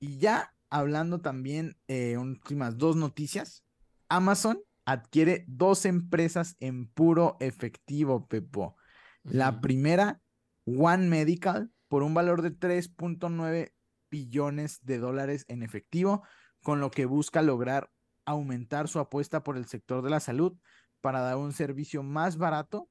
Y 0.00 0.18
ya 0.18 0.54
hablando 0.70 1.20
también, 1.20 1.76
eh, 1.88 2.16
últimas 2.16 2.78
dos 2.78 2.96
noticias. 2.96 3.64
Amazon 4.08 4.60
adquiere 4.84 5.44
dos 5.46 5.84
empresas 5.84 6.56
en 6.60 6.88
puro 6.88 7.36
efectivo, 7.40 8.26
Pepo. 8.26 8.76
La 9.22 9.60
primera, 9.60 10.20
One 10.64 11.08
Medical, 11.08 11.70
por 11.88 12.02
un 12.02 12.14
valor 12.14 12.42
de 12.42 12.50
3.9 12.50 13.72
billones 14.10 14.80
de 14.82 14.98
dólares 14.98 15.44
en 15.48 15.62
efectivo, 15.62 16.22
con 16.62 16.80
lo 16.80 16.90
que 16.90 17.06
busca 17.06 17.42
lograr 17.42 17.90
aumentar 18.24 18.88
su 18.88 18.98
apuesta 18.98 19.42
por 19.42 19.56
el 19.56 19.66
sector 19.66 20.02
de 20.02 20.10
la 20.10 20.20
salud 20.20 20.56
para 21.00 21.20
dar 21.20 21.36
un 21.36 21.52
servicio 21.52 22.02
más 22.02 22.36
barato 22.36 22.88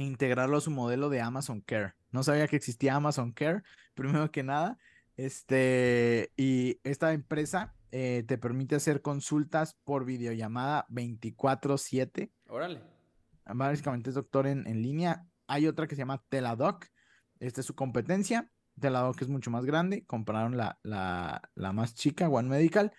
e 0.00 0.04
integrarlo 0.04 0.56
a 0.56 0.60
su 0.62 0.70
modelo 0.70 1.10
de 1.10 1.20
Amazon 1.20 1.60
Care. 1.60 1.92
No 2.10 2.22
sabía 2.22 2.48
que 2.48 2.56
existía 2.56 2.94
Amazon 2.94 3.32
Care, 3.32 3.62
primero 3.94 4.30
que 4.30 4.42
nada. 4.42 4.78
Este, 5.16 6.32
y 6.36 6.80
esta 6.84 7.12
empresa 7.12 7.74
eh, 7.92 8.24
te 8.26 8.38
permite 8.38 8.76
hacer 8.76 9.02
consultas 9.02 9.76
por 9.84 10.06
videollamada 10.06 10.86
24/7. 10.88 12.32
Órale. 12.48 12.80
Básicamente 13.44 14.08
es 14.08 14.14
doctor 14.14 14.46
en, 14.46 14.66
en 14.66 14.80
línea. 14.80 15.26
Hay 15.46 15.66
otra 15.66 15.86
que 15.86 15.96
se 15.96 16.00
llama 16.00 16.24
Teladoc. 16.30 16.86
Esta 17.38 17.60
es 17.60 17.66
su 17.66 17.74
competencia. 17.74 18.50
Teladoc 18.80 19.20
es 19.20 19.28
mucho 19.28 19.50
más 19.50 19.66
grande. 19.66 20.06
Compraron 20.06 20.56
la, 20.56 20.78
la, 20.82 21.50
la 21.54 21.72
más 21.72 21.94
chica, 21.94 22.28
One 22.28 22.48
Medical. 22.48 22.92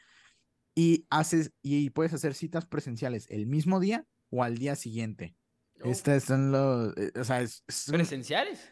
Y, 0.76 1.08
haces, 1.10 1.52
y 1.64 1.89
puedes 1.89 2.14
hacer 2.14 2.36
citas 2.36 2.66
presenciales 2.66 3.26
el 3.32 3.47
mismo 3.47 3.80
día 3.80 4.06
o 4.30 4.43
al 4.43 4.58
día 4.58 4.76
siguiente. 4.76 5.36
Oh, 5.84 5.90
Estas 5.90 6.24
son 6.24 6.52
los. 6.52 6.96
eh, 6.98 7.12
o 7.20 7.24
sea, 7.24 7.42
es, 7.42 7.64
es 7.68 7.88
un- 7.88 7.94
¿Presenciales? 7.96 8.72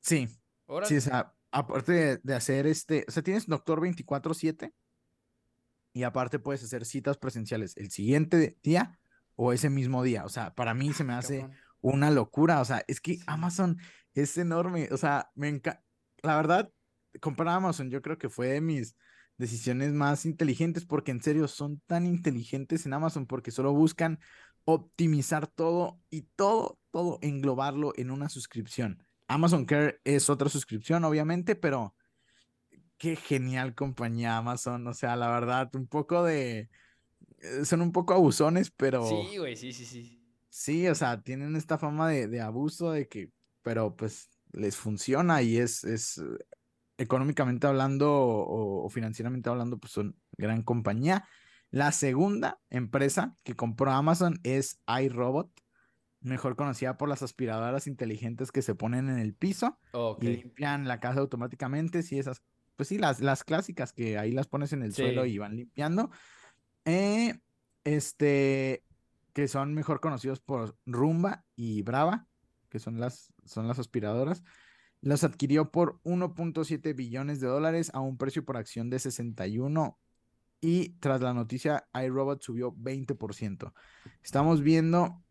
Sí, 0.00 0.28
Órale. 0.66 0.88
sí, 0.88 0.96
o 0.96 1.00
sea, 1.00 1.34
aparte 1.50 1.92
de, 1.92 2.20
de 2.22 2.34
hacer 2.34 2.66
este. 2.66 3.04
O 3.08 3.10
sea, 3.10 3.22
tienes 3.22 3.46
doctor 3.46 3.80
24/7 3.80 4.72
y 5.92 6.02
aparte 6.02 6.38
puedes 6.38 6.62
hacer 6.62 6.84
citas 6.84 7.16
presenciales 7.16 7.76
el 7.76 7.90
siguiente 7.90 8.58
día 8.62 8.98
o 9.34 9.52
ese 9.52 9.70
mismo 9.70 10.02
día. 10.02 10.24
O 10.24 10.28
sea, 10.28 10.54
para 10.54 10.74
mí 10.74 10.92
se 10.92 11.04
me 11.04 11.14
hace 11.14 11.40
Cabrón. 11.40 11.56
una 11.80 12.10
locura. 12.10 12.60
O 12.60 12.64
sea, 12.64 12.84
es 12.86 13.00
que 13.00 13.14
Sí. 13.16 13.22
Amazon 13.26 13.78
es 14.14 14.36
enorme. 14.38 14.88
O 14.92 14.96
sea, 14.96 15.30
me 15.34 15.48
encanta. 15.48 15.82
La 16.22 16.36
verdad, 16.36 16.70
comprar 17.20 17.48
Amazon, 17.48 17.90
yo 17.90 18.02
creo 18.02 18.18
que 18.18 18.28
fue 18.28 18.48
de 18.48 18.60
mis 18.60 18.96
decisiones 19.38 19.92
más 19.92 20.24
inteligentes 20.24 20.86
porque 20.86 21.10
en 21.12 21.22
serio 21.22 21.46
son 21.46 21.80
tan 21.86 22.06
inteligentes 22.06 22.86
en 22.86 22.94
Amazon 22.94 23.26
porque 23.26 23.50
solo 23.50 23.72
buscan 23.74 24.18
optimizar 24.66 25.46
todo 25.46 26.02
y 26.10 26.22
todo, 26.36 26.78
todo 26.90 27.18
englobarlo 27.22 27.92
en 27.96 28.10
una 28.10 28.28
suscripción. 28.28 29.02
Amazon 29.28 29.64
Care 29.64 30.00
es 30.04 30.28
otra 30.28 30.48
suscripción, 30.48 31.04
obviamente, 31.04 31.54
pero 31.56 31.96
qué 32.98 33.16
genial 33.16 33.74
compañía 33.74 34.36
Amazon. 34.36 34.86
O 34.86 34.92
sea, 34.92 35.16
la 35.16 35.28
verdad, 35.30 35.70
un 35.74 35.86
poco 35.86 36.24
de... 36.24 36.68
eh, 37.38 37.64
Son 37.64 37.80
un 37.80 37.92
poco 37.92 38.12
abusones, 38.12 38.70
pero... 38.70 39.06
Sí, 39.06 39.38
güey, 39.38 39.56
sí, 39.56 39.72
sí, 39.72 39.84
sí. 39.84 40.22
Sí, 40.48 40.88
o 40.88 40.94
sea, 40.94 41.22
tienen 41.22 41.54
esta 41.54 41.78
fama 41.78 42.08
de, 42.08 42.28
de 42.28 42.40
abuso, 42.40 42.90
de 42.90 43.08
que, 43.08 43.30
pero 43.62 43.94
pues 43.94 44.30
les 44.52 44.76
funciona 44.76 45.42
y 45.42 45.58
es, 45.58 45.84
es 45.84 46.20
económicamente 46.96 47.66
hablando 47.66 48.12
o, 48.12 48.84
o 48.86 48.88
financieramente 48.88 49.48
hablando, 49.50 49.78
pues 49.78 49.92
son 49.92 50.18
gran 50.36 50.62
compañía. 50.62 51.28
La 51.70 51.92
segunda 51.92 52.60
empresa 52.70 53.36
que 53.44 53.54
compró 53.54 53.90
Amazon 53.90 54.40
es 54.44 54.80
iRobot, 54.86 55.50
mejor 56.20 56.56
conocida 56.56 56.96
por 56.96 57.08
las 57.08 57.22
aspiradoras 57.22 57.86
inteligentes 57.86 58.50
que 58.52 58.62
se 58.62 58.74
ponen 58.74 59.08
en 59.08 59.18
el 59.18 59.34
piso 59.34 59.78
Ok. 59.92 60.24
y 60.24 60.28
limpian 60.28 60.88
la 60.88 61.00
casa 61.00 61.20
automáticamente. 61.20 62.02
Sí, 62.02 62.18
esas, 62.18 62.42
pues 62.76 62.88
sí, 62.88 62.98
las, 62.98 63.20
las 63.20 63.44
clásicas 63.44 63.92
que 63.92 64.18
ahí 64.18 64.32
las 64.32 64.46
pones 64.48 64.72
en 64.72 64.82
el 64.82 64.94
suelo 64.94 65.26
y 65.26 65.38
van 65.38 65.56
limpiando. 65.56 66.10
Eh, 66.84 67.40
este, 67.84 68.84
que 69.32 69.48
son 69.48 69.74
mejor 69.74 70.00
conocidos 70.00 70.40
por 70.40 70.76
Rumba 70.86 71.44
y 71.54 71.82
Brava, 71.82 72.26
que 72.68 72.78
son 72.78 72.98
las, 72.98 73.32
son 73.44 73.68
las 73.68 73.78
aspiradoras. 73.78 74.42
Los 75.02 75.24
adquirió 75.24 75.70
por 75.70 76.00
1.7 76.02 76.94
billones 76.94 77.40
de 77.40 77.46
dólares 77.46 77.90
a 77.92 78.00
un 78.00 78.16
precio 78.16 78.44
por 78.44 78.56
acción 78.56 78.88
de 78.90 78.98
61 78.98 79.98
y 80.60 80.90
tras 80.98 81.20
la 81.20 81.34
noticia 81.34 81.86
iRobot 81.94 82.42
subió 82.42 82.72
20%. 82.72 83.72
Estamos 84.22 84.62
viendo 84.62 85.22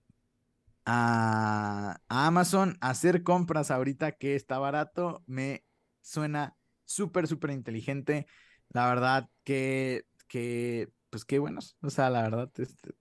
a, 0.86 2.00
a 2.08 2.28
Amazon 2.28 2.78
hacer 2.82 3.24
compras 3.24 3.72
ahorita 3.72 4.14
que 4.14 4.36
está 4.36 4.60
barato, 4.60 5.24
me 5.26 5.66
suena 6.02 6.56
súper, 6.86 7.28
súper 7.28 7.52
inteligente. 7.52 8.28
La 8.70 8.88
verdad, 8.88 9.30
que, 9.44 10.06
que, 10.28 10.90
pues 11.10 11.26
qué 11.26 11.40
buenos. 11.40 11.78
O 11.82 11.90
sea, 11.90 12.10
la 12.10 12.22
verdad, 12.24 12.52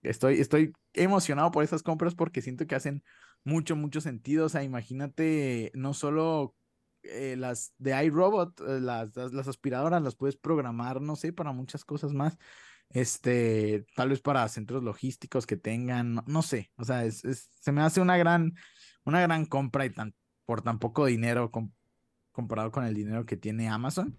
estoy, 0.01 0.39
estoy 0.39 0.73
emocionado 0.93 1.51
por 1.51 1.63
esas 1.63 1.83
compras 1.83 2.15
porque 2.15 2.41
siento 2.41 2.67
que 2.67 2.75
hacen 2.75 3.03
mucho, 3.43 3.75
mucho 3.75 4.01
sentido. 4.01 4.45
O 4.45 4.49
sea, 4.49 4.63
imagínate, 4.63 5.71
no 5.75 5.93
solo 5.93 6.55
eh, 7.09 7.35
las 7.37 7.73
de 7.77 8.05
iRobot, 8.05 8.59
eh, 8.61 8.79
las, 8.79 9.15
las, 9.15 9.47
aspiradoras 9.47 10.01
las 10.01 10.15
puedes 10.15 10.37
programar, 10.37 11.01
no 11.01 11.15
sé, 11.15 11.33
para 11.33 11.51
muchas 11.51 11.85
cosas 11.85 12.13
más. 12.13 12.37
Este, 12.89 13.85
tal 13.95 14.09
vez 14.09 14.21
para 14.21 14.47
centros 14.47 14.83
logísticos 14.83 15.45
que 15.45 15.57
tengan, 15.57 16.23
no, 16.27 16.41
sé. 16.41 16.71
O 16.77 16.83
sea, 16.83 17.05
es, 17.05 17.21
se 17.59 17.71
me 17.71 17.81
hace 17.81 18.01
una 18.01 18.17
gran, 18.17 18.53
una 19.03 19.21
gran 19.21 19.45
compra 19.45 19.85
y 19.85 19.89
tan, 19.89 20.15
por 20.45 20.61
tan 20.61 20.79
poco 20.79 21.05
dinero 21.05 21.51
comparado 22.31 22.71
con 22.71 22.85
el 22.85 22.93
dinero 22.93 23.25
que 23.25 23.37
tiene 23.37 23.69
Amazon. 23.69 24.17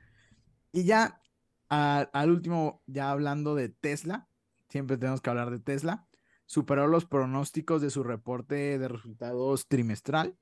Y 0.73 0.85
ya 0.85 1.21
al 1.69 2.31
último, 2.31 2.83
ya 2.87 3.11
hablando 3.11 3.55
de 3.55 3.69
Tesla, 3.69 4.29
siempre 4.69 4.97
tenemos 4.97 5.21
que 5.21 5.31
hablar 5.31 5.51
de 5.51 5.59
Tesla, 5.59 6.07
superó 6.47 6.87
los 6.87 7.07
pronósticos 7.07 7.83
de 7.83 7.91
su 7.91 8.03
reporte 8.03 8.79
de 8.79 8.89
resultados 8.89 9.67
trimestral, 9.67 10.37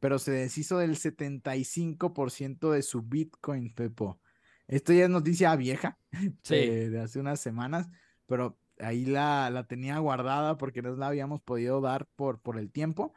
pero 0.00 0.18
se 0.18 0.32
deshizo 0.32 0.78
del 0.78 0.96
75% 0.96 2.72
de 2.72 2.82
su 2.82 3.02
Bitcoin, 3.02 3.72
Pepo. 3.74 4.18
Esto 4.66 4.92
ya 4.92 5.04
es 5.04 5.10
noticia 5.10 5.54
vieja, 5.56 5.98
de, 6.48 7.00
hace 7.02 7.20
unas 7.20 7.40
semanas, 7.40 7.88
pero 8.26 8.58
ahí 8.78 9.04
la, 9.04 9.50
la, 9.50 9.66
tenía 9.66 9.98
guardada 9.98 10.56
porque 10.56 10.82
no 10.82 10.96
la 10.96 11.08
habíamos 11.08 11.42
podido 11.42 11.80
dar 11.80 12.06
por, 12.16 12.40
por 12.40 12.58
el 12.58 12.70
tiempo. 12.72 13.14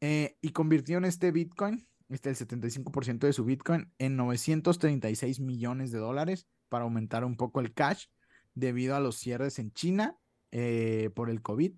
Eh, 0.00 0.36
y 0.40 0.50
convirtió 0.50 0.98
en 0.98 1.04
este 1.04 1.32
Bitcoin, 1.32 1.86
este 2.08 2.30
el 2.30 2.36
75% 2.36 3.18
de 3.26 3.32
su 3.32 3.44
Bitcoin, 3.44 3.92
en 3.98 4.16
936 4.16 5.40
millones 5.40 5.90
de 5.90 5.98
dólares 5.98 6.46
para 6.68 6.84
aumentar 6.84 7.24
un 7.24 7.36
poco 7.36 7.60
el 7.60 7.72
cash 7.72 8.06
debido 8.54 8.96
a 8.96 9.00
los 9.00 9.16
cierres 9.16 9.58
en 9.58 9.72
China 9.72 10.16
eh, 10.50 11.10
por 11.14 11.30
el 11.30 11.42
COVID. 11.42 11.72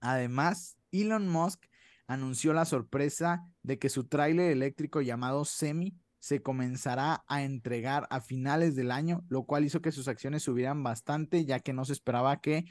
Además, 0.00 0.76
Elon 0.90 1.28
Musk 1.28 1.64
anunció 2.06 2.52
la 2.52 2.64
sorpresa 2.64 3.46
de 3.62 3.78
que 3.78 3.88
su 3.88 4.04
tráiler 4.04 4.50
eléctrico 4.50 5.00
llamado 5.00 5.44
Semi 5.44 5.96
se 6.18 6.40
comenzará 6.40 7.24
a 7.26 7.42
entregar 7.42 8.06
a 8.10 8.20
finales 8.20 8.76
del 8.76 8.92
año, 8.92 9.24
lo 9.28 9.44
cual 9.44 9.64
hizo 9.64 9.82
que 9.82 9.90
sus 9.90 10.06
acciones 10.06 10.44
subieran 10.44 10.82
bastante, 10.82 11.44
ya 11.44 11.58
que 11.58 11.72
no 11.72 11.84
se 11.84 11.92
esperaba 11.92 12.40
que 12.40 12.64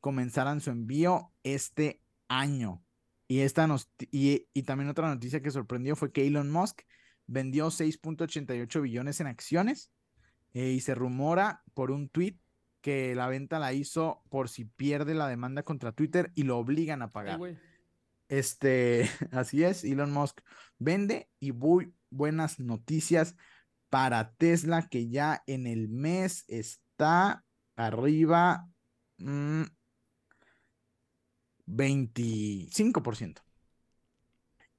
comenzaran 0.00 0.60
su 0.60 0.70
envío 0.70 1.32
este 1.42 2.02
año. 2.28 2.82
Y, 3.26 3.40
esta 3.40 3.66
y, 4.10 4.46
y 4.52 4.62
también 4.62 4.90
otra 4.90 5.08
noticia 5.08 5.40
que 5.40 5.50
sorprendió 5.50 5.96
fue 5.96 6.12
que 6.12 6.26
Elon 6.26 6.50
Musk 6.50 6.82
vendió 7.26 7.68
6.88 7.68 8.80
billones 8.82 9.20
en 9.20 9.26
acciones 9.26 9.90
eh, 10.54 10.70
y 10.70 10.80
se 10.80 10.94
rumora 10.94 11.62
por 11.74 11.90
un 11.90 12.08
tweet 12.08 12.36
que 12.80 13.14
la 13.14 13.28
venta 13.28 13.58
la 13.58 13.72
hizo 13.72 14.22
por 14.30 14.48
si 14.48 14.64
pierde 14.64 15.14
la 15.14 15.28
demanda 15.28 15.62
contra 15.62 15.92
Twitter 15.92 16.32
y 16.34 16.44
lo 16.44 16.58
obligan 16.58 17.02
a 17.02 17.10
pagar. 17.10 17.38
Este, 18.28 19.10
así 19.32 19.64
es, 19.64 19.84
Elon 19.84 20.12
Musk 20.12 20.40
vende 20.78 21.28
y 21.40 21.52
muy 21.52 21.92
buenas 22.10 22.60
noticias 22.60 23.34
para 23.90 24.32
Tesla 24.34 24.88
que 24.88 25.08
ya 25.08 25.42
en 25.46 25.66
el 25.66 25.88
mes 25.88 26.44
está 26.48 27.44
arriba 27.76 28.68
25%. 29.18 29.68
Mm, 33.28 33.38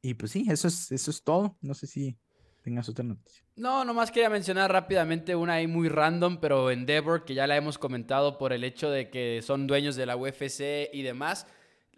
y 0.02 0.14
pues 0.14 0.32
sí, 0.32 0.46
eso 0.50 0.68
es, 0.68 0.92
eso 0.92 1.12
es 1.12 1.24
todo. 1.24 1.58
No 1.62 1.74
sé 1.74 1.88
si 1.88 2.18
tengas 2.62 2.88
otra 2.90 3.04
noticia. 3.04 3.44
No, 3.56 3.84
nomás 3.84 4.12
quería 4.12 4.30
mencionar 4.30 4.72
rápidamente 4.72 5.36
una 5.36 5.56
ahí 5.56 5.68
muy 5.68 5.90
random, 5.90 6.40
pero 6.40 6.72
Endeavor, 6.72 7.26
que 7.26 7.34
ya 7.34 7.48
la 7.48 7.58
hemos 7.58 7.78
comentado 7.78 8.38
por 8.38 8.54
el 8.54 8.64
hecho 8.64 8.90
de 8.90 9.10
que 9.10 9.42
son 9.44 9.68
dueños 9.68 9.96
de 9.96 10.06
la 10.06 10.16
UFC 10.16 10.90
y 10.94 11.02
demás, 11.02 11.48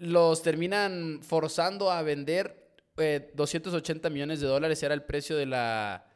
los 0.02 0.42
terminan 0.42 1.20
forzando 1.22 1.92
a 1.92 2.02
vender 2.02 2.58
280 3.36 4.08
eh, 4.08 4.12
millones 4.12 4.40
de 4.40 4.48
dólares, 4.48 4.82
era 4.82 4.96
el 4.96 5.04
precio 5.04 5.38
de, 5.38 5.46
la, 5.46 6.08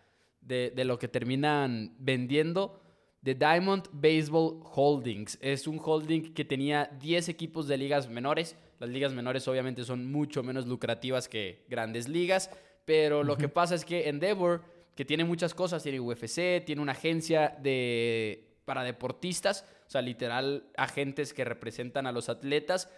de, 0.41 0.73
de 0.75 0.85
lo 0.85 0.97
que 0.97 1.07
terminan 1.07 1.95
vendiendo 1.99 2.81
de 3.21 3.35
Diamond 3.35 3.87
Baseball 3.91 4.59
Holdings. 4.73 5.37
Es 5.39 5.67
un 5.67 5.79
holding 5.83 6.33
que 6.33 6.43
tenía 6.43 6.89
10 6.99 7.29
equipos 7.29 7.67
de 7.67 7.77
ligas 7.77 8.09
menores. 8.09 8.57
Las 8.79 8.89
ligas 8.89 9.13
menores 9.13 9.47
obviamente 9.47 9.83
son 9.83 10.11
mucho 10.11 10.41
menos 10.41 10.65
lucrativas 10.65 11.29
que 11.29 11.63
grandes 11.69 12.09
ligas, 12.09 12.49
pero 12.85 13.23
lo 13.23 13.37
que 13.37 13.49
pasa 13.49 13.75
es 13.75 13.85
que 13.85 14.09
Endeavor 14.09 14.63
que 14.95 15.05
tiene 15.05 15.25
muchas 15.25 15.53
cosas, 15.53 15.83
tiene 15.83 15.99
UFC, 15.99 16.65
tiene 16.65 16.81
una 16.81 16.93
agencia 16.93 17.55
de, 17.61 18.57
para 18.65 18.83
deportistas, 18.83 19.65
o 19.87 19.91
sea, 19.91 20.01
literal, 20.01 20.69
agentes 20.75 21.33
que 21.33 21.43
representan 21.43 22.07
a 22.07 22.11
los 22.11 22.29
atletas, 22.29 22.89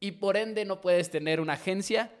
y 0.00 0.12
por 0.12 0.36
ende 0.36 0.64
no 0.64 0.80
puedes 0.80 1.10
tener 1.10 1.40
una 1.40 1.54
agencia 1.54 2.12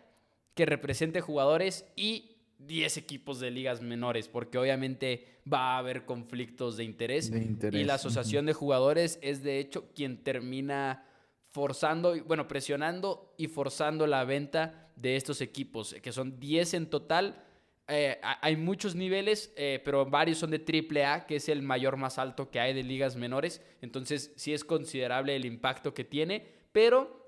que 0.54 0.66
represente 0.66 1.20
jugadores 1.20 1.86
y 1.96 2.36
10 2.58 2.96
equipos 2.96 3.40
de 3.40 3.50
ligas 3.50 3.82
menores, 3.82 4.28
porque 4.28 4.58
obviamente 4.58 5.40
va 5.50 5.74
a 5.74 5.78
haber 5.78 6.04
conflictos 6.06 6.76
de 6.76 6.84
interés, 6.84 7.30
y 7.30 7.84
la 7.84 7.94
asociación 7.94 8.46
de 8.46 8.54
jugadores 8.54 9.18
es 9.22 9.42
de 9.42 9.58
hecho 9.58 9.92
quien 9.94 10.24
termina 10.24 11.04
forzando, 11.52 12.16
bueno, 12.24 12.48
presionando 12.48 13.34
y 13.36 13.48
forzando 13.48 14.06
la 14.06 14.24
venta 14.24 14.90
de 14.96 15.16
estos 15.16 15.40
equipos, 15.40 15.94
que 16.02 16.12
son 16.12 16.40
10 16.40 16.74
en 16.74 16.86
total 16.86 17.42
eh, 17.88 18.18
hay 18.40 18.56
muchos 18.56 18.96
niveles, 18.96 19.52
eh, 19.56 19.80
pero 19.84 20.04
varios 20.06 20.38
son 20.38 20.50
de 20.50 20.58
AAA, 20.58 21.26
que 21.26 21.36
es 21.36 21.48
el 21.48 21.62
mayor 21.62 21.96
más 21.96 22.18
alto 22.18 22.50
que 22.50 22.58
hay 22.58 22.74
de 22.74 22.82
ligas 22.82 23.14
menores. 23.14 23.62
Entonces, 23.80 24.32
sí 24.34 24.52
es 24.52 24.64
considerable 24.64 25.36
el 25.36 25.44
impacto 25.44 25.94
que 25.94 26.02
tiene, 26.02 26.44
pero 26.72 27.25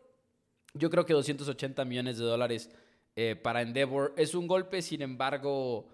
yo 0.74 0.90
creo 0.90 1.06
que 1.06 1.12
280 1.12 1.84
millones 1.84 2.18
de 2.18 2.24
dólares 2.24 2.70
eh, 3.16 3.36
para 3.36 3.62
Endeavor 3.62 4.14
es 4.16 4.34
un 4.34 4.46
golpe, 4.46 4.82
sin 4.82 5.02
embargo, 5.02 5.88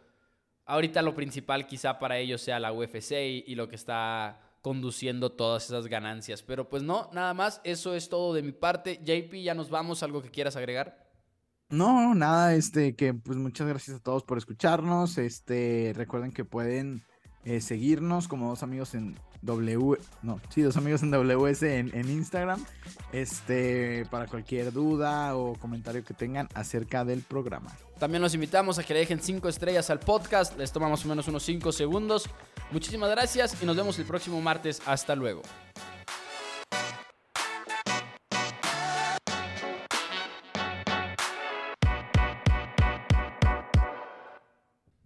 ahorita 0.66 1.02
lo 1.02 1.14
principal 1.14 1.66
quizá 1.66 1.98
para 1.98 2.18
ellos 2.18 2.40
sea 2.40 2.60
la 2.60 2.72
UFC 2.72 3.12
y 3.46 3.54
lo 3.54 3.68
que 3.68 3.76
está 3.76 4.40
conduciendo 4.64 5.30
todas 5.30 5.66
esas 5.66 5.88
ganancias. 5.88 6.42
Pero 6.42 6.70
pues 6.70 6.82
no, 6.82 7.10
nada 7.12 7.34
más, 7.34 7.60
eso 7.64 7.94
es 7.94 8.08
todo 8.08 8.32
de 8.32 8.42
mi 8.42 8.52
parte. 8.52 8.98
JP, 9.04 9.42
ya 9.42 9.54
nos 9.54 9.68
vamos, 9.68 10.02
¿algo 10.02 10.22
que 10.22 10.30
quieras 10.30 10.56
agregar? 10.56 11.04
No, 11.68 12.14
nada, 12.14 12.54
este, 12.54 12.96
que 12.96 13.12
pues 13.12 13.36
muchas 13.36 13.66
gracias 13.66 13.98
a 13.98 14.02
todos 14.02 14.22
por 14.22 14.38
escucharnos. 14.38 15.18
Este, 15.18 15.92
recuerden 15.94 16.32
que 16.32 16.46
pueden 16.46 17.04
eh, 17.44 17.60
seguirnos 17.60 18.28
como 18.28 18.48
dos 18.48 18.62
amigos 18.62 18.94
en 18.94 19.16
W, 19.42 19.98
no, 20.22 20.40
sí, 20.48 20.62
dos 20.62 20.76
amigos 20.76 21.02
en 21.02 21.10
WS 21.10 21.62
en, 21.62 21.94
en, 21.94 22.08
Instagram. 22.08 22.64
Este, 23.12 24.06
para 24.10 24.26
cualquier 24.26 24.72
duda 24.72 25.36
o 25.36 25.54
comentario 25.54 26.02
que 26.02 26.14
tengan 26.14 26.48
acerca 26.54 27.04
del 27.04 27.20
programa. 27.20 27.70
También 27.98 28.22
los 28.22 28.34
invitamos 28.34 28.78
a 28.78 28.84
que 28.84 28.94
le 28.94 29.00
dejen 29.00 29.20
cinco 29.20 29.48
estrellas 29.48 29.90
al 29.90 30.00
podcast. 30.00 30.56
Les 30.58 30.72
toma 30.72 30.88
más 30.88 31.04
o 31.04 31.08
menos 31.08 31.28
unos 31.28 31.42
cinco 31.42 31.70
segundos. 31.72 32.28
Muchísimas 32.70 33.10
gracias 33.10 33.62
y 33.62 33.66
nos 33.66 33.76
vemos 33.76 33.98
el 33.98 34.04
próximo 34.04 34.40
martes. 34.40 34.80
Hasta 34.86 35.14
luego. 35.14 35.42